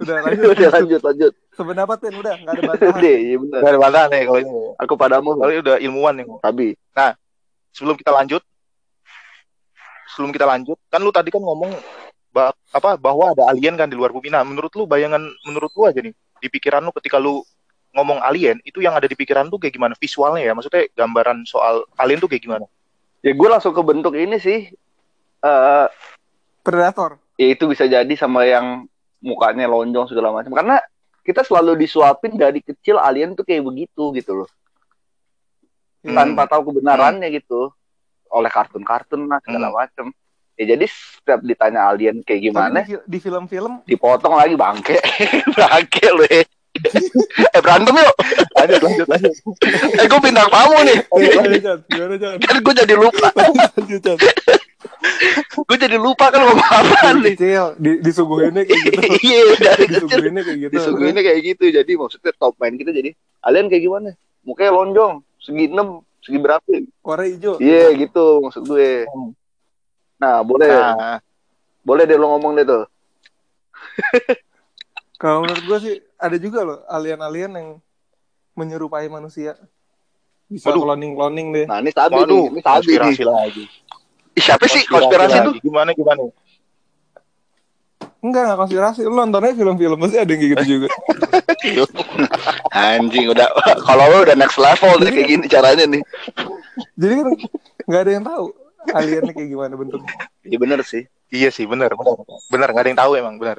Udah 0.00 0.16
lanjut. 0.24 0.54
Udah 0.54 0.68
lanjut 0.70 1.00
lanjut. 1.02 1.32
Sependapat 1.54 1.96
Pin, 2.02 2.14
udah 2.18 2.34
nggak 2.34 2.54
ada 2.54 2.62
Udah, 2.62 2.70
bantahan. 2.74 3.02
iya 3.04 3.36
benar. 3.38 3.58
Gak 3.62 3.70
ada 3.70 3.78
bantahan 3.78 4.08
nih 4.10 4.22
kalau 4.26 4.40
ini. 4.40 4.60
Aku 4.80 4.94
padamu. 4.98 5.30
Kalau 5.38 5.50
ini 5.50 5.60
udah 5.60 5.76
ilmuwan 5.78 6.14
nih. 6.18 6.26
Tapi 6.40 6.66
Sebelum 7.74 7.98
kita 7.98 8.14
lanjut, 8.14 8.42
sebelum 10.14 10.30
kita 10.30 10.46
lanjut, 10.46 10.78
kan 10.88 11.02
lu 11.02 11.10
tadi 11.10 11.34
kan 11.34 11.42
ngomong 11.42 11.74
ba- 12.30 12.54
apa 12.70 12.94
bahwa 12.94 13.34
ada 13.34 13.50
alien 13.50 13.74
kan 13.74 13.90
di 13.90 13.98
luar 13.98 14.14
bumi. 14.14 14.30
Nah, 14.30 14.46
menurut 14.46 14.70
lu 14.78 14.86
bayangan 14.86 15.22
menurut 15.46 15.70
lu 15.74 15.82
aja 15.90 15.98
nih 16.00 16.14
di 16.14 16.48
pikiran 16.48 16.86
lu 16.86 16.94
ketika 16.94 17.18
lu 17.18 17.42
ngomong 17.94 18.18
alien 18.26 18.58
itu 18.66 18.82
yang 18.82 18.98
ada 18.98 19.06
di 19.06 19.14
pikiran 19.14 19.46
tuh 19.46 19.58
kayak 19.62 19.74
gimana 19.78 19.94
visualnya 19.94 20.42
ya 20.42 20.52
maksudnya 20.52 20.90
gambaran 20.98 21.46
soal 21.46 21.86
alien 21.94 22.18
tuh 22.18 22.26
kayak 22.26 22.42
gimana 22.42 22.66
ya 23.22 23.32
gue 23.32 23.48
langsung 23.48 23.72
kebentuk 23.72 24.18
ini 24.18 24.36
sih. 24.36 24.68
eh 25.44 25.86
Predator. 26.64 27.20
ya 27.36 27.52
itu 27.54 27.64
bisa 27.70 27.84
jadi 27.86 28.14
sama 28.18 28.44
yang 28.48 28.88
mukanya 29.24 29.64
lonjong 29.64 30.12
segala 30.12 30.32
macam. 30.32 30.52
Karena 30.52 30.76
kita 31.24 31.40
selalu 31.40 31.80
disuapin 31.80 32.36
dari 32.36 32.60
kecil 32.60 33.00
alien 33.00 33.32
tuh 33.32 33.48
kayak 33.48 33.64
begitu 33.64 34.12
gitu 34.12 34.44
loh. 34.44 34.50
Hmm. 36.04 36.12
Tanpa 36.12 36.44
tahu 36.48 36.72
kebenarannya 36.72 37.32
gitu. 37.32 37.72
Oleh 38.30 38.48
kartun-kartun 38.48 39.26
lah 39.26 39.40
segala 39.40 39.68
Hmm. 39.68 39.76
macam. 39.76 40.06
Ya 40.54 40.70
jadi 40.70 40.86
setiap 40.86 41.42
ditanya 41.42 41.90
alien 41.90 42.22
kayak 42.22 42.40
gimana, 42.40 42.86
Tapi 42.86 42.94
di, 42.94 43.10
di 43.10 43.18
film-film 43.18 43.82
dipotong 43.82 44.38
lagi 44.38 44.54
bangke. 44.54 45.02
bangke 45.58 46.06
lu 46.14 46.22
ya. 46.24 46.46
eh 47.54 47.60
berantem 47.62 47.94
yuk. 47.94 48.14
lanjut 48.54 48.80
lanjut 48.82 49.06
lanjut 49.06 49.34
Eh 49.94 50.06
gue 50.06 50.20
bintang 50.20 50.50
tamu 50.50 50.74
nih. 50.82 50.98
Gimana, 51.06 51.56
Chan? 51.58 52.34
Kan 52.38 52.56
gue 52.60 52.74
jadi 52.74 52.94
lupa. 52.94 53.28
Lanjut, 53.78 54.18
gue 55.54 55.76
jadi 55.78 55.96
lupa 55.96 56.30
kan 56.30 56.40
ngomong 56.42 56.60
apa 56.62 57.08
nih. 57.18 57.34
kecil 57.34 57.64
di, 57.78 57.90
disuguhinnya 58.00 58.62
kayak 58.62 58.80
gitu. 58.84 59.00
Iya 59.26 59.42
dari 59.56 59.84
disuguhinnya 59.86 60.42
kayak 60.42 60.58
gitu. 60.60 60.72
Disuguhinnya 60.74 61.22
kayak 61.22 61.40
gitu. 61.44 61.64
Jadi 61.70 61.92
maksudnya 61.94 62.32
top 62.34 62.54
main 62.58 62.74
kita 62.74 62.90
jadi 62.90 63.10
alien 63.42 63.66
kayak 63.66 63.82
gimana? 63.82 64.08
Mukanya 64.44 64.72
lonjong, 64.74 65.12
segi 65.40 65.66
enam, 65.72 66.02
segi 66.24 66.38
berapa? 66.40 66.64
Warna 67.04 67.24
hijau. 67.28 67.60
Iya 67.60 67.92
gitu 68.00 68.40
maksud 68.40 68.64
gue. 68.64 69.04
Nah 70.18 70.40
boleh, 70.40 70.72
nah 70.72 71.20
boleh 71.84 72.04
deh 72.08 72.16
lo 72.16 72.32
ngomong 72.34 72.56
deh 72.56 72.64
tuh. 72.64 72.84
Kalau 75.20 75.44
menurut 75.44 75.64
gue 75.68 75.78
sih 75.84 75.94
ada 76.16 76.36
juga 76.40 76.64
loh 76.64 76.78
alien-alien 76.88 77.52
yang 77.52 77.68
menyerupai 78.56 79.06
manusia. 79.12 79.54
Bisa 80.48 80.72
Waduh. 80.72 80.88
cloning-cloning 80.88 81.48
deh. 81.52 81.66
Nah 81.68 81.80
ini 81.84 81.92
sabi 81.92 82.16
waduh 82.16 82.48
nih, 82.48 82.56
ini 82.56 82.60
sabi 82.60 82.92
konspirasi 82.96 83.22
nih. 83.22 83.28
lagi 83.28 83.64
siapa 84.40 84.64
sih 84.66 84.82
konspirasi 84.90 85.38
lagi. 85.38 85.46
tuh? 85.46 85.54
gimana 85.62 85.90
gimana 85.94 86.22
Enggak, 88.24 88.42
enggak 88.48 88.58
konspirasi. 88.58 89.00
Lu 89.04 89.12
nontonnya 89.12 89.52
film-film 89.52 90.00
pasti 90.00 90.16
ada 90.16 90.30
yang 90.32 90.40
kayak 90.40 90.52
gitu 90.56 90.64
juga. 90.80 90.88
Anjing 92.74 93.26
udah, 93.28 93.48
kalau 93.84 94.04
lo 94.08 94.24
udah 94.24 94.32
next 94.32 94.56
level 94.56 94.96
nih 94.98 95.12
kayak 95.12 95.28
gini 95.28 95.44
caranya 95.44 95.84
nih. 95.84 96.02
Jadi 96.96 97.12
kan 97.14 97.26
nggak 97.84 98.00
ada 98.00 98.10
yang 98.10 98.24
tahu 98.24 98.46
aliennya 98.90 99.32
kayak 99.32 99.48
gimana 99.48 99.72
bentuknya. 99.74 100.12
Iya 100.40 100.56
bener 100.56 100.80
sih. 100.82 101.04
iya 101.28 101.50
sih 101.50 101.66
benar 101.66 101.90
benar 101.92 102.14
benar 102.46 102.68
nggak 102.70 102.82
ada 102.84 102.90
yang 102.94 103.00
tahu 103.00 103.12
emang 103.14 103.34
benar 103.36 103.58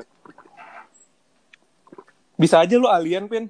Bisa 2.35 2.59
aja 2.59 2.75
lu 2.75 2.87
alien, 2.87 3.27
Pin. 3.27 3.47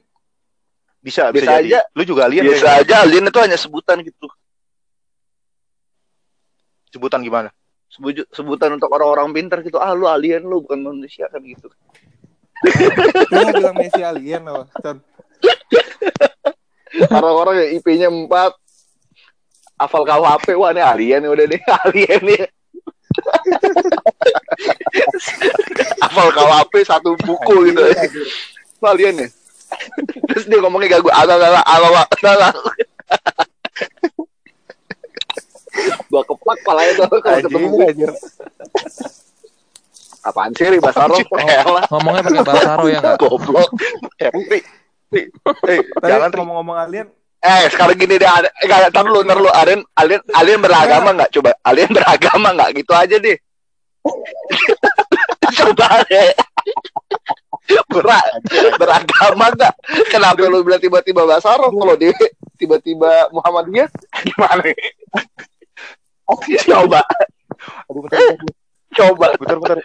bisa 0.99 1.29
bisa, 1.29 1.45
Bisa 1.45 1.51
jadi 1.61 1.69
aja. 1.77 1.79
lu 1.93 2.01
juga 2.01 2.25
alien 2.25 2.41
Biasa 2.43 2.57
kayaknya. 2.65 2.81
aja 2.81 2.95
alien 3.01 3.25
itu 3.25 3.39
hanya 3.39 3.57
sebutan 3.57 3.97
gitu. 4.01 4.25
sebutan 6.89 7.21
gimana 7.21 7.49
sebutan 8.31 8.75
untuk 8.75 8.91
orang-orang 8.91 9.31
pintar 9.31 9.63
gitu. 9.63 9.79
Ah 9.79 9.95
lu 9.95 10.09
alien 10.09 10.43
lu 10.43 10.65
bukan 10.65 10.83
manusia 10.83 11.29
kan 11.31 11.39
gitu. 11.43 11.71
Lu 13.31 13.41
bilang 13.53 13.75
Messi 13.75 14.01
alien 14.01 14.47
Chan? 14.81 14.97
Orang-orang 17.11 17.55
yang 17.59 17.69
IP-nya 17.79 18.07
4 18.07 18.31
hafal 19.75 20.07
KWP 20.07 20.55
wah 20.55 20.71
ini 20.71 20.79
alien 20.79 21.27
nih, 21.27 21.31
udah 21.31 21.45
nih 21.51 21.59
alien 21.83 22.21
nih. 22.23 22.39
hafal 26.03 26.29
KWP 26.31 26.73
satu 26.87 27.19
buku 27.19 27.55
gitu. 27.71 27.83
Alien 28.85 29.25
ya. 29.25 29.27
Terus 30.29 30.45
dia 30.45 30.61
ngomongnya 30.61 31.01
gagu 31.01 31.09
ala 31.09 31.41
ala 31.41 31.57
ala 31.65 32.05
ala. 32.05 32.53
Gua 36.15 36.23
keplak 36.23 36.59
palanya 36.63 36.93
tuh 36.95 37.19
kalau 37.19 37.43
ketemu. 37.43 37.75
anjir 37.83 38.11
Apaan 40.23 40.55
sih 40.55 40.63
Ri 40.71 40.79
Basaro? 40.79 41.19
Elah, 41.35 41.83
Ngomongnya 41.91 42.23
pakai 42.23 42.43
bahasa 42.47 42.69
Aro 42.79 42.87
ya 42.87 43.03
nggak? 43.03 43.19
goblok. 43.19 43.69
eh 44.17 44.31
Ri, 44.31 44.59
Ri, 45.11 45.21
eh 45.67 45.79
Ri. 46.01 46.33
ngomong-ngomong 46.39 46.77
alien, 46.79 47.07
Eh, 47.45 47.69
sekarang 47.69 47.93
gini 47.93 48.17
deh, 48.17 48.25
ada, 48.25 48.49
eh, 48.49 48.65
nggak, 48.65 48.89
ntar 48.89 49.05
lu, 49.05 49.21
ntar 49.21 49.37
lu, 49.37 49.45
alien, 49.53 49.85
alien, 49.93 50.17
alien 50.33 50.59
beragama 50.65 51.13
nggak? 51.13 51.29
Coba, 51.29 51.53
alien 51.61 51.93
beragama 51.93 52.49
nggak? 52.57 52.69
Gitu 52.73 52.93
aja 52.95 53.15
deh. 53.21 53.37
Coba 55.61 55.87
deh. 56.09 56.33
Ber 57.85 58.05
beragama 58.81 59.45
nggak? 59.53 59.73
Kenapa 60.09 60.41
lu 60.49 60.65
bilang 60.65 60.81
tiba-tiba 60.81 61.21
Basaro? 61.29 61.69
Kalau 61.69 61.93
dia 61.93 62.17
tiba-tiba 62.57 63.29
Muhammadiyah, 63.29 63.93
gimana? 64.25 64.65
Coba, 66.65 67.01
Aduh, 67.85 68.01
bentar, 68.03 68.17
bentar, 68.17 68.53
coba. 68.95 69.25
bentar, 69.37 69.57
bentar. 69.61 69.77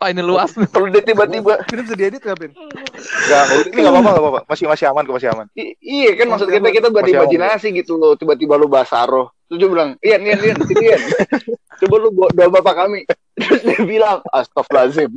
Ah 0.00 0.08
ini 0.08 0.20
luas 0.20 0.56
nih. 0.56 0.66
Kalau 0.66 0.88
dia 0.88 1.02
tiba-tiba, 1.02 1.60
Pin 1.66 1.84
bisa 1.84 1.94
diedit 1.94 2.18
nggak, 2.18 2.36
Pin? 2.40 2.50
Nggak, 2.56 3.42
ini 3.68 3.78
nggak 3.84 3.92
apa-apa, 3.92 4.10
nggak 4.10 4.22
apa-apa. 4.24 4.40
Masih 4.48 4.64
masih 4.64 4.84
aman, 4.88 5.02
kok 5.04 5.14
masih 5.14 5.30
aman. 5.30 5.46
i- 5.54 5.76
iya 5.78 6.10
kan 6.16 6.26
maksud 6.28 6.48
kita 6.48 6.68
kita 6.70 6.88
berimajinasi 6.88 7.66
gitu 7.74 7.94
loh. 7.94 8.16
Tiba-tiba 8.16 8.56
lu 8.56 8.66
Basaro. 8.66 9.30
Terus 9.44 9.58
dia 9.60 9.68
bilang, 9.68 9.90
Ian, 10.00 10.22
Ian, 10.24 10.40
Ian, 10.40 10.58
sini 10.64 10.84
Ian. 10.88 11.00
Coba 11.84 11.94
lu 12.00 12.08
bawa 12.14 12.28
doa 12.32 12.48
bapak 12.48 12.74
kami. 12.86 13.00
Terus 13.36 13.60
dia 13.60 13.80
bilang, 13.84 14.18
Astagfirullahaladzim. 14.32 15.10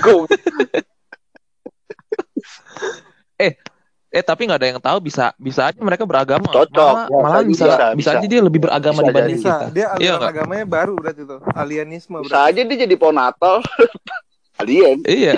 Gua- 0.00 0.30
Eh 4.14 4.22
tapi 4.22 4.46
nggak 4.46 4.60
ada 4.62 4.68
yang 4.70 4.78
tahu 4.78 4.98
bisa 5.02 5.34
bisa 5.34 5.66
aja 5.66 5.78
mereka 5.78 6.06
beragama. 6.06 6.46
Cocok. 6.46 6.70
Malah, 6.70 7.06
Ya, 7.10 7.18
malah 7.18 7.42
bisa, 7.42 7.64
bisa, 7.66 7.84
bisa, 7.98 8.10
aja 8.14 8.26
dia 8.30 8.40
lebih 8.40 8.62
beragama 8.62 8.94
Bisa 8.96 9.08
dibanding 9.10 9.36
Bisa. 9.36 9.50
kita. 9.50 9.66
Dia 9.68 9.82
Iya 9.82 9.90
aliran 9.90 10.14
nggak? 10.16 10.30
agamanya 10.30 10.64
baru 10.64 10.92
berarti 10.94 11.22
tuh. 11.24 11.40
Alienisme 11.50 12.16
Bisa 12.22 12.30
berarti. 12.30 12.50
aja 12.54 12.60
dia 12.62 12.76
jadi 12.80 12.94
pohon 12.94 13.16
Natal. 13.16 13.54
Alien. 14.62 15.02
Iya. 15.02 15.34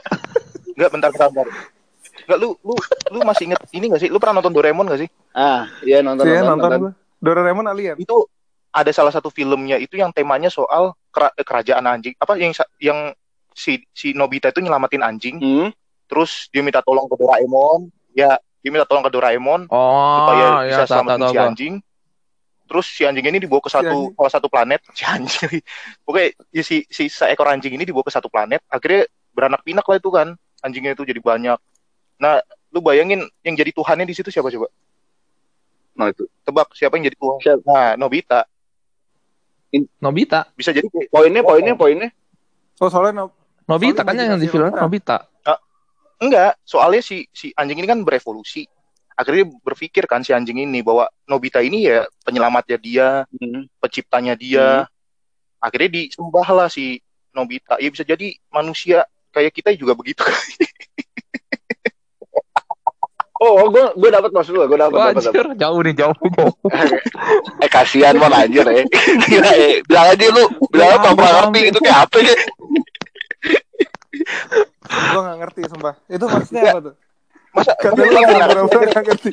Enggak, 0.76 0.90
bentar, 0.90 1.10
bentar, 1.12 1.28
bentar. 1.28 1.46
Enggak, 2.24 2.38
lu, 2.38 2.48
lu, 2.58 2.74
lu 3.10 3.18
masih 3.22 3.42
inget 3.46 3.60
ini 3.70 3.84
gak 3.86 4.00
sih? 4.00 4.08
Lu 4.08 4.16
pernah 4.16 4.40
nonton 4.40 4.50
Doraemon 4.50 4.88
gak 4.88 5.00
sih? 5.04 5.08
Ah, 5.30 5.68
iya 5.80 6.00
nonton 6.00 6.24
Iya, 6.24 6.40
nonton. 6.42 6.70
nonton. 6.70 6.92
Doraemon 7.18 7.66
alien. 7.66 7.96
Itu 7.96 8.24
ada 8.70 8.88
salah 8.90 9.08
satu 9.08 9.28
filmnya 9.28 9.76
itu 9.76 9.94
yang 9.94 10.08
temanya 10.10 10.48
soal 10.48 10.96
kera- 11.08 11.36
kerajaan 11.36 11.84
anjing. 11.86 12.16
Apa 12.16 12.36
yang 12.36 12.52
yang 12.78 13.12
si 13.50 13.84
si 13.90 14.12
Nobita 14.12 14.48
itu 14.48 14.60
nyelamatin 14.60 15.00
anjing, 15.00 15.36
Hmm. 15.36 15.68
terus 16.06 16.48
dia 16.48 16.60
minta 16.60 16.80
tolong 16.80 17.04
ke 17.04 17.14
Doraemon. 17.14 17.92
Ya, 18.16 18.40
dia 18.64 18.70
minta 18.72 18.88
tolong 18.88 19.04
ke 19.04 19.12
Doraemon 19.12 19.68
Oh, 19.68 20.16
supaya 20.24 20.64
ya 20.64 20.80
bisa 20.80 20.82
tahu 20.88 21.04
selamatin 21.04 21.28
si 21.28 21.36
anjing. 21.36 21.74
Terus 22.66 22.86
si 22.88 23.02
anjing 23.04 23.22
ini 23.28 23.38
dibawa 23.38 23.60
ke 23.60 23.68
Si 23.68 23.76
satu 23.76 23.92
anjing. 24.08 24.16
salah 24.16 24.32
satu 24.32 24.48
planet. 24.48 24.80
Si 24.96 25.04
anjing. 25.04 25.60
Pokoknya 26.02 26.28
ya 26.50 26.62
si 26.64 26.82
si 26.88 27.12
seekor 27.12 27.46
anjing 27.52 27.76
ini 27.76 27.84
dibawa 27.84 28.08
ke 28.08 28.12
satu 28.16 28.32
planet. 28.32 28.64
Akhirnya 28.72 29.04
beranak 29.36 29.60
pinak 29.62 29.84
lah 29.84 30.00
itu 30.00 30.08
kan. 30.08 30.32
Anjingnya 30.64 30.96
itu 30.96 31.04
jadi 31.04 31.20
banyak. 31.20 31.60
Nah, 32.16 32.40
lu 32.72 32.80
bayangin 32.80 33.28
yang 33.44 33.54
jadi 33.54 33.70
tuhannya 33.76 34.08
di 34.08 34.16
situ 34.16 34.32
siapa 34.32 34.48
coba? 34.48 34.72
Nah 36.00 36.08
itu. 36.08 36.24
Tebak 36.42 36.72
siapa 36.72 36.96
yang 36.96 37.12
jadi 37.12 37.16
tuhan? 37.20 37.38
Siapa? 37.44 37.62
Nah, 37.68 37.88
Nobita. 38.00 38.48
Nobita. 40.00 40.48
Bisa 40.56 40.72
jadi 40.72 40.88
Poinnya, 41.12 41.44
poinnya, 41.44 41.76
poinnya. 41.76 42.08
Oh, 42.80 42.88
soalnya 42.88 43.28
no- 43.28 43.34
Nobita 43.66 44.00
Soalnya 44.00 44.24
kan 44.24 44.30
yang 44.32 44.40
di 44.40 44.48
film 44.48 44.72
Nobita. 44.72 45.28
Enggak, 46.16 46.56
soalnya 46.64 47.02
si 47.04 47.28
si 47.30 47.52
anjing 47.52 47.76
ini 47.76 47.88
kan 47.88 48.00
berevolusi. 48.00 48.64
Akhirnya 49.16 49.48
berpikir 49.64 50.04
kan 50.04 50.20
si 50.20 50.32
anjing 50.32 50.60
ini 50.60 50.80
bahwa 50.80 51.08
Nobita 51.24 51.60
ini 51.60 51.88
ya 51.88 52.04
penyelamatnya 52.24 52.78
dia, 52.80 53.08
Hmm. 53.32 53.64
penciptanya 53.80 54.36
dia. 54.36 54.84
Akhirnya 55.60 55.88
disembah 55.92 56.46
lah 56.52 56.68
si 56.68 57.00
Nobita. 57.32 57.76
Ya 57.80 57.88
bisa 57.88 58.04
jadi 58.04 58.32
manusia 58.48 59.04
kayak 59.32 59.52
kita 59.52 59.72
juga 59.76 59.92
begitu. 59.92 60.24
Oh, 63.36 63.68
gue 63.68 63.84
gue 64.00 64.08
dapat 64.08 64.32
maksud 64.32 64.56
lu, 64.56 64.64
gue 64.64 64.80
dapat 64.80 64.96
Wah, 64.96 65.12
dapat. 65.12 65.28
anjir, 65.28 65.46
jauh 65.60 65.80
nih, 65.84 65.92
jauh. 65.92 66.16
jauh. 66.16 66.52
eh 67.64 67.68
kasihan 67.68 68.16
mon 68.16 68.32
anjir 68.32 68.64
ya. 68.64 68.80
Gila 69.28 69.52
eh. 69.60 69.84
Bilang 69.84 70.06
aja 70.08 70.26
lu, 70.32 70.44
bilang 70.72 70.88
apa 70.96 71.12
ngerti 71.12 71.60
itu 71.68 71.78
kayak 71.84 72.08
apa 72.08 72.16
ya? 72.24 72.32
Gua 74.86 75.20
nggak 75.22 75.38
ngerti 75.40 75.60
sumpah. 75.66 75.94
Itu 76.06 76.24
maksudnya 76.26 76.62
apa 76.70 76.80
tuh? 76.82 76.94
Masa 77.52 77.72
Kata 77.74 77.94
masa- 77.96 78.04
lu 78.04 78.68
pura-pura 78.68 78.84
nggak 78.84 79.04
ngerti. 79.06 79.30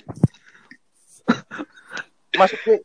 maksudnya 2.33 2.77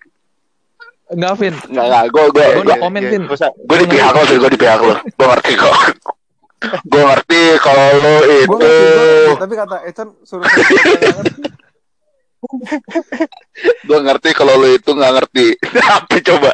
Enggak, 1.09 1.41
Vin. 1.41 1.55
Enggak 1.73 1.85
enggak, 1.89 2.05
gue 2.13 2.25
gue 2.29 2.29
Gua 2.29 2.45
gue 2.53 2.65
udah 2.69 2.77
komen, 2.85 3.03
Vin. 3.09 3.23
Gak 3.25 3.53
gue 3.57 3.77
di 3.81 3.87
pihak 3.89 4.13
lo, 4.13 4.21
gue 4.29 4.51
di 4.53 4.61
pihak 4.61 4.81
lo. 4.85 4.95
Gue 5.09 5.27
ngerti 5.33 5.53
kok. 5.57 5.75
gue 6.85 7.03
ngerti 7.07 7.41
kalau 7.63 7.87
lo 7.97 8.13
Gue 8.19 8.37
itu 8.37 8.51
ngerti, 8.53 8.69
gue 8.69 8.99
ngerti. 8.99 9.33
Tapi 9.41 9.55
kata 9.57 9.77
Echan 9.89 10.09
suruh 10.21 10.45
saya 10.45 10.59
nggak 10.61 11.17
ngerti. 11.17 11.41
gue 13.89 13.99
ngerti 13.99 14.29
kalau 14.31 14.55
lo 14.55 14.69
itu 14.69 14.91
nggak 14.93 15.13
ngerti 15.17 15.47
apa 15.97 16.15
coba 16.23 16.53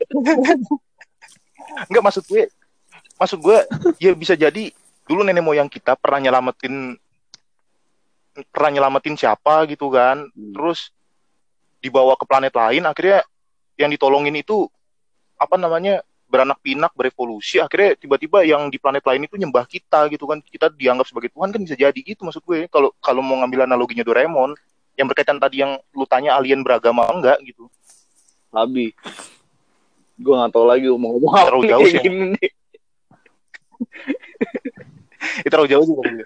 Enggak 1.88 2.02
maksud 2.04 2.24
gue, 2.26 2.42
maksud 3.20 3.38
gue 3.44 3.58
ya 4.00 4.16
bisa 4.16 4.32
jadi 4.32 4.72
dulu 5.04 5.20
nenek 5.20 5.44
moyang 5.44 5.68
kita 5.68 5.92
pernah 6.00 6.24
nyelamatin 6.24 6.96
pernah 8.48 8.70
nyelamatin 8.72 9.18
siapa 9.18 9.66
gitu 9.68 9.92
kan, 9.92 10.24
terus 10.32 10.94
dibawa 11.82 12.14
ke 12.16 12.24
planet 12.24 12.54
lain, 12.54 12.86
akhirnya 12.86 13.26
yang 13.76 13.90
ditolongin 13.90 14.32
itu 14.38 14.70
apa 15.36 15.58
namanya 15.58 16.00
beranak 16.30 16.62
pinak 16.62 16.94
berevolusi, 16.94 17.58
akhirnya 17.58 17.98
tiba-tiba 17.98 18.46
yang 18.46 18.70
di 18.70 18.78
planet 18.78 19.02
lain 19.02 19.26
itu 19.26 19.34
nyembah 19.34 19.66
kita 19.66 20.06
gitu 20.14 20.30
kan, 20.30 20.38
kita 20.46 20.70
dianggap 20.70 21.10
sebagai 21.10 21.34
Tuhan 21.34 21.50
kan 21.50 21.60
bisa 21.60 21.74
jadi 21.74 22.00
gitu 22.00 22.22
maksud 22.22 22.46
gue. 22.46 22.70
Kalau 22.70 22.94
kalau 23.02 23.20
mau 23.20 23.42
ngambil 23.42 23.66
analoginya 23.66 24.06
Doraemon, 24.06 24.54
yang 24.94 25.10
berkaitan 25.10 25.42
tadi 25.42 25.66
yang 25.66 25.74
lu 25.90 26.06
tanya 26.06 26.38
alien 26.38 26.62
beragama 26.62 27.10
enggak 27.10 27.42
gitu. 27.42 27.66
Abi 28.54 28.94
gue 30.20 30.34
nggak 30.36 30.52
tahu 30.52 30.68
lagi 30.68 30.84
mau 30.92 31.16
ngomong 31.16 31.32
apa 31.32 31.48
Terlalu 31.48 31.64
jauh 31.72 31.88
sih. 31.88 32.02
Itu 35.40 35.48
terlalu 35.48 35.68
jauh 35.68 35.84
juga. 35.84 36.02
Bang. 36.02 36.16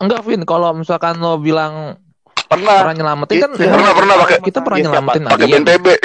Enggak, 0.00 0.20
Vin. 0.24 0.42
Kalau 0.44 0.72
misalkan 0.72 1.16
lo 1.16 1.36
bilang 1.36 2.00
pernah 2.48 2.82
pernah 2.82 2.94
nyelamatin 2.96 3.36
kan 3.38 3.50
Iya, 3.52 3.70
pernah, 3.70 3.92
pernah 3.92 4.14
pakai- 4.18 4.40
kita 4.42 4.58
pernah 4.60 4.78
Iya, 4.78 4.84
nyelamatin 4.88 5.22
pakai. 5.24 5.46
BNTB 5.46 5.86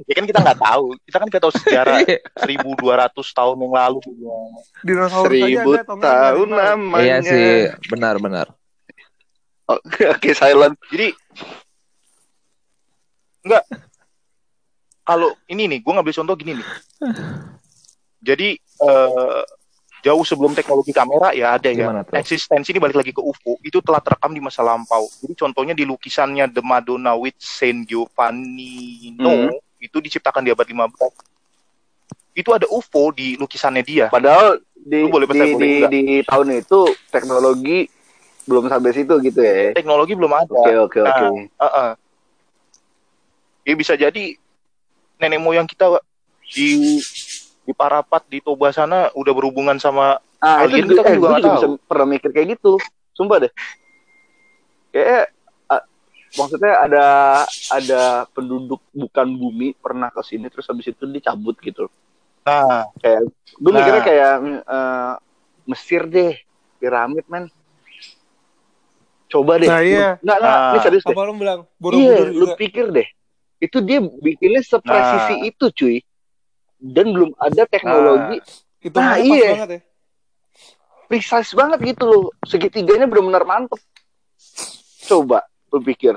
Ya 0.00 0.14
kan 0.14 0.24
kita 0.24 0.40
nggak 0.40 0.58
tahu, 0.58 0.84
kita 1.04 1.16
kan 1.18 1.26
nggak 1.28 1.42
tahu 1.42 1.52
sejarah 1.54 1.98
Iya. 2.08 2.18
1200 2.40 3.12
tahun 3.28 3.56
yang 3.60 3.74
lalu. 3.74 3.98
Dinosaurus 4.80 5.28
aja 5.28 5.44
seribu 5.60 5.70
enggak, 5.74 5.84
tahun 6.00 6.48
ada. 6.48 6.62
namanya 6.72 7.04
Iya 7.04 7.16
sih, 7.20 7.48
benar-benar. 7.90 8.46
oke 9.68 10.30
silent 10.32 10.80
Jadi 10.88 11.12
nggak 13.44 13.62
kalau 15.08 15.32
ini 15.48 15.64
nih, 15.64 15.80
gue 15.80 15.92
ngambil 15.96 16.12
contoh 16.12 16.36
gini 16.36 16.52
nih. 16.60 16.68
Jadi 18.20 18.48
eh, 18.60 19.42
jauh 19.98 20.20
sebelum 20.22 20.52
teknologi 20.52 20.92
kamera 20.92 21.32
ya 21.32 21.56
ada 21.56 21.72
ya. 21.72 21.88
Gimana 21.88 22.04
tuh? 22.04 22.12
Eksistensi 22.14 22.70
ini 22.70 22.78
balik 22.78 23.00
lagi 23.00 23.10
ke 23.10 23.18
UFO 23.18 23.56
itu 23.64 23.80
telah 23.80 23.98
terekam 23.98 24.30
di 24.30 24.38
masa 24.38 24.60
lampau. 24.60 25.08
Jadi 25.18 25.32
contohnya 25.32 25.72
di 25.72 25.82
lukisannya 25.82 26.52
The 26.52 26.60
Madonna 26.60 27.16
with 27.16 27.40
Saint 27.40 27.82
Giovanni 27.82 29.16
Hmm. 29.16 29.48
itu 29.78 29.96
diciptakan 29.96 30.44
di 30.44 30.52
abad 30.52 30.66
15. 30.66 31.14
Itu 32.34 32.52
ada 32.52 32.68
UFO 32.68 33.10
di 33.10 33.34
lukisannya 33.34 33.82
dia. 33.82 34.06
padahal 34.12 34.60
di 34.78 35.02
Lu 35.02 35.10
boleh 35.10 35.26
di, 35.26 35.34
di, 35.34 35.70
enggak. 35.82 35.90
di 35.90 36.02
tahun 36.22 36.48
itu 36.54 36.80
teknologi 37.08 37.78
belum 38.44 38.64
sampai 38.64 38.90
situ 38.94 39.14
gitu 39.20 39.40
ya 39.42 39.74
Teknologi 39.74 40.16
belum 40.16 40.32
ada. 40.32 40.48
oke 40.48 40.72
oke 40.86 40.98
oke 41.02 41.26
Nah, 41.26 41.30
Heeh. 41.60 41.90
Ya 43.62 43.74
bisa 43.74 43.92
jadi 43.94 44.38
nenek 45.18 45.38
moyang 45.38 45.66
kita 45.66 45.98
di 46.48 46.98
di 47.62 47.72
Parapat 47.72 48.24
di 48.26 48.40
Toba 48.40 48.70
sana 48.70 49.12
udah 49.12 49.32
berhubungan 49.32 49.76
sama 49.76 50.16
Ah, 50.38 50.62
itu 50.64 50.78
Alien 50.78 50.86
juga, 50.86 50.88
kita 50.88 51.02
kan 51.02 51.10
eh, 51.10 51.16
juga 51.18 51.26
nggak 51.28 51.42
tahu. 51.42 51.54
bisa 51.54 51.68
pernah 51.84 52.06
mikir 52.06 52.30
kayak 52.30 52.48
gitu. 52.54 52.72
Sumpah 53.10 53.36
deh. 53.42 53.52
Kayak 54.88 55.34
maksudnya 56.30 56.72
ada 56.78 57.06
ada 57.68 58.02
penduduk 58.30 58.78
bukan 58.92 59.26
bumi 59.32 59.72
pernah 59.74 60.08
ke 60.08 60.20
sini 60.22 60.46
terus 60.46 60.68
habis 60.68 60.86
itu 60.86 61.04
dicabut 61.04 61.56
gitu. 61.58 61.88
nah 62.40 62.86
Kayak 63.00 63.28
gue 63.52 63.70
Nah. 63.70 63.76
mikirnya 63.76 64.02
kayak 64.02 64.32
eh, 64.62 65.12
Mesir 65.66 66.02
deh, 66.06 66.32
piramid 66.78 67.26
men. 67.26 67.50
Coba 69.28 69.60
deh. 69.60 69.68
Nah, 69.68 69.82
iya. 69.82 70.16
Lu- 70.16 70.24
Nggak, 70.24 70.36
nggak, 70.38 70.54
Nah. 70.56 70.70
ini 70.72 70.78
serius 70.80 71.04
deh. 71.04 71.12
Apa 71.12 71.22
lu 71.26 71.32
bilang? 71.34 71.60
Iya, 71.92 72.16
lu 72.30 72.46
pikir 72.54 72.86
deh. 72.88 73.08
Itu 73.58 73.82
dia 73.82 73.98
bikinnya 73.98 74.62
sepresisi 74.62 75.34
Nah. 75.34 75.48
itu 75.50 75.66
cuy. 75.70 75.96
Dan 76.78 77.10
belum 77.10 77.34
ada 77.36 77.66
teknologi 77.66 78.38
Itu 78.78 78.94
Nah, 78.94 79.18
iya. 79.18 79.50
banget 79.58 79.70
ya. 79.70 79.80
precise 81.08 81.50
banget 81.52 81.78
gitu 81.82 82.04
loh. 82.06 82.24
Segitiganya 82.46 83.10
benar-benar 83.10 83.42
mantep. 83.42 83.80
Coba 85.04 85.42
lu 85.68 85.82
pikir. 85.82 86.14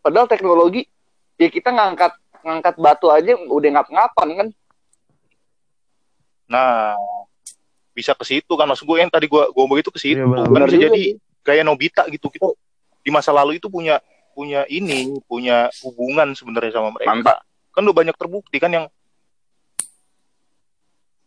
Padahal 0.00 0.24
teknologi 0.24 0.88
ya 1.36 1.48
kita 1.48 1.68
ngangkat 1.68 2.12
ngangkat 2.40 2.74
batu 2.76 3.12
aja 3.12 3.36
udah 3.36 3.70
ngap-ngapan 3.76 4.28
kan. 4.36 4.48
nah 6.46 6.98
bisa 7.94 8.10
ke 8.10 8.26
situ 8.26 8.52
kan 8.58 8.66
maksud 8.66 8.82
gue 8.82 8.98
yang 8.98 9.06
tadi 9.06 9.30
gue 9.30 9.38
gue 9.38 9.78
itu 9.78 9.90
ke 9.94 10.00
situ 10.02 10.18
benar. 10.18 10.50
kan 10.50 10.66
bisa 10.66 10.82
jadi 10.82 11.02
kayak 11.46 11.62
Nobita 11.62 12.02
gitu 12.10 12.26
kita 12.26 12.50
di 13.00 13.10
masa 13.14 13.30
lalu 13.30 13.62
itu 13.62 13.70
punya 13.70 14.02
punya 14.30 14.64
ini 14.66 15.18
punya 15.24 15.56
hubungan 15.80 16.32
sebenarnya 16.32 16.72
sama 16.72 16.90
mereka 16.90 17.10
Mantap. 17.10 17.36
kan 17.70 17.82
udah 17.82 17.96
banyak 17.96 18.16
terbukti 18.16 18.56
kan 18.56 18.70
yang 18.70 18.86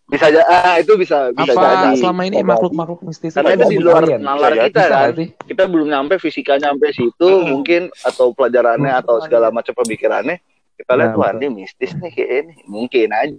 Bisa 0.04 0.30
aja 0.30 0.44
ah 0.44 0.76
itu 0.78 0.94
bisa 0.94 1.32
bisa 1.32 1.52
Apa 1.52 1.90
jadi. 1.90 1.98
selama 1.98 2.22
ini 2.24 2.38
Bisa 2.38 2.46
makhluk-makhluk 2.46 3.00
mistis 3.02 3.34
Karena 3.34 3.56
itu 3.56 3.66
di 3.68 3.80
luar 3.80 4.04
nalar 4.14 4.52
Bisa 4.52 4.64
kita 4.64 4.80
Bisa 4.80 4.94
kan. 4.94 5.10
sih? 5.16 5.28
Kita 5.48 5.64
belum 5.66 5.88
nyampe 5.88 6.14
fisikanya 6.18 6.68
sampai 6.70 6.92
situ 6.92 7.30
Hmm. 7.32 7.48
mungkin 7.50 7.82
atau 7.98 8.30
pelajarannya 8.30 8.92
Hmm. 8.92 9.02
atau 9.02 9.16
segala 9.20 9.48
macam 9.50 9.74
pemikirannya. 9.76 10.38
Kita 10.76 10.92
lihat 10.94 11.08
Nah, 11.08 11.18
wah 11.18 11.30
betul. 11.30 11.40
ini 11.40 11.48
mistis 11.56 11.92
nih 11.96 12.12
kayak 12.12 12.30
ini. 12.44 12.54
Mungkin 12.64 13.08
aja. 13.10 13.38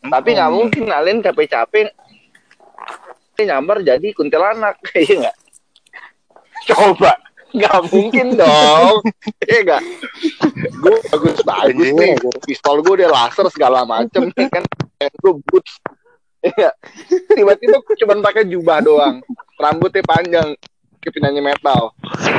Tapi 0.00 0.28
nggak 0.30 0.46
Hmm. 0.46 0.56
mungkin 0.56 0.84
alien 0.88 1.18
capek-capek 1.20 1.90
ini 3.32 3.42
nyamar 3.44 3.76
jadi 3.80 4.08
kuntilanak 4.12 4.78
iya 4.94 5.14
nggak 5.20 5.36
coba 6.64 7.12
nggak 7.52 7.78
mungkin 7.92 8.26
dong. 8.36 8.96
Iya 9.44 9.60
nggak? 9.64 9.82
Gue 10.80 10.96
bagus 11.12 11.38
bagus 11.44 11.88
nih. 11.92 12.16
Pistol 12.48 12.80
gue 12.80 12.94
udah 13.04 13.10
laser 13.12 13.46
segala 13.52 13.84
macem 13.84 14.32
nih 14.32 14.48
kan? 14.48 14.64
Gue 15.20 15.38
boots. 15.48 15.78
Iya. 16.42 16.74
Tiba-tiba 17.32 17.78
cuma 18.02 18.14
pakai 18.24 18.48
jubah 18.48 18.82
doang. 18.82 19.22
Rambutnya 19.60 20.02
panjang. 20.02 20.56
Penyanyi 21.02 21.42
metal. 21.42 21.90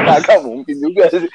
Kagak 0.08 0.40
mungkin 0.40 0.76
juga 0.80 1.12
sih. 1.12 1.28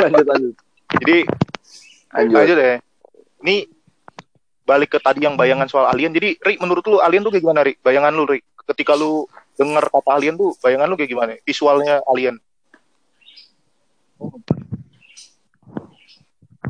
Lanjut 0.00 0.26
lanjut. 0.28 0.54
Jadi 1.00 1.18
lanjut. 2.16 2.36
lanjut 2.36 2.56
deh 2.56 2.76
ini 3.46 3.68
balik 4.66 4.96
ke 4.96 4.98
tadi 4.98 5.22
yang 5.22 5.38
bayangan 5.38 5.70
soal 5.70 5.86
alien. 5.86 6.10
Jadi 6.10 6.34
Ri 6.42 6.58
menurut 6.58 6.82
lu 6.90 6.98
alien 6.98 7.22
tuh 7.22 7.30
kayak 7.30 7.44
gimana 7.46 7.62
Ri? 7.62 7.78
Bayangan 7.78 8.12
lu 8.16 8.26
Ri 8.26 8.42
ketika 8.66 8.92
lu 8.98 9.24
denger 9.54 9.84
kata 9.88 10.10
alien 10.10 10.34
tuh 10.34 10.52
bayangan 10.60 10.86
lu 10.90 10.96
kayak 10.98 11.10
gimana? 11.10 11.32
Visualnya 11.42 12.02
alien. 12.06 12.36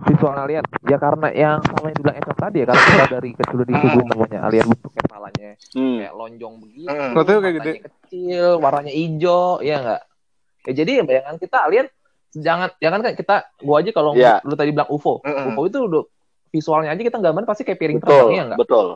Visual 0.07 0.37
alien. 0.37 0.65
Ya 0.87 0.99
karena 1.01 1.29
yang 1.33 1.59
sama 1.65 1.89
yang 1.91 1.99
bilang 1.99 2.17
Econ 2.21 2.37
tadi 2.37 2.57
ya 2.63 2.67
karena 2.69 2.83
kita 2.85 3.07
dari 3.11 3.31
kecil 3.33 3.57
udah 3.57 3.67
disuguhin 3.67 4.07
namanya 4.07 4.39
alien 4.47 4.67
bentuknya 4.71 5.03
kepalanya 5.09 5.51
hmm. 5.75 5.97
kayak 5.99 6.13
lonjong 6.15 6.55
begitu 6.63 6.87
Hmm. 6.87 7.11
Kayak 7.17 7.41
matanya 7.43 7.83
kecil 7.91 8.47
warnanya 8.63 8.93
hijau 8.93 9.49
ya 9.65 9.75
enggak 9.83 10.03
ya 10.67 10.73
jadi 10.77 10.91
bayangan 11.03 11.37
kita 11.41 11.57
alien 11.65 11.87
jangan 12.37 12.69
jangan 12.79 12.99
kan 13.03 13.13
kita 13.17 13.37
gua 13.65 13.77
aja 13.81 13.91
kalau 13.97 14.13
Iya. 14.15 14.45
lu 14.45 14.55
tadi 14.55 14.71
bilang 14.77 14.91
UFO 14.93 15.25
Mm-mm. 15.25 15.57
UFO 15.57 15.61
itu 15.67 15.79
udah 15.81 16.03
visualnya 16.53 16.91
aja 16.93 17.03
kita 17.03 17.19
gambarin 17.19 17.49
pasti 17.49 17.63
kayak 17.65 17.79
piring 17.81 17.99
betul 17.99 18.13
terbang 18.13 18.31
ya 18.37 18.43
enggak 18.47 18.59
betul. 18.61 18.87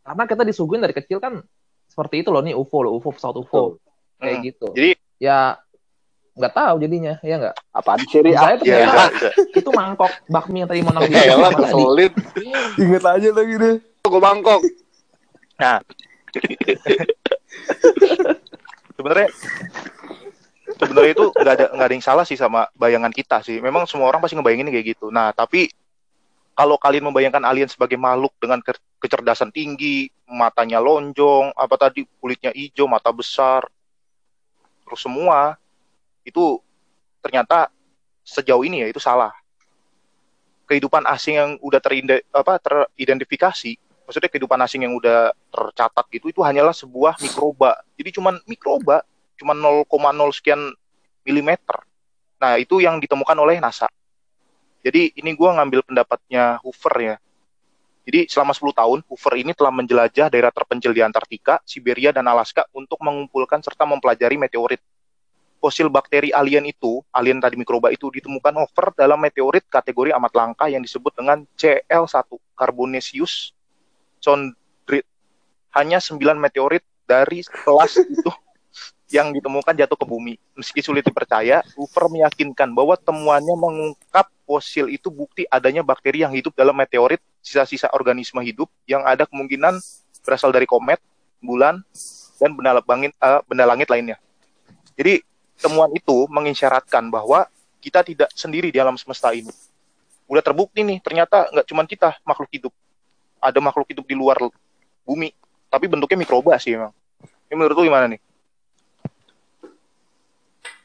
Karena 0.00 0.24
kita 0.26 0.42
disuguhin 0.48 0.80
dari 0.80 0.94
kecil 0.96 1.18
kan 1.20 1.44
seperti 1.90 2.22
itu 2.22 2.30
loh 2.30 2.40
nih 2.40 2.54
UFO 2.54 2.78
loh 2.80 2.92
UFO 2.94 3.10
pesawat 3.10 3.36
UFO 3.36 3.76
kayak 4.16 4.38
gitu 4.46 4.70
jadi 4.70 4.90
ya 5.18 5.58
nggak 6.30 6.54
tahu 6.54 6.74
jadinya 6.78 7.18
ya 7.20 7.36
enggak 7.36 7.56
apaan 7.68 8.00
sih 8.06 8.22
Ri? 8.22 8.32
Saya 8.32 8.54
Ah, 8.54 8.56
tuh 8.56 8.64
ya 8.64 8.78
bisa, 8.80 9.02
bisa. 9.10 9.28
itu 9.52 9.70
mangkok 9.74 10.12
bakmi 10.24 10.62
yang 10.62 10.70
tadi 10.70 10.80
mau 10.80 10.94
nang 10.94 11.04
Ya 11.10 11.34
lah, 11.34 11.50
tadi 11.50 11.66
kesulit. 11.66 12.12
Ingat 12.78 13.04
aja 13.04 13.28
lagi 13.28 13.54
deh. 13.58 13.74
Gue 14.00 14.20
Bangkok. 14.22 14.62
sebenarnya 18.96 19.28
sebenarnya 20.76 21.10
itu 21.12 21.24
nggak 21.34 21.52
ada 21.52 21.66
nggak 21.74 21.86
ada 21.88 21.94
yang 21.94 22.04
salah 22.04 22.24
sih 22.24 22.36
sama 22.36 22.68
bayangan 22.72 23.12
kita 23.12 23.42
sih 23.42 23.58
memang 23.58 23.84
semua 23.84 24.08
orang 24.08 24.20
pasti 24.22 24.36
ngebayangin 24.38 24.70
kayak 24.70 24.86
gitu 24.96 25.08
nah 25.08 25.32
tapi 25.32 25.68
kalau 26.54 26.76
kalian 26.76 27.08
membayangkan 27.08 27.42
alien 27.44 27.68
sebagai 27.68 27.96
makhluk 27.96 28.32
dengan 28.40 28.60
kecerdasan 29.00 29.48
tinggi 29.50 30.12
matanya 30.28 30.78
lonjong 30.78 31.56
apa 31.56 31.74
tadi 31.80 32.04
kulitnya 32.20 32.52
hijau 32.52 32.84
mata 32.86 33.08
besar 33.10 33.64
terus 34.84 35.00
semua 35.00 35.56
itu 36.22 36.60
ternyata 37.24 37.72
sejauh 38.22 38.62
ini 38.62 38.84
ya 38.84 38.88
itu 38.92 39.00
salah 39.00 39.32
kehidupan 40.70 41.02
asing 41.10 41.34
yang 41.34 41.50
udah 41.58 41.80
terinde, 41.82 42.22
apa 42.30 42.60
teridentifikasi 42.60 43.74
maksudnya 44.06 44.30
kehidupan 44.30 44.60
asing 44.62 44.86
yang 44.86 44.94
udah 44.94 45.34
tercatat 45.50 46.04
gitu 46.14 46.30
itu 46.30 46.40
hanyalah 46.44 46.76
sebuah 46.76 47.18
mikroba 47.18 47.80
jadi 47.96 48.14
cuman 48.14 48.38
mikroba 48.44 49.02
cuman 49.40 49.56
0,0 49.56 49.88
sekian 50.36 50.60
milimeter 51.24 51.80
Nah, 52.40 52.56
itu 52.56 52.80
yang 52.80 52.96
ditemukan 52.96 53.36
oleh 53.36 53.60
NASA. 53.60 53.86
Jadi 54.80 55.12
ini 55.20 55.36
gue 55.36 55.50
ngambil 55.52 55.84
pendapatnya 55.84 56.56
Hoover 56.64 56.94
ya. 56.96 57.16
Jadi 58.00 58.26
selama 58.32 58.56
10 58.56 58.72
tahun, 58.72 58.98
Hoover 59.06 59.34
ini 59.36 59.52
telah 59.52 59.70
menjelajah 59.70 60.32
daerah 60.32 60.48
terpencil 60.48 60.96
di 60.96 61.04
Antartika, 61.04 61.60
Siberia, 61.68 62.10
dan 62.10 62.24
Alaska 62.26 62.64
untuk 62.72 62.96
mengumpulkan 63.04 63.60
serta 63.60 63.84
mempelajari 63.84 64.40
meteorit. 64.40 64.80
Fosil 65.60 65.92
bakteri 65.92 66.32
alien 66.32 66.64
itu, 66.64 67.04
alien 67.12 67.36
tadi 67.36 67.60
mikroba 67.60 67.92
itu 67.92 68.08
ditemukan 68.08 68.56
Hoover 68.64 68.96
dalam 68.96 69.20
meteorit 69.20 69.68
kategori 69.68 70.16
amat 70.16 70.32
langka 70.32 70.72
yang 70.72 70.80
disebut 70.80 71.12
dengan 71.12 71.44
CL1, 71.60 72.32
Carbonaceous 72.56 73.52
chondrite. 74.24 75.08
Hanya 75.76 76.00
9 76.00 76.16
meteorit 76.40 76.80
dari 77.04 77.44
kelas 77.44 78.00
itu 78.00 78.32
yang 79.10 79.34
ditemukan 79.34 79.74
jatuh 79.74 79.98
ke 79.98 80.06
bumi. 80.06 80.38
Meski 80.54 80.80
sulit 80.80 81.02
dipercaya, 81.02 81.66
Hoover 81.74 82.06
meyakinkan 82.08 82.70
bahwa 82.70 82.94
temuannya 82.94 83.58
mengungkap 83.58 84.30
fosil 84.46 84.86
itu 84.86 85.10
bukti 85.10 85.44
adanya 85.50 85.82
bakteri 85.82 86.22
yang 86.22 86.30
hidup 86.30 86.54
dalam 86.54 86.78
meteorit, 86.78 87.18
sisa-sisa 87.42 87.90
organisme 87.90 88.38
hidup 88.46 88.70
yang 88.86 89.02
ada 89.02 89.26
kemungkinan 89.26 89.82
berasal 90.22 90.54
dari 90.54 90.64
komet, 90.64 91.02
bulan, 91.42 91.82
dan 92.38 92.54
benda 92.54 92.78
langit, 92.78 93.12
uh, 93.18 93.42
benda 93.50 93.66
langit 93.66 93.90
lainnya. 93.90 94.16
Jadi 94.94 95.26
temuan 95.58 95.90
itu 95.92 96.30
mengisyaratkan 96.30 97.10
bahwa 97.10 97.50
kita 97.82 98.06
tidak 98.06 98.30
sendiri 98.32 98.70
di 98.70 98.78
alam 98.78 98.94
semesta 98.94 99.34
ini. 99.34 99.50
Udah 100.30 100.40
terbukti 100.40 100.86
nih, 100.86 101.02
ternyata 101.02 101.50
nggak 101.50 101.66
cuma 101.66 101.82
kita 101.82 102.14
makhluk 102.22 102.50
hidup. 102.54 102.72
Ada 103.42 103.58
makhluk 103.58 103.90
hidup 103.90 104.06
di 104.06 104.14
luar 104.14 104.38
bumi, 105.02 105.34
tapi 105.66 105.90
bentuknya 105.90 106.22
mikroba 106.22 106.54
sih 106.62 106.78
emang. 106.78 106.94
Ini 107.50 107.58
menurut 107.58 107.74
lu 107.74 107.90
gimana 107.90 108.06
nih? 108.06 108.20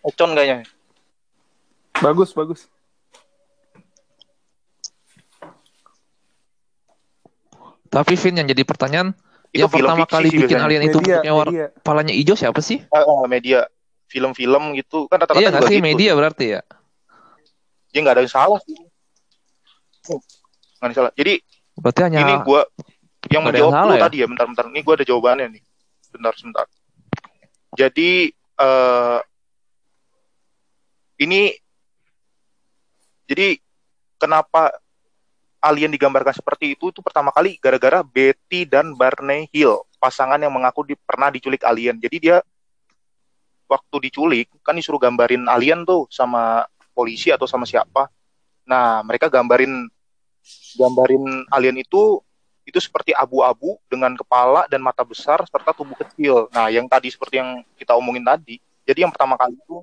Econ 0.05 0.31
kayaknya. 0.37 0.63
Bagus, 1.99 2.29
bagus. 2.35 2.69
Tapi 7.89 8.13
Vin 8.19 8.35
yang 8.43 8.47
jadi 8.49 8.63
pertanyaan, 8.67 9.15
Itu 9.55 9.65
yang 9.65 9.71
pertama 9.71 10.03
kali 10.03 10.27
sih 10.27 10.43
bikin 10.43 10.59
biasanya. 10.59 10.67
alien 10.67 10.83
itu 10.83 10.99
Media, 10.99 11.15
bentuknya 11.23 11.65
kepalanya 11.79 12.13
hijau 12.13 12.35
siapa 12.35 12.59
sih? 12.59 12.83
Eh, 12.83 12.91
eh, 12.99 13.23
media, 13.31 13.59
film-film 14.11 14.75
gitu 14.75 15.07
kan 15.07 15.23
rata-rata 15.23 15.39
Iya 15.39 15.47
nggak 15.47 15.63
juga 15.63 15.71
sih 15.71 15.79
gitu. 15.79 15.87
media 15.87 16.11
berarti 16.11 16.45
ya? 16.59 16.61
Ya 17.95 17.99
nggak 18.03 18.15
ada 18.19 18.21
yang 18.27 18.33
salah 18.35 18.59
sih. 18.67 18.75
Oh, 20.11 20.19
Nggak 20.19 20.83
ada 20.83 20.85
yang 20.91 20.97
salah. 20.99 21.11
Jadi 21.15 21.33
Berarti 21.75 22.01
hanya 22.03 22.19
ini 22.23 22.33
gua 22.43 22.61
yang 23.31 23.31
yang 23.31 23.43
menjawab 23.47 23.71
salah 23.71 23.87
lu 23.87 23.95
ya? 23.95 24.03
tadi 24.03 24.15
ya, 24.19 24.27
bentar-bentar. 24.27 24.65
Ini 24.75 24.79
gua 24.83 24.93
ada 24.99 25.05
jawabannya 25.07 25.47
nih. 25.55 25.63
Bentar, 26.11 26.33
sebentar. 26.35 26.65
Jadi 27.79 28.09
eh 28.35 29.19
ini 31.19 31.55
jadi 33.25 33.57
kenapa 34.21 34.69
alien 35.65 35.89
digambarkan 35.89 36.37
seperti 36.37 36.77
itu 36.77 36.93
itu 36.93 37.01
pertama 37.01 37.33
kali 37.33 37.57
gara-gara 37.57 38.05
Betty 38.05 38.69
dan 38.69 38.93
Barney 38.93 39.49
Hill, 39.49 39.81
pasangan 39.97 40.37
yang 40.37 40.53
mengaku 40.53 40.85
di, 40.85 40.93
pernah 40.93 41.33
diculik 41.33 41.65
alien. 41.65 41.97
Jadi 41.97 42.17
dia 42.21 42.37
waktu 43.65 43.95
diculik 43.97 44.53
kan 44.61 44.77
disuruh 44.77 45.01
gambarin 45.01 45.49
alien 45.49 45.81
tuh 45.81 46.05
sama 46.13 46.69
polisi 46.93 47.33
atau 47.33 47.49
sama 47.49 47.65
siapa. 47.65 48.05
Nah, 48.69 49.01
mereka 49.01 49.25
gambarin 49.25 49.89
gambarin 50.77 51.49
alien 51.49 51.81
itu 51.81 52.21
itu 52.65 52.81
seperti 52.81 53.13
abu-abu 53.13 53.77
dengan 53.89 54.13
kepala 54.17 54.65
dan 54.69 54.81
mata 54.81 55.01
besar 55.01 55.41
serta 55.49 55.73
tubuh 55.73 55.97
kecil. 55.97 56.49
Nah, 56.53 56.69
yang 56.69 56.85
tadi 56.85 57.09
seperti 57.09 57.41
yang 57.41 57.61
kita 57.77 57.97
omongin 57.97 58.25
tadi. 58.25 58.61
Jadi 58.85 59.01
yang 59.01 59.09
pertama 59.09 59.33
kali 59.33 59.57
itu 59.57 59.81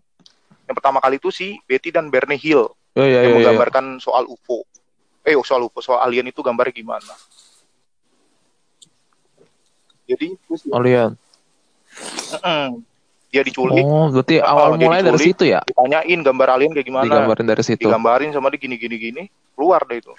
yang 0.65 0.75
pertama 0.75 0.99
kali 1.03 1.19
itu 1.19 1.29
si 1.29 1.59
Betty 1.67 1.91
dan 1.91 2.09
Barney 2.09 2.39
Hill 2.39 2.71
Oh, 2.93 3.01
iya, 3.01 3.25
yang 3.25 3.25
iya, 3.25 3.25
iya. 3.25 3.37
menggambarkan 3.41 4.05
soal 4.05 4.29
UFO. 4.29 4.69
Eh, 5.25 5.33
soal 5.41 5.65
UFO, 5.65 5.81
soal 5.81 6.05
alien 6.05 6.29
itu 6.29 6.45
gambarnya 6.45 6.77
gimana? 6.77 7.15
Jadi 10.05 10.37
terus 10.45 10.61
dia, 10.69 10.77
Alien. 10.77 11.11
Dia 13.33 13.41
diculik, 13.41 13.81
Oh, 13.81 14.13
berarti 14.13 14.45
awal 14.45 14.77
mulai 14.77 15.01
dari 15.01 15.17
diculik, 15.17 15.25
situ 15.25 15.45
ya? 15.49 15.65
ditanyain 15.65 16.21
gambar 16.21 16.49
alien 16.53 16.73
kayak 16.77 16.85
gimana? 16.85 17.09
Digambarin 17.09 17.47
dari 17.49 17.63
situ. 17.65 17.81
Digambarin 17.81 18.29
sama 18.37 18.53
dia 18.53 18.61
gini 18.61 18.77
gini 18.77 18.97
gini, 19.01 19.23
keluar 19.57 19.81
deh 19.89 19.97
itu. 19.97 20.13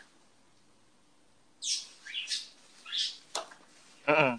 Mm-mm. 4.10 4.32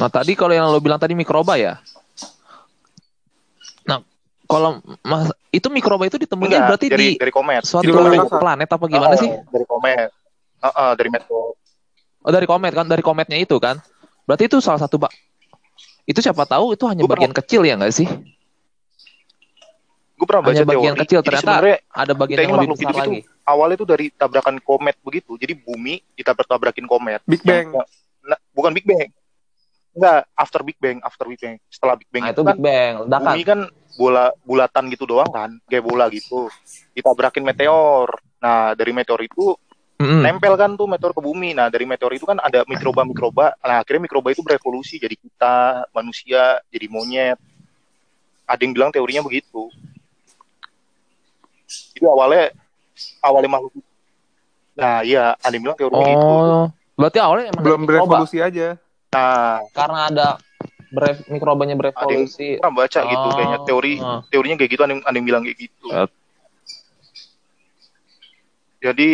Nah, 0.00 0.08
tadi 0.08 0.32
kalau 0.32 0.56
yang 0.56 0.72
lo 0.72 0.80
bilang 0.80 0.96
tadi 0.96 1.12
mikroba 1.12 1.60
ya? 1.60 1.76
Kalau 4.50 4.70
mas 5.00 5.24
itu 5.48 5.66
mikroba 5.66 6.04
itu 6.04 6.18
ditemunya 6.18 6.58
Enggak, 6.58 6.68
berarti 6.68 6.86
dari 6.88 7.06
di 7.08 7.18
dari 7.18 7.30
komet. 7.30 7.62
suatu 7.62 7.86
angkasa. 7.86 8.36
planet 8.36 8.68
apa 8.68 8.84
gimana 8.84 9.06
Oh, 9.08 9.16
sih? 9.16 9.30
Dari 9.30 9.64
komet. 9.64 10.08
Heeh, 10.60 10.90
dari 10.92 11.08
meteor. 11.08 11.54
Oh, 12.20 12.30
dari 12.30 12.44
komet 12.44 12.72
kan, 12.72 12.84
dari 12.84 13.00
kometnya 13.00 13.38
itu 13.38 13.56
kan. 13.56 13.78
Berarti 14.24 14.44
itu 14.44 14.58
salah 14.58 14.78
satu, 14.78 14.98
Pak. 14.98 15.08
Itu 16.04 16.18
siapa 16.18 16.44
tahu 16.44 16.74
itu 16.74 16.84
hanya 16.84 17.00
Gua 17.00 17.14
bagian 17.14 17.30
kecil 17.32 17.62
ya 17.62 17.74
nggak 17.74 17.94
sih? 17.94 18.08
Gue 20.14 20.26
pernah 20.28 20.44
baca 20.44 20.52
Hanya 20.52 20.68
bagian 20.68 20.92
teori. 20.92 21.02
kecil 21.06 21.20
ternyata 21.22 21.52
ada 21.88 22.12
bagian 22.12 22.38
yang 22.38 22.52
lebih 22.54 22.76
besar 22.76 22.92
hidup 22.92 23.00
lagi. 23.00 23.18
itu 23.24 23.30
awalnya 23.42 23.74
itu 23.74 23.86
dari 23.88 24.06
tabrakan 24.12 24.56
komet 24.60 24.96
begitu. 25.00 25.32
Jadi 25.34 25.56
bumi 25.56 26.04
ditabrak-tabrakin 26.12 26.84
komet. 26.84 27.24
Big 27.24 27.40
Yang- 27.40 27.72
Bang. 27.72 27.88
nah, 28.26 28.38
bukan 28.52 28.70
Big 28.70 28.84
Bang. 28.84 29.08
Enggak, 29.90 30.28
after 30.34 30.60
Big 30.60 30.76
Bang, 30.76 31.00
after 31.00 31.24
Big 31.24 31.40
Bang. 31.40 31.56
Setelah 31.66 31.96
Big 31.96 32.06
Bang 32.06 32.20
Nah, 32.20 32.28
itu 32.28 32.36
itu 32.36 32.42
kan 32.44 32.52
Big 32.52 32.62
Bang, 32.62 32.92
ledakan. 33.00 33.24
bumi 33.26 33.42
kan 33.42 33.60
bola 34.00 34.32
bulatan 34.48 34.88
gitu 34.88 35.04
doang 35.04 35.28
kan, 35.28 35.52
kayak 35.68 35.84
bola 35.84 36.08
gitu. 36.08 36.48
Ditabrakin 36.96 37.44
meteor. 37.44 38.08
Nah, 38.40 38.72
dari 38.72 38.96
meteor 38.96 39.20
itu 39.20 39.52
Mm-mm. 40.00 40.24
nempel 40.24 40.56
kan 40.56 40.72
tuh 40.72 40.88
meteor 40.88 41.12
ke 41.12 41.20
bumi. 41.20 41.52
Nah, 41.52 41.68
dari 41.68 41.84
meteor 41.84 42.16
itu 42.16 42.24
kan 42.24 42.40
ada 42.40 42.64
mikroba-mikroba. 42.64 43.60
Nah, 43.60 43.84
akhirnya 43.84 44.08
mikroba 44.08 44.32
itu 44.32 44.40
berevolusi 44.40 44.96
jadi 44.96 45.12
kita, 45.12 45.84
manusia, 45.92 46.64
jadi 46.72 46.88
monyet. 46.88 47.36
Ada 48.48 48.64
yang 48.64 48.72
bilang 48.72 48.88
teorinya 48.88 49.20
begitu. 49.20 49.68
Jadi 51.68 52.08
awalnya 52.08 52.56
awalnya 53.20 53.50
makhluk. 53.52 53.72
Nah, 54.80 55.04
iya, 55.04 55.36
ada 55.36 55.52
yang 55.52 55.64
bilang 55.68 55.76
teorinya 55.76 56.08
gitu. 56.08 56.24
Oh, 56.24 56.64
berarti 56.96 57.18
awalnya 57.20 57.46
emang 57.52 57.62
Belum 57.68 57.80
mikroba. 57.84 58.00
berevolusi 58.24 58.40
aja. 58.40 58.80
Nah, 59.12 59.60
Karena 59.76 60.08
ada 60.08 60.28
bre- 60.90 61.22
mikrobanya 61.26 61.74
berevolusi. 61.74 62.58
pernah 62.58 62.74
baca 62.76 63.00
gitu 63.00 63.26
Oh. 63.26 63.32
kayaknya 63.32 63.58
teori 63.62 63.92
teorinya 64.28 64.56
kayak 64.58 64.70
gitu 64.70 64.82
ada 64.82 64.92
yang, 64.92 65.02
ada 65.02 65.16
yang 65.16 65.26
bilang 65.26 65.42
kayak 65.42 65.58
gitu. 65.58 65.86
Eh. 65.88 66.08
Jadi 68.80 69.10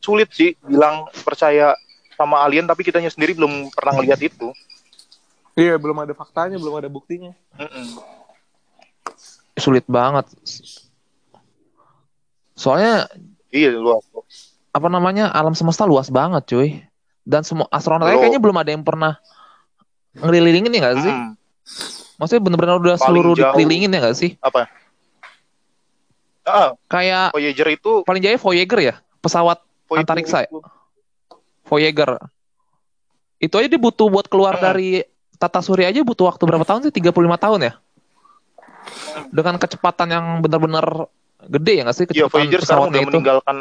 sulit 0.00 0.32
sih 0.32 0.56
bilang 0.60 1.06
percaya 1.22 1.76
sama 2.16 2.40
alien 2.40 2.64
tapi 2.64 2.82
kitanya 2.82 3.08
sendiri 3.08 3.32
belum 3.32 3.68
pernah 3.70 3.94
ngeliat 3.94 4.20
itu. 4.20 4.48
Iya, 5.54 5.76
belum 5.76 5.98
ada 6.00 6.14
faktanya, 6.16 6.56
belum 6.56 6.80
ada 6.80 6.88
buktinya. 6.88 7.36
Mm-mm. 7.54 8.00
Sulit 9.54 9.84
banget. 9.84 10.24
Soalnya 12.54 13.08
Iya 13.50 13.76
luas. 13.76 14.06
apa 14.70 14.86
namanya 14.86 15.28
alam 15.28 15.52
semesta 15.52 15.82
luas 15.82 16.08
banget 16.08 16.46
cuy 16.46 16.68
dan 17.30 17.42
semua 17.42 17.70
astronot 17.70 18.10
kayaknya 18.10 18.36
belum 18.36 18.56
ada 18.56 18.70
yang 18.70 18.82
pernah 18.82 19.14
ngelilingin 20.12 20.66
ya 20.68 20.80
nggak 20.82 20.98
sih 20.98 21.14
Mm. 21.14 21.30
maksudnya 22.18 22.42
bener-bener 22.42 22.74
udah 22.76 22.94
Paling 22.94 23.04
seluruh 23.06 23.32
jauh. 23.32 23.54
dikelilingin 23.54 23.88
ya 23.88 23.98
nggak 24.02 24.16
sih 24.16 24.34
Apa? 24.36 24.66
Ah, 26.42 26.74
kayak 26.84 27.30
Voyager 27.30 27.68
itu 27.70 27.92
paling 28.02 28.18
jauh 28.18 28.40
Voyager 28.42 28.80
ya 28.82 28.94
pesawat 29.20 29.62
Voyager 29.86 30.02
Antariksa 30.02 30.42
ya? 30.42 30.50
itu. 30.50 30.58
Voyager 31.62 32.10
itu 33.38 33.54
aja 33.54 33.68
dia 33.68 33.78
butuh 33.78 34.06
buat 34.06 34.26
keluar 34.26 34.58
Hmm. 34.58 34.64
dari 34.66 35.06
tata 35.36 35.60
surya 35.60 35.88
aja 35.88 36.02
butuh 36.02 36.26
waktu 36.26 36.42
berapa 36.42 36.60
tahun 36.60 36.84
sih 36.84 36.92
35 36.92 37.14
tahun 37.38 37.60
ya 37.62 37.72
dengan 39.30 39.54
kecepatan 39.56 40.08
yang 40.10 40.24
benar-benar 40.40 41.06
gede 41.42 41.72
ya 41.72 41.82
nggak 41.86 41.94
sih 41.94 42.04
Iya 42.04 42.26
kecepatan 42.26 42.32
Voyager 42.34 42.60
sekarang 42.60 42.66
pesawatnya 42.82 42.90
udah 42.90 43.00
itu 43.00 43.10
meninggalkan 43.14 43.56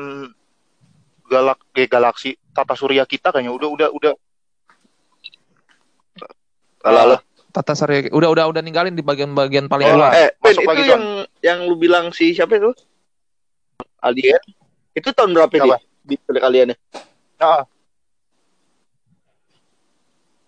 galak 1.30 1.62
galaksi 1.88 2.36
tata 2.52 2.74
surya 2.74 3.06
kita 3.06 3.30
kayaknya 3.30 3.54
udah 3.54 3.70
udah 3.70 3.88
udah 3.94 4.14
lo 6.84 7.18
tata 7.54 7.74
surya 7.78 8.10
udah 8.10 8.30
udah 8.34 8.46
udah 8.50 8.62
ninggalin 8.66 8.98
di 8.98 9.06
bagian-bagian 9.06 9.70
paling 9.70 9.86
Oh, 9.90 9.98
luar 10.02 10.12
eh 10.14 10.30
Ben, 10.42 10.54
Masuk 10.58 10.64
itu 10.66 10.70
lagi, 10.70 10.84
yang 10.90 11.06
yang 11.46 11.60
lu 11.70 11.76
bilang 11.78 12.10
si 12.10 12.34
siapa 12.34 12.58
itu? 12.58 12.74
Alien. 14.00 14.40
Itu 14.96 15.12
tahun 15.12 15.36
berapa 15.36 15.52
Apa? 15.52 15.78
sih? 15.78 15.84
Di 16.08 16.16
kulik 16.24 16.44
aliennya. 16.44 16.76
Ah. 17.38 17.68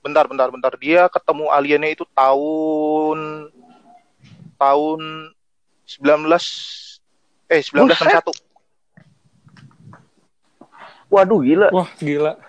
Bentar, 0.02 0.26
bentar, 0.26 0.50
bentar. 0.50 0.74
Dia 0.82 1.06
ketemu 1.12 1.52
aliennya 1.52 1.94
itu 1.94 2.08
tahun 2.16 3.52
tahun 4.58 5.00
19 5.86 6.32
eh 7.52 7.62
1961. 7.62 8.51
Waduh 11.12 11.44
gila. 11.44 11.68
Wah, 11.76 11.92
gila. 12.00 12.40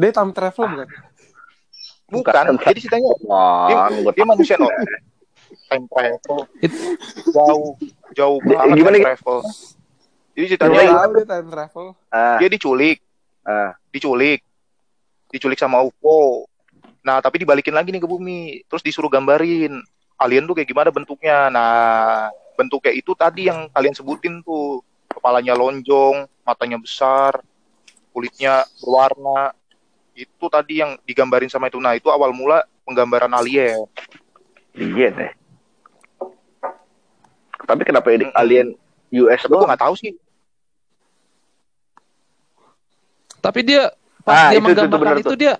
Dia 0.00 0.10
time 0.16 0.32
travel 0.32 0.64
bukan? 0.64 0.88
Bukan, 2.10 2.34
jadi 2.66 2.80
ceritanya 2.82 3.06
dia, 3.14 3.76
Wah, 3.86 3.86
dia 4.10 4.24
manusia 4.26 4.56
no. 4.58 4.66
time 5.70 5.86
travel. 5.86 6.38
It- 6.58 6.96
jauh. 7.30 7.76
Jauh 8.16 8.38
banget 8.42 8.80
gimana, 8.80 8.96
time 8.98 9.06
travel. 9.06 9.38
Jadi 10.34 10.40
Dia 10.40 10.48
ceritanya 10.56 10.78
dia 11.12 11.26
time 11.28 11.48
travel. 11.52 11.86
Ah, 12.08 12.38
dia 12.40 12.48
diculik. 12.48 12.98
Ah. 13.44 13.76
diculik. 13.92 14.40
Diculik 15.30 15.60
sama 15.60 15.84
UFO 15.84 16.48
nah 17.00 17.16
tapi 17.16 17.40
dibalikin 17.40 17.72
lagi 17.72 17.92
nih 17.92 18.02
ke 18.02 18.08
bumi. 18.08 18.60
Terus 18.68 18.84
disuruh 18.84 19.08
gambarin 19.08 19.72
alien 20.20 20.44
tuh 20.44 20.52
kayak 20.58 20.68
gimana 20.68 20.92
bentuknya. 20.92 21.48
Nah 21.48 22.28
bentuknya 22.58 22.92
itu 22.92 23.16
tadi 23.16 23.48
yang 23.48 23.72
kalian 23.72 23.96
sebutin 23.96 24.44
tuh 24.44 24.84
kepalanya 25.10 25.52
lonjong 25.52 26.24
matanya 26.46 26.78
besar 26.78 27.42
kulitnya 28.14 28.62
berwarna 28.78 29.50
itu 30.14 30.46
tadi 30.46 30.82
yang 30.82 30.94
digambarin 31.02 31.50
sama 31.50 31.66
itu 31.66 31.78
nah 31.78 31.94
itu 31.94 32.06
awal 32.08 32.30
mula 32.30 32.62
penggambaran 32.86 33.30
alien 33.30 33.86
Iya 34.70 35.10
deh. 35.10 35.32
Tapi 37.60 37.82
kenapa 37.82 38.06
ini 38.14 38.30
alien 38.32 38.70
US 39.10 39.42
tapi 39.42 39.50
gue 39.50 39.66
nggak 39.66 39.82
tahu 39.82 39.94
sih 39.98 40.14
Tapi 43.40 43.60
dia 43.66 43.90
Ah, 44.20 44.22
pas 44.22 44.52
dia 44.52 44.52
itu- 44.52 44.62
itu 44.62 44.62
menggambarkan 44.62 45.00
benar 45.00 45.16
itu, 45.18 45.26
tuh. 45.26 45.36
dia 45.36 45.52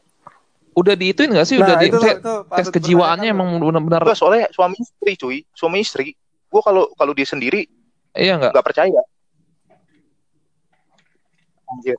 udah 0.76 0.94
diituin 0.94 1.28
nggak 1.32 1.46
sih? 1.48 1.57
udah 1.59 1.74
di 1.74 1.90
itu, 1.90 1.96
itu 1.98 2.34
tes 2.55 2.66
kejiwaannya 2.70 3.28
emang 3.34 3.59
benar-benar 3.59 4.05
Enggak, 4.07 4.18
soalnya 4.20 4.46
suami 4.55 4.76
istri 4.78 5.12
cuy 5.18 5.38
suami 5.51 5.82
istri 5.82 6.14
gue 6.46 6.62
kalau 6.62 6.92
kalau 6.94 7.11
dia 7.16 7.26
sendiri 7.26 7.66
iya 8.14 8.38
nggak? 8.38 8.53
nggak 8.55 8.66
percaya. 8.66 9.01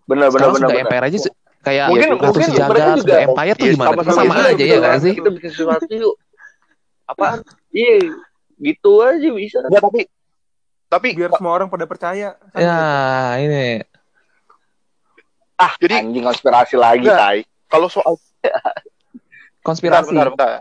Benar 0.04 0.28
benar 0.30 0.48
benar. 0.52 0.70
empire 0.76 1.06
aja 1.08 1.18
kayak 1.62 1.86
Mungkin 1.88 2.10
Ratu 2.10 2.24
mungkin 2.26 2.42
Sejagat, 2.50 2.70
mereka 2.70 2.90
juga 2.98 3.16
empire 3.22 3.56
tuh 3.56 3.64
Iya, 3.64 3.74
gimana? 3.74 3.90
sama-sama 3.94 4.14
Sama, 4.18 4.34
gitu, 4.34 4.50
aja 4.50 4.64
ya 4.66 4.78
nggak 4.82 4.98
sih? 5.00 5.14
Kita 5.16 5.30
bikin 5.30 5.52
sesuatu 5.54 5.86
yuk. 5.94 6.16
Apaan? 7.06 7.38
Iya, 7.70 7.96
gitu 8.58 8.92
aja 9.00 9.30
bisa. 9.30 9.58
Enggak, 9.64 9.84
tapi 9.84 10.02
tapi 10.88 11.08
biar 11.16 11.32
semua 11.32 11.52
orang 11.54 11.68
pada 11.68 11.86
percaya. 11.86 12.36
Kan 12.52 12.60
Ya 12.60 12.80
ini 13.40 13.66
Ah, 15.56 15.78
Jadi- 15.78 15.94
anjing 15.94 16.26
konspirasi 16.26 16.74
lagi, 16.74 17.06
tai. 17.06 17.46
kalau 17.70 17.86
soal 17.86 18.18
bentar, 18.42 18.74
konspirasi. 19.68 20.10
bentar, 20.10 20.34
bentar. 20.34 20.52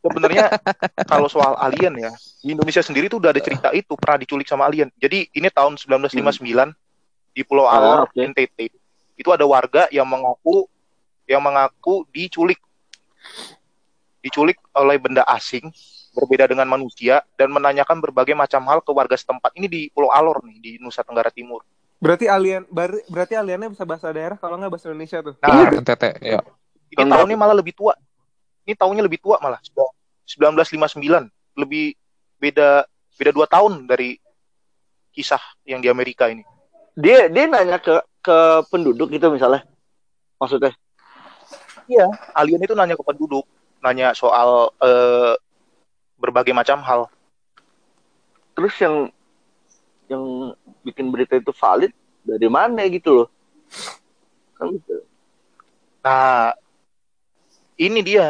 Sebenarnya 0.00 0.44
kalau 1.10 1.28
soal 1.28 1.58
alien 1.60 1.92
ya, 1.98 2.10
di 2.40 2.54
Indonesia 2.54 2.80
sendiri 2.80 3.10
tuh 3.10 3.20
udah 3.20 3.34
ada 3.34 3.42
cerita 3.42 3.68
itu 3.74 3.92
pernah 3.98 4.16
diculik 4.16 4.48
sama 4.48 4.64
alien. 4.64 4.88
Jadi 4.96 5.28
ini 5.28 5.50
tahun 5.50 5.76
1959 5.76 6.72
di 7.36 7.44
Pulau 7.44 7.68
Ah, 7.68 7.76
Alor, 7.76 7.98
oke. 8.08 8.16
NTT. 8.16 8.72
Itu 9.12 9.28
ada 9.28 9.44
warga 9.44 9.84
yang 9.92 10.08
mengaku 10.08 10.64
yang 11.28 11.44
mengaku 11.44 12.08
diculik. 12.08 12.56
Diculik 14.24 14.56
oleh 14.72 14.96
benda 14.96 15.20
asing 15.28 15.68
berbeda 16.16 16.48
dengan 16.48 16.64
manusia 16.64 17.20
dan 17.36 17.52
menanyakan 17.52 18.00
berbagai 18.00 18.32
macam 18.32 18.64
hal 18.72 18.80
ke 18.80 18.88
warga 18.88 19.14
setempat. 19.14 19.52
Ini 19.52 19.68
di 19.68 19.80
Pulau 19.92 20.08
Alor 20.08 20.40
nih 20.48 20.56
di 20.58 20.72
Nusa 20.80 21.04
Tenggara 21.04 21.28
Timur. 21.28 21.60
Berarti 22.00 22.24
alien 22.28 22.64
ber- 22.68 23.04
berarti 23.08 23.36
aliennya 23.36 23.68
bisa 23.68 23.84
bahasa 23.84 24.08
daerah 24.08 24.36
kalau 24.36 24.56
nggak 24.56 24.72
bahasa 24.72 24.88
Indonesia 24.88 25.20
tuh. 25.20 25.36
Nah, 25.44 25.68
NTT 25.70 26.04
ya. 26.24 26.40
Ini 26.88 27.02
Enggak. 27.04 27.20
tahunnya 27.20 27.36
malah 27.36 27.56
lebih 27.56 27.76
tua. 27.76 27.92
Ini 28.64 28.72
tahunnya 28.74 29.04
lebih 29.04 29.20
tua 29.20 29.36
malah. 29.38 29.60
Sudah 29.60 29.88
1959. 30.24 31.28
Lebih 31.56 31.96
beda 32.36 32.84
beda 33.16 33.30
dua 33.32 33.46
tahun 33.48 33.84
dari 33.88 34.16
kisah 35.12 35.40
yang 35.64 35.80
di 35.80 35.88
Amerika 35.88 36.28
ini. 36.28 36.44
Dia 36.96 37.28
dia 37.28 37.44
nanya 37.44 37.76
ke 37.76 38.00
ke 38.24 38.38
penduduk 38.72 39.12
gitu 39.12 39.28
misalnya. 39.28 39.62
Maksudnya. 40.40 40.72
Alien 42.34 42.64
itu 42.66 42.74
nanya 42.74 42.98
ke 42.98 43.04
penduduk, 43.06 43.46
nanya 43.84 44.16
soal 44.16 44.74
eh, 44.82 45.38
berbagai 46.18 46.56
macam 46.56 46.82
hal. 46.82 47.06
Terus 48.56 48.74
yang 48.80 49.12
yang 50.10 50.24
bikin 50.82 51.12
berita 51.12 51.38
itu 51.38 51.52
valid 51.54 51.92
dari 52.26 52.48
mana 52.50 52.82
gitu 52.90 53.22
loh. 53.22 53.28
Kan 54.58 54.74
gitu. 54.74 55.04
Nah, 56.02 56.54
ini 57.78 58.00
dia. 58.02 58.26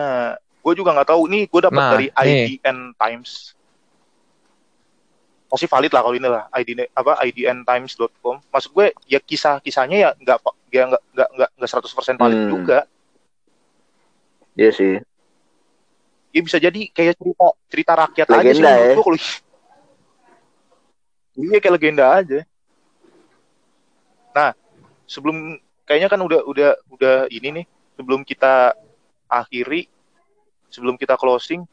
Gue 0.61 0.75
juga 0.75 0.93
nggak 0.93 1.09
tahu. 1.15 1.31
Ini 1.31 1.47
gue 1.47 1.61
dapat 1.63 1.79
Nah, 1.81 1.91
dari 1.95 2.07
nih. 2.11 2.61
IDN 2.61 2.93
Times. 2.99 3.56
Pasti 5.47 5.67
valid 5.67 5.95
lah 5.95 6.03
kalau 6.03 6.17
ini 6.19 6.27
lah. 6.27 6.51
IDN 6.51 6.91
apa 6.91 7.23
IDNTimes.com. 7.23 8.43
Maksud 8.51 8.71
gue 8.75 8.87
ya 9.07 9.23
kisah-kisahnya 9.23 9.97
ya 9.97 10.11
nggak 10.19 10.39
ya 10.69 10.83
nggak 10.91 11.03
nggak 11.15 11.29
nggak 11.39 11.51
nggak 11.57 11.71
100% 11.71 12.19
valid 12.19 12.41
Hmm. 12.43 12.51
juga. 12.51 12.79
Iya 14.57 14.73
sih. 14.73 14.95
ya 16.33 16.45
bisa 16.45 16.61
jadi 16.61 16.81
kayak 16.93 17.17
cerita 17.17 17.47
cerita 17.73 17.93
rakyat 17.97 18.27
aja 18.29 18.51
sih 18.53 18.61
Legenda, 18.61 18.73
ya? 18.77 18.93
kalau 19.01 19.17
iya 21.41 21.57
kayak 21.65 21.75
legenda 21.81 22.05
aja 22.13 22.41
nah 24.33 24.53
sebelum 25.09 25.57
kayaknya 25.89 26.13
kan 26.13 26.21
udah 26.21 26.45
udah 26.45 26.71
udah 26.93 27.17
ini 27.33 27.49
nih 27.63 27.65
sebelum 27.97 28.21
kita 28.21 28.77
akhiri 29.25 29.89
sebelum 30.69 31.01
kita 31.01 31.17
closing 31.17 31.65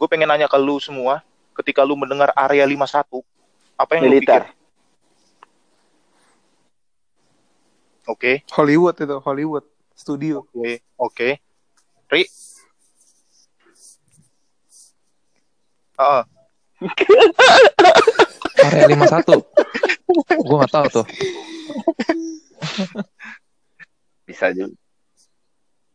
gue 0.00 0.08
pengen 0.08 0.32
nanya 0.32 0.48
ke 0.48 0.56
lu 0.56 0.80
semua 0.80 1.20
ketika 1.52 1.84
lu 1.84 1.92
mendengar 1.92 2.32
area 2.32 2.64
51 2.64 3.20
apa 3.76 3.90
yang 4.00 4.08
Militer. 4.08 4.16
lu 4.16 4.24
pikir 4.24 4.42
oke 8.08 8.32
Hollywood 8.56 8.96
itu, 8.96 9.16
Hollywood 9.20 9.64
studio. 9.92 10.40
oke 10.40 10.72
oke 10.96 11.28
Ri 12.08 12.24
Ah, 16.00 16.24
Area 18.64 18.88
51. 18.88 19.44
Gue 20.40 20.56
nggak 20.56 20.72
tahu 20.72 20.86
tuh. 20.88 21.04
Bisa 24.24 24.48
juga. 24.48 24.72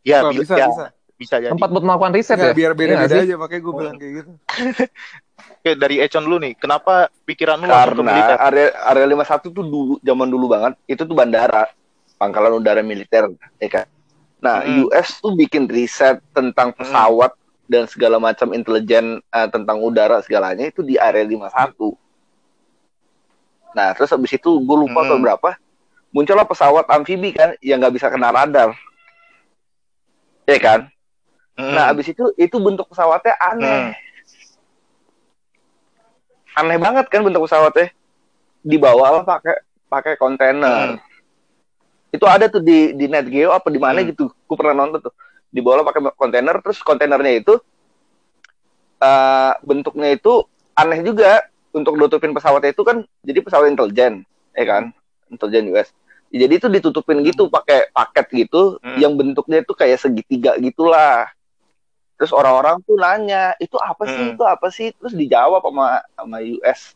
ya, 0.06 0.22
Oh, 0.22 0.30
bi- 0.30 0.46
bisa, 0.46 0.62
ya, 0.62 0.70
bisa. 0.70 0.86
Bisa 1.16 1.40
jadi. 1.40 1.52
Tempat 1.52 1.70
buat 1.72 1.84
melakukan 1.84 2.12
riset 2.12 2.36
Nggak, 2.36 2.52
ya. 2.52 2.56
biar 2.56 2.72
beda-beda 2.76 2.96
nggak 3.00 3.12
sih? 3.12 3.24
aja 3.24 3.36
makanya 3.40 3.62
gue 3.64 3.74
bilang 3.74 3.96
kayak 3.96 4.14
gitu. 4.20 4.32
Oke, 5.56 5.72
dari 5.76 5.96
Econ 6.00 6.24
dulu 6.24 6.38
nih. 6.40 6.54
Kenapa 6.56 6.94
pikiran 7.24 7.60
lu 7.60 7.68
langsung 7.68 7.98
ke 7.98 8.04
militer? 8.04 8.36
Karena 8.38 8.48
area 8.48 8.68
area 8.88 9.06
51 9.08 9.52
tuh 9.52 9.66
dulu 9.66 9.94
zaman 10.00 10.28
dulu 10.28 10.46
banget 10.48 10.74
itu 10.86 11.02
tuh 11.02 11.16
bandara, 11.16 11.64
pangkalan 12.16 12.56
udara 12.56 12.80
militer, 12.80 13.28
ya 13.58 13.70
kan. 13.70 13.86
Nah, 14.40 14.62
Hmm. 14.62 14.86
US 14.86 15.20
tuh 15.20 15.34
bikin 15.34 15.66
riset 15.66 16.22
tentang 16.32 16.70
pesawat 16.72 17.34
dan 17.66 17.90
segala 17.90 18.22
macam 18.22 18.54
intelijen 18.54 19.18
eh, 19.26 19.48
tentang 19.50 19.82
udara 19.82 20.22
segalanya 20.22 20.70
itu 20.70 20.86
di 20.86 20.96
area 20.96 21.26
51. 21.26 21.98
Nah, 23.74 23.92
terus 23.92 24.12
habis 24.12 24.32
itu 24.32 24.50
gue 24.62 24.78
lupa 24.78 25.02
Hmm. 25.02 25.10
tahun 25.10 25.22
berapa, 25.24 25.50
muncullah 26.14 26.48
pesawat 26.48 26.88
amfibi 26.88 27.36
kan 27.36 27.58
yang 27.60 27.82
nggak 27.82 27.96
bisa 27.96 28.08
kena 28.08 28.32
radar. 28.32 28.72
Ya 30.46 30.60
kan? 30.62 30.88
Hmm. 31.56 31.72
Nah, 31.72 31.88
habis 31.92 32.12
itu 32.12 32.36
itu 32.36 32.56
bentuk 32.60 32.92
pesawatnya 32.92 33.36
aneh. 33.40 33.96
Aneh 36.56 36.78
banget 36.80 37.08
kan 37.12 37.24
bentuk 37.24 37.48
pesawatnya. 37.48 37.92
Dibawa 38.66 39.20
lah 39.20 39.24
pakai 39.24 39.56
pakai 39.88 40.14
kontainer. 40.20 40.96
Hmm. 40.96 41.00
Itu 42.12 42.26
ada 42.28 42.48
tuh 42.48 42.64
di 42.64 42.96
di 42.96 43.08
Net 43.08 43.28
Geo 43.28 43.52
apa 43.52 43.68
di 43.72 43.80
mana 43.80 44.04
Hmm. 44.04 44.12
gitu. 44.12 44.32
Gue 44.48 44.56
pernah 44.60 44.84
nonton 44.84 45.00
tuh. 45.04 45.14
Dibawa 45.52 45.88
pakai 45.88 46.12
kontainer 46.16 46.60
terus 46.60 46.84
kontainernya 46.84 47.40
itu 47.40 47.56
eh 49.00 49.54
bentuknya 49.64 50.16
itu 50.16 50.44
aneh 50.76 51.04
juga 51.04 51.44
untuk 51.72 51.96
nutupin 52.00 52.32
pesawatnya 52.32 52.72
itu 52.72 52.84
kan 52.84 53.04
jadi 53.24 53.40
pesawat 53.44 53.72
intelijen, 53.72 54.24
ya 54.56 54.66
kan? 54.68 54.84
Intelijen 55.28 55.72
US. 55.72 55.92
Jadi 56.32 56.54
itu 56.60 56.68
ditutupin 56.68 57.24
gitu 57.24 57.48
pakai 57.48 57.92
paket 57.92 58.28
gitu 58.48 58.76
Hmm. 58.80 59.00
yang 59.00 59.16
bentuknya 59.16 59.64
itu 59.64 59.72
kayak 59.72 60.00
segitiga 60.00 60.56
gitulah. 60.60 61.32
Terus 62.16 62.32
orang-orang 62.32 62.80
tuh 62.88 62.96
nanya, 62.96 63.54
itu 63.60 63.76
apa 63.76 64.08
sih? 64.08 64.24
Hmm. 64.24 64.34
Itu 64.40 64.44
apa 64.48 64.68
sih? 64.72 64.96
Terus 64.96 65.12
dijawab 65.12 65.64
sama 65.68 66.00
sama 66.16 66.38
US 66.40 66.96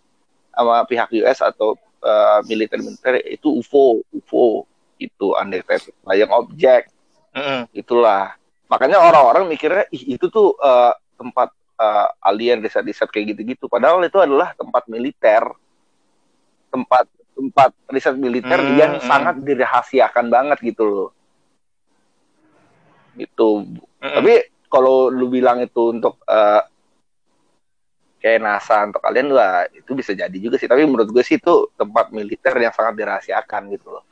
sama 0.55 0.76
pihak 0.88 1.11
US 1.24 1.39
atau 1.43 1.76
eh, 2.03 2.39
militer-militer 2.47 3.20
itu 3.28 3.59
UFO, 3.59 3.99
UFO 4.15 4.63
itu 4.99 5.36
unidentified 5.36 5.91
flying 6.03 6.32
object 6.32 6.91
Hmm. 7.30 7.70
itulah. 7.78 8.34
Makanya 8.74 9.05
orang-orang 9.05 9.45
mikirnya 9.45 9.86
Ih, 9.93 10.17
itu 10.17 10.26
tuh 10.34 10.57
eh, 10.57 10.93
tempat 11.13 11.53
eh, 11.78 12.07
alien 12.26 12.59
riset-riset 12.63 13.05
kayak 13.11 13.36
gitu-gitu. 13.36 13.70
Padahal 13.70 14.01
itu 14.01 14.17
adalah 14.17 14.57
tempat 14.57 14.89
militer, 14.89 15.45
tempat 16.74 17.05
tempat 17.39 17.72
riset 17.88 18.20
militer 18.20 18.59
Hmm, 18.59 18.76
yang 18.76 18.93
hmm. 18.99 19.05
sangat 19.07 19.36
dirahasiakan 19.39 20.28
banget 20.28 20.57
gitu 20.59 20.84
loh. 20.84 21.09
Gitu. 23.15 23.49
Hmm. 24.03 24.15
Tapi 24.20 24.34
kalau 24.70 25.09
lu 25.09 25.28
bilang 25.28 25.59
itu 25.59 25.91
untuk 25.91 26.22
eh, 26.30 26.61
kayak 28.20 28.39
NASA 28.43 28.86
untuk 28.86 29.01
kalian 29.01 29.32
lah 29.34 29.65
itu 29.72 29.91
bisa 29.97 30.13
jadi 30.13 30.38
juga 30.38 30.55
sih. 30.59 30.70
Tapi 30.70 30.86
menurut 30.86 31.09
gue 31.09 31.24
sih 31.26 31.41
itu 31.41 31.72
tempat 31.74 32.13
militer 32.13 32.53
yang 32.55 32.72
sangat 32.72 32.93
dirahasiakan 32.99 33.74
gitu 33.74 33.97
loh. 33.97 34.03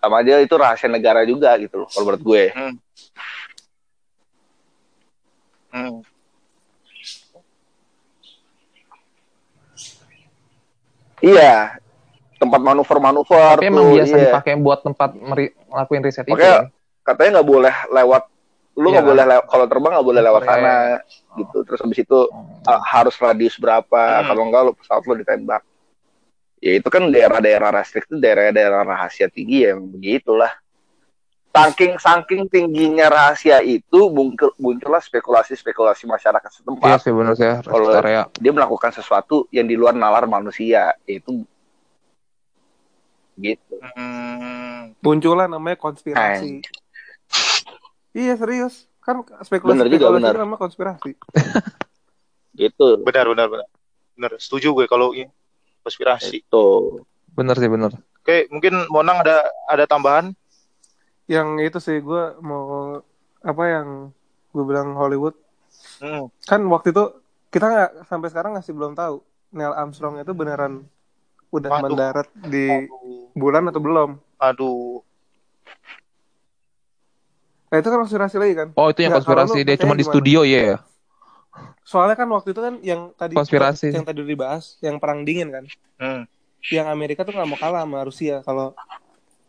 Sama 0.00 0.20
aja 0.20 0.36
itu 0.42 0.52
rahasia 0.58 0.90
negara 0.90 1.24
juga 1.24 1.54
gitu 1.56 1.84
loh 1.84 1.88
kalau 1.88 2.04
menurut 2.12 2.22
gue. 2.24 2.44
Hmm. 2.52 2.74
Hmm. 5.74 5.96
Iya. 11.24 11.80
Tempat 12.36 12.60
manuver-manuver 12.60 13.56
Tapi 13.56 13.64
tuh. 13.64 13.70
emang 13.72 13.86
biasa 13.96 14.14
iya. 14.18 14.22
dipakai 14.28 14.52
buat 14.60 14.80
tempat 14.84 15.10
meri- 15.16 15.56
ngelakuin 15.70 16.02
riset 16.04 16.26
itu. 16.28 16.36
Makanya- 16.36 16.68
kan? 16.68 16.72
Katanya 17.04 17.30
nggak 17.40 17.48
boleh 17.48 17.74
lewat. 17.92 18.22
Lu 18.74 18.90
Iya 18.90 18.98
nggak 18.98 19.04
kan? 19.04 19.10
boleh 19.14 19.24
kalau 19.46 19.66
terbang 19.66 19.92
nggak 19.94 20.06
boleh 20.06 20.20
lewat 20.20 20.42
Korea. 20.42 20.52
sana 20.52 20.76
gitu. 21.36 21.58
Terus 21.62 21.80
habis 21.80 21.98
itu 22.00 22.18
uh, 22.64 22.80
harus 22.84 23.14
radius 23.16 23.54
berapa? 23.56 24.02
Hmm. 24.02 24.26
Kalau 24.26 24.42
enggak 24.44 24.62
lu 24.62 24.72
pesawat 24.74 25.02
lu 25.04 25.14
ditembak. 25.16 25.62
Ya 26.58 26.72
itu 26.74 26.88
kan 26.88 27.06
daerah-daerah 27.06 27.70
restriktif, 27.70 28.16
daerah-daerah 28.16 28.82
rahasia 28.82 29.28
tinggi 29.28 29.62
ya 29.62 29.76
begitulah. 29.76 30.50
Saking 31.50 32.02
saking 32.02 32.50
tingginya 32.50 33.06
rahasia 33.06 33.62
itu 33.62 34.10
muncul 34.10 34.50
muncullah 34.58 34.98
spekulasi-spekulasi 34.98 36.02
masyarakat 36.04 36.50
Iya 36.50 36.56
setempat. 36.56 36.98
sih 36.98 37.12
benar 37.14 37.38
sih. 37.38 37.46
Kalau- 37.62 37.94
Korea. 37.94 38.26
Dia 38.34 38.50
melakukan 38.50 38.90
sesuatu 38.90 39.46
yang 39.48 39.70
di 39.70 39.78
luar 39.78 39.94
nalar 39.94 40.26
manusia, 40.26 40.98
yaitu 41.04 41.46
gitu. 43.36 43.76
Hmm. 43.94 44.94
Muncullah 44.98 45.46
namanya 45.46 45.76
konspirasi. 45.76 46.62
Iya 48.14 48.38
serius. 48.38 48.86
Kan 49.02 49.20
spekulasi 49.42 49.84
Bener 49.84 49.90
juga, 49.90 50.08
bener. 50.16 50.32
namanya 50.38 50.60
konspirasi. 50.62 51.12
Gitu. 52.54 53.02
Benar, 53.02 53.26
benar, 53.26 53.46
benar. 53.50 53.68
Benar, 54.14 54.30
setuju 54.38 54.70
gue 54.78 54.86
kalau 54.86 55.10
ini 55.10 55.26
konspirasi. 55.82 56.46
Itu. 56.46 57.02
Benar 57.34 57.58
sih 57.58 57.66
benar. 57.66 57.98
Oke, 58.22 58.46
mungkin 58.48 58.86
Monang 58.94 59.26
ada 59.26 59.42
ada 59.66 59.84
tambahan? 59.90 60.30
Yang 61.26 61.48
itu 61.66 61.78
sih 61.82 61.98
gue 61.98 62.38
mau 62.38 63.02
apa 63.42 63.62
yang 63.66 64.14
gue 64.54 64.64
bilang 64.64 64.94
Hollywood. 64.94 65.34
Hmm. 65.98 66.30
Kan 66.46 66.62
waktu 66.70 66.94
itu 66.94 67.04
kita 67.50 67.66
nggak 67.66 67.90
sampai 68.06 68.28
sekarang 68.30 68.54
masih 68.54 68.70
belum 68.70 68.94
tahu 68.94 69.18
Neil 69.50 69.74
Armstrong 69.74 70.22
itu 70.22 70.30
beneran 70.30 70.86
udah 71.50 71.70
Waduh. 71.70 71.82
mendarat 71.90 72.28
di 72.38 72.86
Aduh. 72.86 73.34
bulan 73.34 73.66
atau 73.66 73.82
belum. 73.82 74.10
Aduh. 74.38 75.02
Nah 77.74 77.82
itu 77.82 77.90
kan 77.90 77.98
konspirasi 78.06 78.38
lagi 78.38 78.54
kan. 78.54 78.68
Oh 78.78 78.86
itu 78.86 79.02
yang 79.02 79.18
konspirasi 79.18 79.66
dia 79.66 79.74
cuma 79.74 79.98
di 79.98 80.06
gimana? 80.06 80.14
studio 80.14 80.46
ya. 80.46 80.62
ya? 80.62 80.76
Soalnya 81.82 82.14
kan 82.14 82.30
waktu 82.30 82.54
itu 82.54 82.60
kan 82.62 82.74
yang 82.86 83.10
tadi 83.18 83.34
Konspirasi. 83.34 83.90
yang 83.90 84.06
tadi 84.06 84.22
dibahas, 84.22 84.78
yang 84.78 85.02
perang 85.02 85.26
dingin 85.26 85.50
kan. 85.50 85.64
Hmm. 85.98 86.22
Yang 86.70 86.86
Amerika 86.86 87.26
tuh 87.26 87.34
nggak 87.34 87.50
mau 87.50 87.58
kalah 87.58 87.82
sama 87.82 88.06
Rusia 88.06 88.46
kalau 88.46 88.78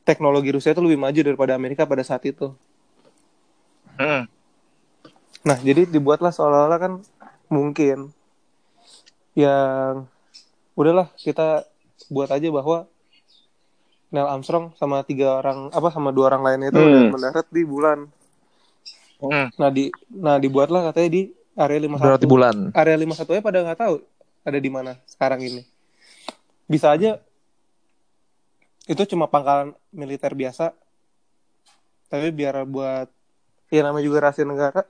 teknologi 0.02 0.50
Rusia 0.58 0.74
itu 0.74 0.82
lebih 0.82 0.98
maju 0.98 1.22
daripada 1.22 1.54
Amerika 1.54 1.86
pada 1.86 2.02
saat 2.02 2.26
itu. 2.26 2.50
Hmm. 3.94 4.26
Nah, 5.46 5.58
jadi 5.62 5.86
dibuatlah 5.86 6.34
seolah-olah 6.34 6.80
kan 6.82 6.94
mungkin 7.46 8.10
yang 9.38 10.10
udahlah 10.74 11.14
kita 11.22 11.62
buat 12.10 12.34
aja 12.34 12.50
bahwa 12.50 12.90
Neil 14.14 14.28
Armstrong 14.30 14.72
sama 14.78 15.02
tiga 15.02 15.42
orang 15.42 15.74
apa 15.74 15.90
sama 15.90 16.14
dua 16.14 16.30
orang 16.34 16.44
lainnya 16.46 16.70
itu 16.72 16.80
Hmm. 16.80 16.88
udah 16.88 17.02
mendarat 17.12 17.48
di 17.50 17.64
bulan. 17.66 18.00
Hmm. 19.20 19.48
Nah, 19.58 19.70
di 19.72 19.90
nah 20.12 20.36
dibuatlah 20.38 20.92
katanya 20.92 21.10
di 21.10 21.22
area 21.56 21.80
51. 21.80 22.04
Berarti 22.04 22.28
bulan. 22.28 22.56
Area 22.76 22.96
51 23.00 23.32
nya 23.34 23.42
pada 23.42 23.58
nggak 23.64 23.80
tahu 23.80 23.96
ada 24.46 24.58
di 24.60 24.70
mana 24.70 24.92
sekarang 25.08 25.40
ini. 25.42 25.62
Bisa 26.68 26.92
aja 26.92 27.18
itu 28.86 29.02
cuma 29.10 29.26
pangkalan 29.26 29.74
militer 29.90 30.36
biasa. 30.36 30.76
Tapi 32.06 32.30
biar 32.30 32.68
buat 32.70 33.10
ya 33.74 33.82
namanya 33.82 34.06
juga 34.06 34.30
rahasia 34.30 34.46
negara 34.46 34.86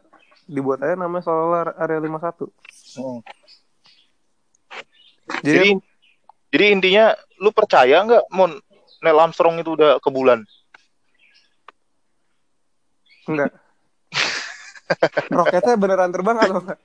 dibuat 0.45 0.83
aja 0.83 0.99
namanya 0.99 1.23
solar 1.23 1.73
area 1.79 1.97
51. 2.03 2.51
Hmm. 2.99 3.19
Jadi, 5.41 5.41
Jadi, 5.41 5.69
jadi 6.53 6.65
intinya 6.69 7.05
lu 7.41 7.49
percaya 7.49 8.03
nggak 8.05 8.29
Mon 8.29 8.53
Neil 9.05 9.21
Armstrong 9.21 9.61
itu 9.61 9.77
udah 9.77 10.01
ke 10.01 10.09
bulan? 10.09 10.41
enggak. 13.25 13.51
Roketnya 15.33 15.75
beneran 15.77 16.09
terbang 16.13 16.37
atau 16.37 16.61
enggak? 16.61 16.79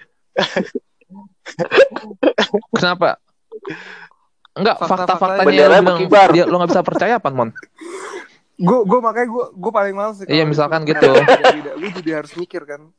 Kenapa? 2.76 3.20
Enggak, 4.56 4.76
Fakta-faktanya 4.82 5.46
Benderanya 5.46 5.80
lu 5.80 6.08
bilang 6.08 6.32
dia 6.32 6.44
lu 6.48 6.54
nggak 6.58 6.70
bisa 6.72 6.82
percaya 6.84 7.14
apa, 7.20 7.28
Mon? 7.32 7.50
Gue 8.60 8.84
gue 8.84 9.00
makanya 9.00 9.28
gue 9.32 9.44
gue 9.56 9.72
paling 9.72 9.94
males 9.96 10.16
sih. 10.20 10.26
Iya, 10.28 10.44
misalkan 10.44 10.84
gitu. 10.84 11.08
lu 11.80 11.86
jadi 11.96 12.24
harus 12.24 12.32
mikir 12.36 12.64
kan. 12.68 12.92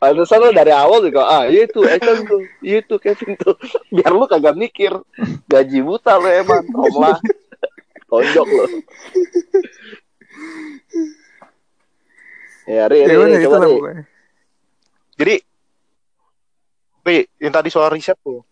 Pantesan 0.00 0.40
lo 0.40 0.48
dari 0.50 0.72
awal 0.72 1.04
juga, 1.04 1.28
ah 1.28 1.44
iya 1.44 1.68
itu 1.68 1.84
Ethan 1.84 2.24
tuh, 2.24 2.40
iya 2.64 2.80
itu 2.80 2.96
Kevin 2.96 3.36
tuh. 3.36 3.54
Biar 3.94 4.10
lu 4.10 4.24
kagak 4.24 4.56
mikir. 4.56 4.96
Gaji 5.46 5.78
buta 5.84 6.16
lo 6.16 6.28
emang, 6.28 6.64
Om 6.88 6.94
lah. 6.98 7.18
Tonjok 8.08 8.48
lo. 8.48 8.64
Ya, 12.68 12.84
Ri, 12.88 12.98
Ri, 13.04 13.12
Ya 13.12 13.16
Ri, 13.16 13.32
itu 13.32 13.48
coba 13.48 13.56
Ri. 13.64 13.72
Jadi, 15.20 15.34
Ri, 17.04 17.18
yang 17.40 17.52
tadi 17.52 17.68
soal 17.68 17.92
riset 17.92 18.16
tuh. 18.20 18.44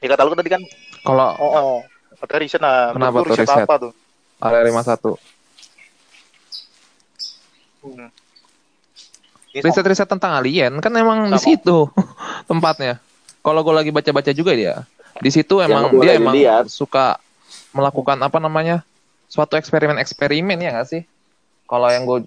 Ya 0.00 0.08
kata 0.08 0.24
lu 0.24 0.32
tadi 0.32 0.48
kan, 0.48 0.62
Kalau 1.04 1.36
oh, 1.36 1.52
oh. 1.52 1.80
kata 2.24 2.40
riset 2.40 2.60
nah, 2.60 2.96
Kenapa 2.96 3.20
tuh 3.20 3.32
riset 3.36 3.44
riset? 3.44 3.64
apa 3.68 3.74
tuh? 3.76 3.92
area 4.40 4.72
51. 4.72 5.20
Hmm. 7.80 8.08
Ini 9.50 9.66
Riset-riset 9.66 10.06
tentang 10.06 10.30
alien 10.38 10.78
kan 10.78 10.94
emang 10.94 11.26
di 11.34 11.38
situ 11.42 11.90
tempatnya. 12.50 13.02
Kalau 13.42 13.64
gue 13.66 13.74
lagi 13.74 13.90
baca-baca 13.90 14.30
juga 14.30 14.52
dia, 14.54 14.74
di 15.18 15.30
situ 15.32 15.58
emang 15.58 15.90
dia 15.98 16.14
emang 16.14 16.36
dilihat. 16.38 16.64
suka 16.70 17.18
melakukan 17.72 18.20
apa 18.20 18.38
namanya 18.38 18.84
suatu 19.26 19.56
eksperimen-eksperimen 19.58 20.58
ya 20.60 20.70
nggak 20.76 20.88
sih? 20.88 21.02
Kalau 21.66 21.88
yang 21.90 22.06
gue 22.06 22.26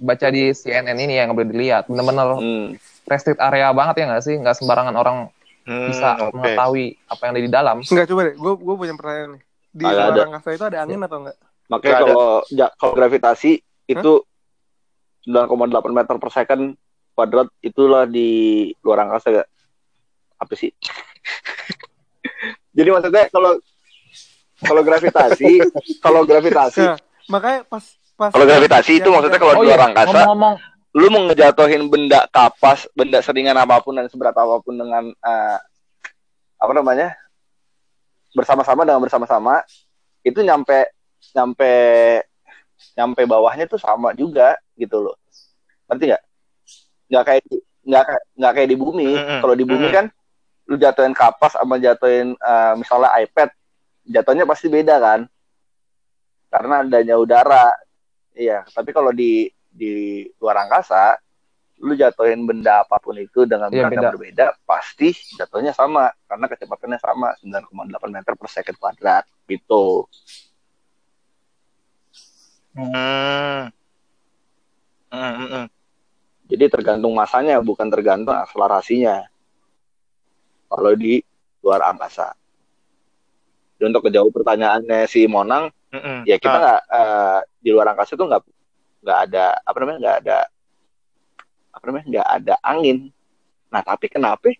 baca 0.00 0.26
di 0.28 0.52
CNN 0.52 0.96
ini 0.96 1.16
yang 1.16 1.32
boleh 1.36 1.48
dilihat, 1.48 1.88
bener-bener 1.88 2.40
Hmm. 2.40 2.66
restrict 3.08 3.40
area 3.40 3.68
banget 3.72 4.00
ya 4.00 4.04
nggak 4.12 4.24
sih? 4.24 4.34
Nggak 4.40 4.56
sembarangan 4.60 4.96
orang 4.96 5.16
Hmm, 5.66 5.90
bisa 5.90 6.14
oke. 6.30 6.30
mengetahui 6.30 6.86
apa 7.10 7.20
yang 7.26 7.32
ada 7.34 7.42
di 7.42 7.50
dalam. 7.50 7.76
Enggak 7.82 8.06
coba 8.06 8.20
deh, 8.30 8.34
gue 8.38 8.52
gue 8.54 8.74
punya 8.78 8.94
pertanyaan 8.94 9.30
nih. 9.34 9.42
Di 9.76 9.84
Agak 9.84 10.24
angkasa 10.30 10.48
itu 10.54 10.64
ada 10.64 10.78
angin 10.86 11.00
atau 11.02 11.18
enggak? 11.20 11.36
Makanya 11.66 11.96
kalau 12.00 12.26
ja- 12.54 12.72
kalau 12.78 12.92
gravitasi 12.94 13.50
itu 13.90 14.12
9,8 15.26 15.90
meter 15.90 16.14
per 16.22 16.30
second 16.30 16.78
kuadrat 17.12 17.48
itulah 17.60 18.06
di 18.06 18.70
luar 18.80 19.08
angkasa 19.08 19.42
gak? 19.42 19.48
Apa 20.38 20.52
sih? 20.54 20.70
Jadi 22.76 22.88
maksudnya 22.92 23.26
kalau 23.32 23.58
kalau 24.62 24.82
gravitasi, 24.86 25.60
kalau 26.04 26.24
gravitasi, 26.24 26.84
Nah, 26.84 26.96
makanya 27.28 27.60
pas 27.68 27.84
pas 28.16 28.32
kalau 28.32 28.46
gravitasi 28.48 28.92
itu 29.04 29.08
maksudnya 29.12 29.40
kalau 29.40 29.52
di 29.60 29.68
iya, 29.68 29.76
luar 29.76 29.82
angkasa, 29.92 30.08
ngomong-ngomong 30.08 30.54
lu 30.96 31.06
mau 31.12 31.22
ngejatuhin 31.28 31.82
benda 31.92 32.24
kapas, 32.32 32.88
benda 32.96 33.20
seringan 33.20 33.56
apa 33.60 33.84
pun 33.84 34.00
dan 34.00 34.08
seberat 34.08 34.32
apa 34.32 34.64
pun 34.64 34.76
dengan 34.76 35.12
eh, 35.12 35.58
apa 36.56 36.72
namanya? 36.72 37.12
bersama-sama 38.36 38.84
dengan 38.84 39.00
bersama-sama 39.00 39.64
itu 40.20 40.44
nyampe 40.44 40.92
nyampe 41.32 41.72
nyampe 42.92 43.22
bawahnya 43.24 43.64
tuh 43.64 43.80
sama 43.80 44.12
juga 44.12 44.60
gitu 44.76 45.02
loh. 45.02 45.16
Ngerti 45.88 46.04
nggak? 46.08 46.22
Nggak 47.08 47.24
kayak 47.24 47.42
di- 47.48 47.64
nggak 47.86 48.04
nggak 48.36 48.52
kayak 48.52 48.68
di 48.68 48.76
bumi. 48.76 49.08
Kalau 49.40 49.54
di 49.54 49.64
bumi 49.64 49.88
kan 49.90 50.06
lu 50.66 50.74
jatuhin 50.74 51.14
kapas 51.14 51.54
sama 51.54 51.78
jatuhin 51.78 52.34
eh, 52.34 52.74
misalnya 52.74 53.10
iPad, 53.18 53.50
jatuhnya 54.04 54.44
pasti 54.44 54.66
beda 54.66 54.96
kan? 54.98 55.20
Karena 56.46 56.82
adanya 56.82 57.14
udara. 57.16 57.70
Iya, 58.32 58.66
tapi 58.68 58.90
kalau 58.90 59.10
di 59.10 59.46
di 59.66 60.24
luar 60.36 60.66
angkasa 60.66 61.16
lu 61.76 61.92
jatuhin 61.92 62.40
benda 62.42 62.80
apa 62.80 62.96
pun 62.96 63.12
itu 63.14 63.44
dengan 63.44 63.68
Iya, 63.68 63.84
berat 63.84 63.92
yang 63.92 64.00
beda. 64.00 64.12
berbeda 64.16 64.44
pasti 64.64 65.12
jatuhnya 65.36 65.76
sama 65.76 66.08
karena 66.24 66.48
kecepatannya 66.48 66.98
sama 66.98 67.36
9,8 67.44 68.08
meter 68.08 68.32
per 68.32 68.48
second 68.48 68.76
kuadrat 68.80 69.24
gitu. 69.44 70.08
Hmm. 72.72 73.72
Hmm, 75.10 75.34
hmm, 75.38 75.48
hmm. 75.48 75.66
Jadi 76.46 76.64
tergantung 76.70 77.12
masanya 77.14 77.58
bukan 77.58 77.90
tergantung 77.90 78.34
akselerasinya. 78.34 79.26
Kalau 80.66 80.92
di 80.94 81.22
luar 81.62 81.82
angkasa. 81.90 82.34
Dan 83.76 83.92
untuk 83.92 84.08
kejauh 84.08 84.32
pertanyaannya 84.32 85.04
si 85.06 85.28
Monang, 85.28 85.68
Hmm, 85.96 86.02
hmm. 86.02 86.20
ya 86.26 86.36
kita 86.36 86.56
nggak 86.58 86.82
eh, 86.90 87.40
di 87.62 87.70
luar 87.70 87.94
angkasa 87.94 88.18
tuh 88.18 88.26
nggak 88.26 88.42
nggak 89.06 89.18
ada 89.30 89.44
apa 89.62 89.76
namanya 89.78 89.98
nggak 90.02 90.16
ada 90.24 90.38
apa 91.72 91.84
namanya 91.86 92.06
nggak 92.10 92.28
ada 92.42 92.54
angin. 92.60 92.98
Nah 93.70 93.80
tapi 93.86 94.06
kenapa 94.10 94.50
hmm, 94.50 94.58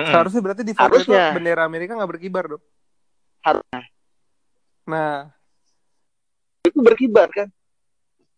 hmm. 0.00 0.10
Seharusnya 0.10 0.40
berarti 0.42 0.62
di 0.64 0.72
foto 0.72 0.96
itu 0.96 1.12
bendera 1.12 1.62
Amerika 1.68 1.92
nggak 1.94 2.10
berkibar 2.16 2.44
dong. 2.56 2.64
Harusnya. 3.44 3.84
Nah, 4.84 5.32
itu 6.64 6.80
berkibar 6.80 7.28
kan? 7.32 7.48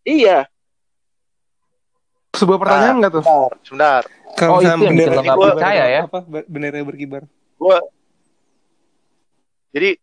Iya. 0.07 0.47
Sebuah 2.31 2.57
pertanyaan 2.63 2.95
nggak 3.03 3.13
tuh? 3.19 3.23
Sebentar. 3.67 4.07
Kalau 4.39 4.55
Oh, 4.55 4.59
itu 4.63 4.69
misalnya 4.71 4.87
yang 4.87 4.95
bikin 4.95 5.35
lo 5.35 5.47
percaya 5.51 5.83
ya? 5.91 6.01
Apa? 6.07 6.19
Bendera 6.47 6.79
berkibar. 6.87 7.21
Gua 7.59 7.83
Jadi 9.75 9.99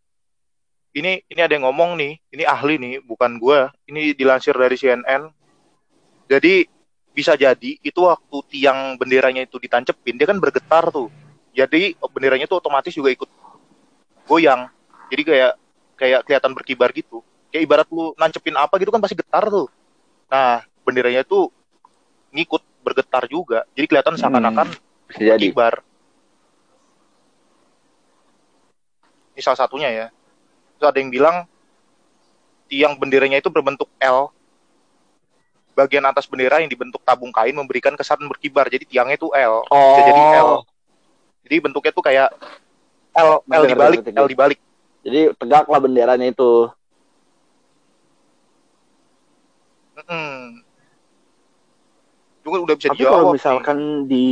ini 0.95 1.25
ini 1.27 1.41
ada 1.41 1.51
yang 1.57 1.67
ngomong 1.67 1.99
nih, 1.99 2.21
ini 2.31 2.45
ahli 2.45 2.77
nih, 2.77 2.95
bukan 3.03 3.41
gua. 3.41 3.73
Ini 3.89 4.13
dilansir 4.13 4.53
dari 4.55 4.77
CNN. 4.77 5.27
Jadi 6.29 6.69
bisa 7.15 7.39
jadi 7.39 7.79
itu 7.79 8.01
waktu 8.05 8.37
tiang 8.51 8.99
benderanya 9.01 9.47
itu 9.47 9.57
ditancepin, 9.57 10.19
dia 10.21 10.29
kan 10.29 10.37
bergetar 10.37 10.91
tuh. 10.93 11.09
Jadi 11.55 11.95
benderanya 12.13 12.45
itu 12.45 12.59
otomatis 12.59 12.93
juga 12.93 13.15
ikut 13.15 13.31
goyang. 14.27 14.67
Jadi 15.09 15.23
kayak 15.23 15.53
kayak 15.95 16.21
kelihatan 16.27 16.53
berkibar 16.53 16.91
gitu. 16.91 17.23
Kayak 17.55 17.63
ibarat 17.71 17.87
lu 17.95 18.11
nancepin 18.19 18.59
apa 18.59 18.75
gitu 18.83 18.91
kan 18.91 18.99
pasti 18.99 19.15
getar 19.15 19.47
tuh. 19.47 19.71
Nah, 20.29 20.65
benderanya 20.85 21.23
itu 21.23 21.49
ngikut 22.35 22.63
bergetar 22.85 23.25
juga. 23.31 23.65
Jadi 23.73 23.87
kelihatan 23.89 24.15
seakan-akan 24.19 24.69
Bisa 25.09 25.21
jadi. 25.21 25.39
berkibar. 25.39 25.81
Ini 29.35 29.41
salah 29.43 29.61
satunya 29.65 29.89
ya. 29.91 30.07
Terus 30.79 30.87
ada 30.91 30.99
yang 31.01 31.11
bilang 31.11 31.37
tiang 32.69 32.95
benderanya 32.99 33.39
itu 33.41 33.49
berbentuk 33.51 33.89
L. 33.99 34.31
Bagian 35.75 36.07
atas 36.07 36.31
bendera 36.31 36.63
yang 36.63 36.71
dibentuk 36.71 37.03
tabung 37.03 37.35
kain 37.35 37.55
memberikan 37.55 37.99
kesan 37.99 38.23
berkibar. 38.31 38.71
Jadi 38.71 38.87
tiangnya 38.87 39.19
itu 39.19 39.27
L. 39.35 39.67
Bisa 39.67 40.03
jadi 40.07 40.23
L. 40.39 40.63
Jadi 41.45 41.57
bentuknya 41.61 41.91
tuh 41.91 42.05
kayak 42.05 42.29
L, 43.15 43.43
L 43.43 43.65
dibalik. 43.67 43.99
L 44.07 44.27
dibalik. 44.31 44.59
Jadi 45.03 45.35
tegaklah 45.35 45.81
benderanya 45.83 46.27
itu. 46.31 46.71
Mm-mm. 50.09 50.63
Juga 52.45 52.57
udah 52.61 52.75
bisa 52.77 52.89
Tapi 52.93 53.03
kalau 53.05 53.09
dijawab. 53.09 53.25
nih. 53.25 53.35
misalkan 53.41 53.79
di 54.05 54.27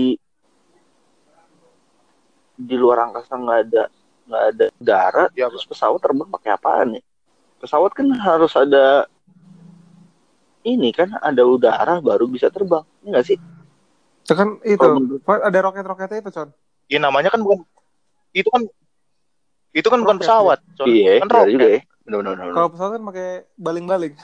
di 2.63 2.77
luar 2.77 3.09
angkasa 3.09 3.33
nggak 3.35 3.61
ada 3.69 3.83
nggak 4.23 4.45
ada 4.55 4.67
udara, 4.79 5.25
Ya, 5.35 5.51
terus 5.51 5.67
pesawat 5.67 5.99
terbang 5.99 6.29
pakai 6.31 6.51
apaan 6.55 6.89
ya? 6.95 7.03
Pesawat 7.59 7.91
kan 7.97 8.07
harus 8.13 8.53
ada 8.55 9.09
ini 10.63 10.95
kan 10.95 11.11
ada 11.19 11.43
udara 11.43 11.99
baru 11.99 12.31
bisa 12.31 12.47
terbang, 12.53 12.87
ini 13.03 13.09
nggak 13.17 13.27
sih? 13.27 13.39
Itu 14.23 14.35
kan 14.39 14.63
itu. 14.63 15.19
Pak, 15.27 15.43
Ada 15.43 15.59
roket-roketnya 15.67 16.23
itu, 16.23 16.31
Con. 16.31 16.49
Ya 16.87 16.99
namanya 17.03 17.35
kan 17.35 17.43
bukan 17.43 17.67
itu 18.31 18.47
kan 18.47 18.63
itu 19.73 19.89
kan 19.89 19.99
bukan 20.05 20.17
Roket, 20.21 20.29
pesawat. 20.29 20.59
Con. 20.79 20.87
Iya, 20.87 21.13
kan 21.25 21.29
roket. 21.33 21.53
juga 21.57 21.67
ya. 21.67 21.81
Benar-benar. 22.07 22.47
Kalau 22.55 22.69
pesawat 22.71 22.93
kan 22.95 23.03
pakai 23.11 23.29
baling-baling. 23.59 24.15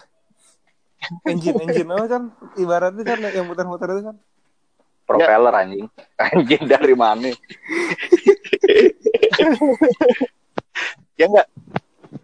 Engine, 1.26 1.58
engine 1.62 1.90
apa 1.94 2.06
kan? 2.10 2.22
Ibaratnya 2.58 3.02
kan 3.06 3.18
yang 3.32 3.46
muter-muter 3.46 3.88
itu 3.94 4.02
kan. 4.12 4.16
Propeller 5.08 5.54
anjing. 5.56 5.86
Anjing 6.20 6.62
dari 6.68 6.94
mana? 6.94 7.32
ya 11.18 11.26
enggak 11.26 11.46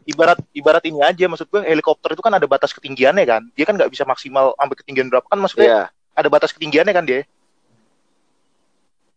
ibarat 0.06 0.38
ibarat 0.54 0.82
ini 0.86 1.00
aja 1.02 1.26
maksud 1.26 1.50
gue 1.50 1.60
helikopter 1.66 2.14
itu 2.14 2.22
kan 2.22 2.32
ada 2.36 2.46
batas 2.46 2.70
ketinggiannya 2.70 3.24
kan 3.26 3.42
dia 3.52 3.64
kan 3.66 3.74
nggak 3.74 3.90
bisa 3.90 4.06
maksimal 4.06 4.54
sampai 4.54 4.76
ketinggian 4.78 5.08
berapa 5.10 5.26
kan 5.26 5.40
maksudnya 5.40 5.68
Iya. 5.68 5.82
ada 6.14 6.28
batas 6.30 6.54
ketinggiannya 6.54 6.94
kan 6.94 7.04
dia 7.04 7.26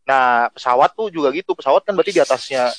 nah 0.08 0.48
pesawat 0.56 0.96
tuh 0.96 1.12
juga 1.12 1.30
gitu 1.36 1.54
pesawat 1.54 1.84
kan 1.84 1.94
berarti 1.94 2.16
di 2.16 2.22
atasnya 2.24 2.72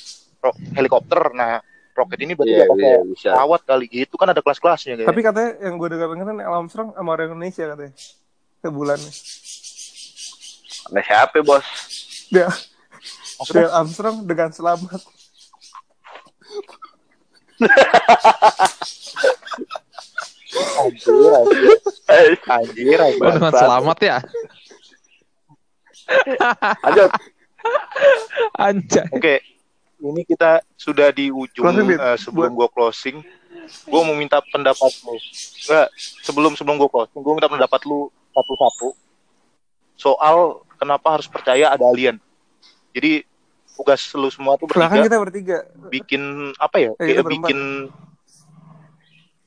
helikopter 0.75 1.31
nah 1.31 1.61
roket 1.99 2.19
ini 2.23 2.33
berarti 2.33 2.53
Iya, 2.55 2.59
di 2.59 2.65
atasnya 2.65 2.87
iya, 2.87 2.99
bisa. 3.03 3.29
pesawat 3.35 3.61
kali 3.67 3.85
gitu 3.91 4.15
kan 4.15 4.27
ada 4.31 4.41
kelas-kelasnya 4.41 4.93
kayak 5.03 5.09
Tapi 5.11 5.21
katanya 5.21 5.51
yang 5.59 5.75
gue 5.75 5.87
dengar 5.91 6.07
dengar 6.15 6.35
Neil 6.35 6.53
Armstrong 6.55 6.89
sama 6.95 7.09
orang 7.11 7.35
Indonesia 7.35 7.63
katanya. 7.75 7.93
Ke 8.59 8.69
bulan. 8.71 8.99
Nah, 10.89 11.03
siapa, 11.03 11.37
Bos? 11.43 11.65
Dia 12.31 12.47
maksudnya 13.39 13.67
Neil 13.67 13.75
Armstrong 13.75 14.15
dengan 14.23 14.49
selamat. 14.55 15.01
anjir 20.79 21.11
anjir 21.35 21.75
anjir, 22.47 22.99
anjir. 22.99 23.21
Oh, 23.23 23.31
dengan 23.35 23.53
selamat 23.53 23.97
ya. 23.99 24.17
Lanjut. 26.87 27.11
Anjay. 28.57 29.05
Oke, 29.13 29.35
ini 29.99 30.23
kita 30.23 30.63
sudah 30.79 31.11
di 31.11 31.27
ujung 31.29 31.63
Closing, 31.67 31.89
eh, 31.99 32.17
sebelum 32.17 32.51
gua 32.55 32.67
closing. 32.71 33.19
Gua 33.85 34.01
mau 34.07 34.15
minta 34.15 34.39
pendapat 34.41 34.91
lu. 35.03 35.15
Enggak, 35.67 35.87
sebelum 36.23 36.51
sebelum 36.55 36.75
gua 36.79 36.89
closing, 36.89 37.19
gua 37.21 37.33
minta 37.37 37.51
pendapat 37.51 37.81
lu 37.85 38.07
satu-satu 38.33 38.95
soal 39.99 40.63
kenapa 40.79 41.19
harus 41.19 41.27
percaya 41.27 41.75
ada 41.75 41.83
alien. 41.91 42.15
Jadi 42.95 43.27
tugas 43.75 44.01
lu 44.15 44.27
semua 44.31 44.55
tuh 44.55 44.67
Nah 44.75 44.87
kan 44.87 44.99
bertiga 44.99 45.07
kita 45.07 45.17
bertiga. 45.19 45.57
bikin 45.91 46.21
apa 46.55 46.77
ya? 46.79 46.91
Eh, 46.99 47.15
Kayak 47.15 47.27
bikin 47.27 47.59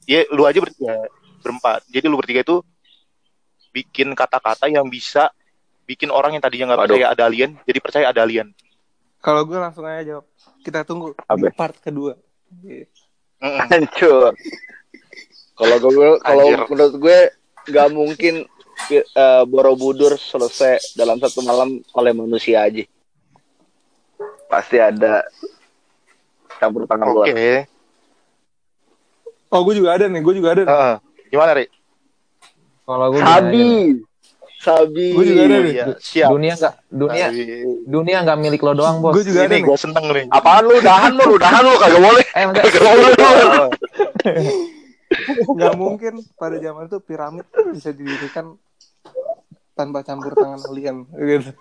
Ya, 0.02 0.26
lu 0.34 0.42
aja 0.42 0.58
bertiga, 0.58 0.98
berempat. 1.46 1.86
Jadi 1.86 2.10
lu 2.10 2.18
bertiga 2.18 2.42
itu 2.42 2.58
bikin 3.70 4.12
kata-kata 4.18 4.66
yang 4.66 4.84
bisa 4.90 5.30
bikin 5.86 6.10
orang 6.12 6.36
yang 6.36 6.42
tadinya 6.42 6.72
nggak 6.74 6.80
percaya 6.86 7.06
ada 7.10 7.22
alien 7.26 7.56
jadi 7.64 7.78
percaya 7.80 8.06
ada 8.12 8.20
alien. 8.22 8.52
Kalau 9.22 9.46
gue 9.46 9.54
langsung 9.54 9.86
aja 9.86 10.02
jawab. 10.02 10.26
Kita 10.66 10.82
tunggu 10.82 11.14
Apa? 11.14 11.38
di 11.38 11.54
part 11.54 11.78
kedua. 11.78 12.18
Iya. 12.66 12.90
Hancur. 13.38 14.34
Kalau 15.54 15.76
gue, 15.78 16.10
kalau 16.18 16.46
menurut 16.66 16.94
gue 16.98 17.18
nggak 17.70 17.88
mungkin 17.94 18.34
eh, 18.90 19.44
Borobudur 19.46 20.18
selesai 20.18 20.98
dalam 20.98 21.22
satu 21.22 21.38
malam 21.46 21.78
oleh 21.94 22.10
manusia 22.10 22.66
aja. 22.66 22.82
Pasti 24.50 24.82
ada 24.82 25.22
campur 26.58 26.90
tangan 26.90 27.14
Oke. 27.14 27.14
luar. 27.14 27.26
Oh 29.54 29.62
gue 29.62 29.74
juga 29.78 29.94
ada 29.94 30.10
nih. 30.10 30.18
Gue 30.18 30.34
juga 30.34 30.58
ada. 30.58 30.62
nih. 30.66 30.72
Heeh. 30.74 30.96
Gimana, 31.30 31.50
Ri? 31.56 31.66
Kalau 32.82 33.06
gue 33.14 33.20
Sabi, 33.22 33.64
Sabi. 34.62 35.10
Gua 35.10 35.24
juga 35.26 35.42
ada 35.42 35.56
nih. 35.58 35.74
Iya, 35.74 35.86
siap. 35.98 36.28
dunia 36.30 36.52
nggak 36.54 36.74
dunia 36.86 37.26
Aduh. 37.34 37.76
dunia 37.82 38.16
nggak 38.22 38.38
milik 38.38 38.60
lo 38.62 38.72
doang 38.78 39.02
bos. 39.02 39.12
Gue 39.18 39.26
juga 39.26 39.42
ada 39.42 39.58
Ini 39.58 39.58
nih. 39.58 39.66
gue 39.66 39.78
seneng 39.78 40.06
nih. 40.14 40.26
Apaan 40.30 40.62
lu? 40.70 40.76
Dahan 40.78 41.12
lu, 41.18 41.34
dahan 41.34 41.62
lu 41.66 41.74
kagak 41.82 41.98
boleh. 41.98 42.26
Eh 42.30 42.42
enggak. 42.46 42.64
Kagak 42.70 42.94
boleh. 42.94 43.12
Nggak 45.56 45.74
mungkin 45.76 46.14
pada 46.38 46.56
zaman 46.56 46.88
itu 46.88 46.98
piramid 47.02 47.46
bisa 47.74 47.90
didirikan 47.92 48.56
tanpa 49.74 50.06
campur 50.06 50.32
tangan 50.36 50.62
alien. 50.72 51.04
Gitu. 51.10 51.52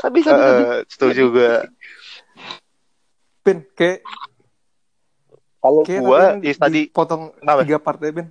Sabi, 0.00 0.18
sabi, 0.18 0.18
sabi. 0.22 0.40
Heeh, 0.40 0.78
setuju 0.86 1.14
juga. 1.30 1.50
Pin, 3.44 3.60
kayak 3.76 4.00
Kalau 5.60 5.80
gua 5.84 6.36
tadi 6.36 6.52
tadi 6.52 6.80
potong 6.92 7.32
tiga 7.40 7.78
part 7.80 8.00
ya, 8.00 8.12
Pin. 8.12 8.28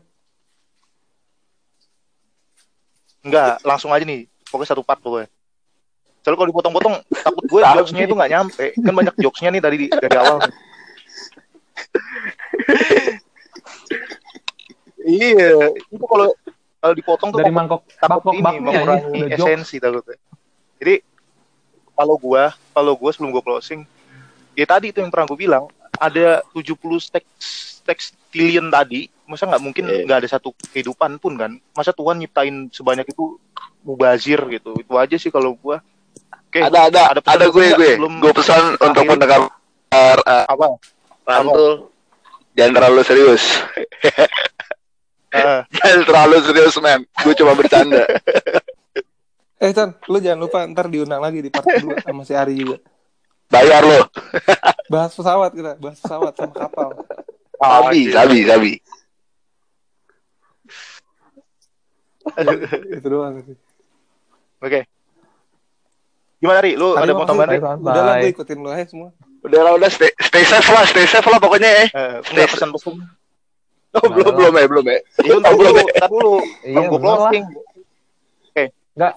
Enggak 3.23 3.63
langsung 3.63 3.89
aja 3.89 4.03
nih. 4.03 4.27
Pokoknya 4.47 4.69
satu 4.75 4.83
part 4.85 4.99
pokoknya. 5.01 5.31
Soalnya 6.23 6.37
kalau 6.39 6.49
dipotong-potong 6.55 6.95
takut 7.09 7.43
gue 7.47 7.61
jokesnya 7.63 8.03
itu 8.07 8.15
nggak 8.15 8.31
nyampe. 8.31 8.65
Kan 8.79 8.93
banyak 8.93 9.15
jokesnya 9.19 9.49
nih 9.51 9.61
tadi 9.63 9.75
di- 9.87 9.91
dari 9.91 10.15
awal. 10.15 10.39
iya, 15.03 15.51
itu 15.91 16.05
kalau 16.07 16.29
kalau 16.79 16.93
dipotong 16.95 17.29
tuh 17.31 17.39
Dari 17.39 17.51
mangkok 17.51 17.87
takut 17.95 18.35
ini 18.35 18.43
ya, 18.43 18.59
mengurangi 18.59 19.19
jokes. 19.31 19.39
esensi 19.39 19.75
takutnya. 19.79 20.19
Jadi 20.79 20.95
kalau 21.95 22.15
gua, 22.19 22.51
kalau 22.75 22.93
gua 22.99 23.09
sebelum 23.15 23.31
gua 23.31 23.43
closing, 23.43 23.87
ya 24.51 24.65
tadi 24.67 24.91
itu 24.91 24.99
yang 24.99 25.07
pernah 25.07 25.27
gua 25.27 25.39
bilang, 25.39 25.63
ada 25.95 26.43
70 26.51 26.75
teks 27.07 27.79
tekstilion 27.87 28.67
tadi, 28.67 29.07
masa 29.23 29.47
nggak 29.47 29.63
mungkin 29.63 29.83
Iya. 29.85 30.03
nggak 30.03 30.17
ada 30.23 30.29
satu 30.29 30.51
kehidupan 30.69 31.17
pun 31.17 31.33
kan? 31.35 31.51
Masa 31.71 31.91
Tuhan 31.91 32.19
nyiptain 32.19 32.67
sebanyak 32.69 33.07
itu 33.07 33.39
mubazir 33.81 34.39
gitu? 34.49 34.75
Itu 34.75 34.93
aja 34.95 35.15
sih 35.15 35.29
kalau 35.29 35.55
gua. 35.55 35.79
Oke, 36.47 36.61
Ada, 36.61 36.79
ada, 36.87 37.01
Ada 37.09 37.21
pesan 37.21 37.33
ada 37.33 37.45
gue, 37.49 37.65
gue. 37.73 37.89
sebelum 37.97 38.13
Gue 38.21 38.29
pesan 38.31 38.63
untuk 38.75 38.93
akhiri? 38.93 39.09
pendengar 39.09 39.39
uh, 39.89 40.45
apa? 40.45 40.65
Rantul. 41.23 41.89
Jangan 42.53 42.73
terlalu 42.77 43.01
serius. 43.01 43.43
Eh, 45.33 45.59
Jangan 45.81 46.01
terlalu 46.05 46.35
serius, 46.45 46.75
men. 46.77 47.01
Gue 47.19 47.33
cuma 47.33 47.53
bercanda. 47.53 48.05
Eh, 49.57 49.71
Chan, 49.71 49.95
lu 50.11 50.19
jangan 50.19 50.43
lupa 50.43 50.59
ntar 50.67 50.91
diundang 50.91 51.23
lagi 51.23 51.39
di 51.39 51.47
part 51.47 51.63
kedua 51.63 51.95
sama 52.03 52.27
si 52.27 52.35
Ari 52.35 52.51
juga. 52.59 52.83
Bayar 53.47 53.79
lo. 53.79 54.11
Bahas 54.91 55.15
pesawat 55.15 55.55
kita, 55.55 55.79
bahas 55.79 56.03
pesawat 56.03 56.35
sama 56.35 56.51
kapal. 56.51 56.89
Sabi, 57.55 58.11
anjir. 58.11 58.11
sabi, 58.11 58.37
sabi. 58.43 58.71
Itu 62.97 63.07
doang 63.07 63.43
sih. 63.43 63.55
Oke. 64.63 64.87
Gimana 66.39 66.59
Ri? 66.59 66.75
Lu 66.75 66.95
Ari, 66.95 67.07
ada 67.07 67.13
mau 67.15 67.23
tambahan. 67.27 67.79
Udah 67.79 68.01
lah, 68.03 68.13
gue 68.19 68.29
ikutin 68.35 68.59
lu 68.59 68.67
aja 68.67 68.83
semua. 68.87 69.15
Udah 69.43 69.59
lah, 69.63 69.71
udah 69.75 69.89
stay, 69.91 70.11
stay 70.19 70.43
safe 70.43 70.67
lah, 70.71 70.83
stay 70.87 71.07
safe 71.07 71.27
lah 71.27 71.39
pokoknya 71.39 71.67
ya. 71.67 71.85
Eh, 71.91 72.15
nggak 72.23 72.51
pesan-pesan. 72.53 72.95
Oh, 73.93 74.09
belum 74.09 74.33
belum 74.33 74.53
ya, 74.57 74.65
belum 74.65 74.85
ya. 74.89 74.99
Itu 75.21 75.37
dulu. 75.37 75.69
Iya, 75.69 76.09
Belum 76.09 76.83
gue 76.89 76.97
bener 76.97 77.13
lah. 77.13 77.29
closing. 77.29 77.45
Enggak. 78.97 79.13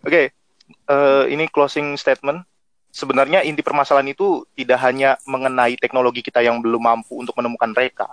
Oke, 0.00 0.22
eh, 0.88 1.24
ini 1.28 1.44
closing 1.52 1.92
statement. 2.00 2.40
Sebenarnya 2.88 3.44
inti 3.44 3.60
permasalahan 3.60 4.08
itu 4.12 4.48
tidak 4.56 4.80
hanya 4.84 5.20
mengenai 5.28 5.76
teknologi 5.76 6.24
kita 6.24 6.40
yang 6.40 6.60
belum 6.64 6.80
mampu 6.80 7.20
untuk 7.20 7.36
menemukan 7.36 7.72
mereka, 7.72 8.08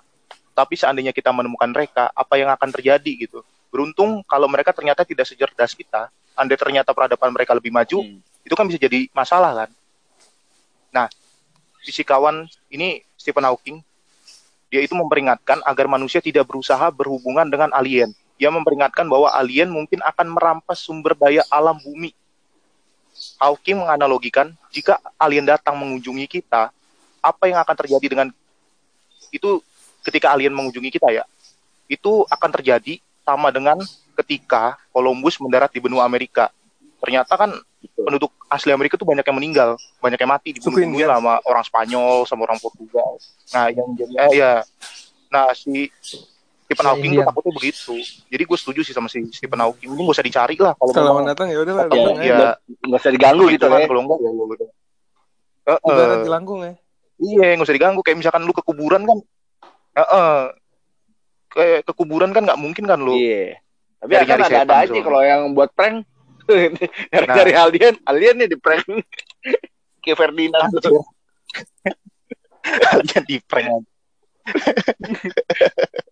tapi 0.59 0.75
seandainya 0.75 1.15
kita 1.15 1.31
menemukan 1.31 1.71
mereka, 1.71 2.11
apa 2.11 2.35
yang 2.35 2.51
akan 2.51 2.67
terjadi 2.75 3.11
gitu. 3.15 3.39
Beruntung 3.71 4.19
kalau 4.27 4.51
mereka 4.51 4.75
ternyata 4.75 5.07
tidak 5.07 5.23
secerdas 5.23 5.71
kita, 5.71 6.11
andai 6.35 6.59
ternyata 6.59 6.91
peradaban 6.91 7.31
mereka 7.31 7.55
lebih 7.55 7.71
maju, 7.71 8.03
Hmm. 8.03 8.19
itu 8.43 8.51
kan 8.59 8.67
bisa 8.67 8.75
jadi 8.75 9.07
masalah 9.15 9.63
kan. 9.63 9.69
Nah, 10.91 11.07
fisikawan 11.87 12.43
ini 12.67 13.07
Stephen 13.15 13.47
Hawking, 13.47 13.79
dia 14.67 14.83
itu 14.83 14.91
memperingatkan 14.99 15.63
agar 15.63 15.87
manusia 15.87 16.19
tidak 16.19 16.43
berusaha 16.43 16.91
berhubungan 16.91 17.47
dengan 17.47 17.71
alien. 17.71 18.11
Dia 18.35 18.51
memperingatkan 18.51 19.07
bahwa 19.07 19.31
alien 19.31 19.71
mungkin 19.71 20.03
akan 20.03 20.27
merampas 20.35 20.83
sumber 20.83 21.15
daya 21.15 21.47
alam 21.47 21.79
bumi. 21.79 22.11
Hawking 23.39 23.79
menganalogikan 23.79 24.51
jika 24.75 24.99
alien 25.15 25.47
datang 25.47 25.79
mengunjungi 25.79 26.27
kita, 26.27 26.71
apa 27.23 27.43
yang 27.47 27.63
akan 27.63 27.75
terjadi 27.79 28.07
dengan 28.11 28.27
itu 29.31 29.63
ketika 30.03 30.31
alien 30.31 30.53
mengunjungi 30.53 30.89
kita 30.91 31.09
ya? 31.11 31.23
Itu 31.85 32.23
akan 32.27 32.49
terjadi 32.53 32.97
sama 33.23 33.49
dengan 33.49 33.77
ketika 34.17 34.75
Columbus 34.89 35.39
mendarat 35.39 35.71
di 35.71 35.79
benua 35.79 36.03
Amerika. 36.03 36.49
Ternyata 36.99 37.33
kan 37.33 37.55
penduduk 37.95 38.35
asli 38.51 38.75
Amerika 38.75 38.99
tuh 38.99 39.07
banyak 39.07 39.23
yang 39.23 39.37
meninggal, 39.39 39.69
banyak 40.03 40.19
yang 40.19 40.31
mati 40.31 40.51
Suku 40.51 40.83
dibunuh 40.83 40.99
Indian. 40.99 41.15
sama 41.15 41.39
orang 41.47 41.63
Spanyol, 41.63 42.27
sama 42.27 42.43
orang 42.43 42.59
Portugal. 42.59 43.15
Nah, 43.55 43.71
yang 43.71 43.87
jadi 43.95 44.13
eh, 44.19 44.31
ya. 44.35 44.51
Nah, 45.31 45.53
si 45.55 45.87
Stephen 46.67 46.85
Ya, 46.85 46.89
Hawking 46.91 47.09
tuh 47.09 47.15
Indian. 47.23 47.29
takutnya 47.31 47.53
begitu. 47.55 47.95
Jadi 48.27 48.43
gue 48.43 48.57
setuju 48.59 48.81
sih 48.83 48.93
sama 48.93 49.07
si 49.07 49.23
Stephen 49.31 49.57
Hawking. 49.57 49.89
Ini 49.89 50.01
gak 50.03 50.15
usah 50.19 50.25
dicari 50.27 50.55
lah 50.59 50.73
kalau 50.75 50.91
Kalau 50.91 51.11
mau 51.15 51.23
datang 51.23 51.47
ya 51.49 51.57
udah 51.63 51.73
lah, 51.73 51.85
Iya, 51.87 52.09
ya 52.19 52.49
Nggak 52.83 52.99
usah 52.99 53.11
diganggu 53.15 53.45
gitu 53.49 53.65
kan, 53.65 53.79
ya. 53.79 53.87
kalau 53.87 54.01
enggak 54.03 54.19
ya 54.19 54.29
udah. 54.29 54.69
Ibarat 55.79 56.19
jelangkung 56.25 56.59
ya. 56.65 56.73
Iya, 57.19 57.47
nggak 57.55 57.67
usah 57.67 57.75
diganggu. 57.77 58.01
Kayak 58.03 58.17
misalkan 58.21 58.41
lu 58.43 58.51
ke 58.51 58.63
kuburan 58.63 59.01
kan, 59.05 59.17
Heeh. 59.99 60.35
kayak 61.49 61.81
ke 61.81 61.91
kuburan 61.97 62.29
kan 62.29 62.45
nggak 62.45 62.61
mungkin 62.61 62.85
kan 62.85 63.01
lu. 63.01 63.17
Iya. 63.17 63.57
Tapi 63.99 64.11
Nyari-nyari 64.15 64.37
akan 64.39 64.51
ada-ada 64.53 64.75
setan 64.79 64.85
aja 64.85 64.99
kalau 65.01 65.21
yang 65.25 65.41
buat 65.51 65.69
prank. 65.73 66.05
Nyari-nyari 67.11 67.53
alien, 67.53 67.95
alien 68.05 68.35
nih 68.37 68.49
di 68.49 68.57
prank. 68.57 68.85
Kayak 70.05 70.17
Ferdinand 70.17 70.71
tuh. 70.77 71.03
Kalian 72.85 73.23
di 73.25 73.37
prank. 73.43 73.83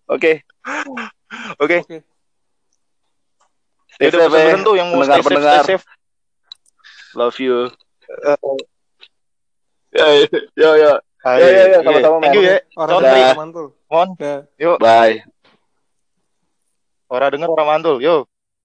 Oke. 0.06 0.42
Oke, 1.58 1.76
Oke. 1.80 1.96
Stay 3.94 4.06
ya 4.06 4.14
safe 4.14 4.26
ya. 4.26 4.30
pesan 4.30 4.60
tuh 4.62 4.74
yang 4.76 4.88
mau 4.90 5.02
stay 5.02 5.10
safe, 5.10 5.22
stay 5.22 5.34
Pendengar-pendengar. 5.34 5.64
safe. 5.66 5.84
Love 7.14 7.38
you. 7.38 7.56
Eh, 8.04 8.36
Ya, 9.88 10.06
ya, 10.54 10.70
ya. 10.76 10.92
Ayo, 11.34 11.44
Ya, 11.44 11.48
ya, 11.48 11.52
ya, 11.52 11.66
iya. 11.68 11.78
sama-sama, 11.84 12.16
Thank 12.24 12.36
you 12.36 12.42
ya. 12.44 12.56
Orang 12.76 13.36
mantul. 13.36 13.66
Mon, 13.88 14.08
Ya. 14.20 14.34
yuk. 14.56 14.76
Bye. 14.80 15.16
Orang 17.08 17.28
denger 17.32 17.48
orang 17.52 17.68
mantul, 17.68 17.96
yuk. 18.00 18.22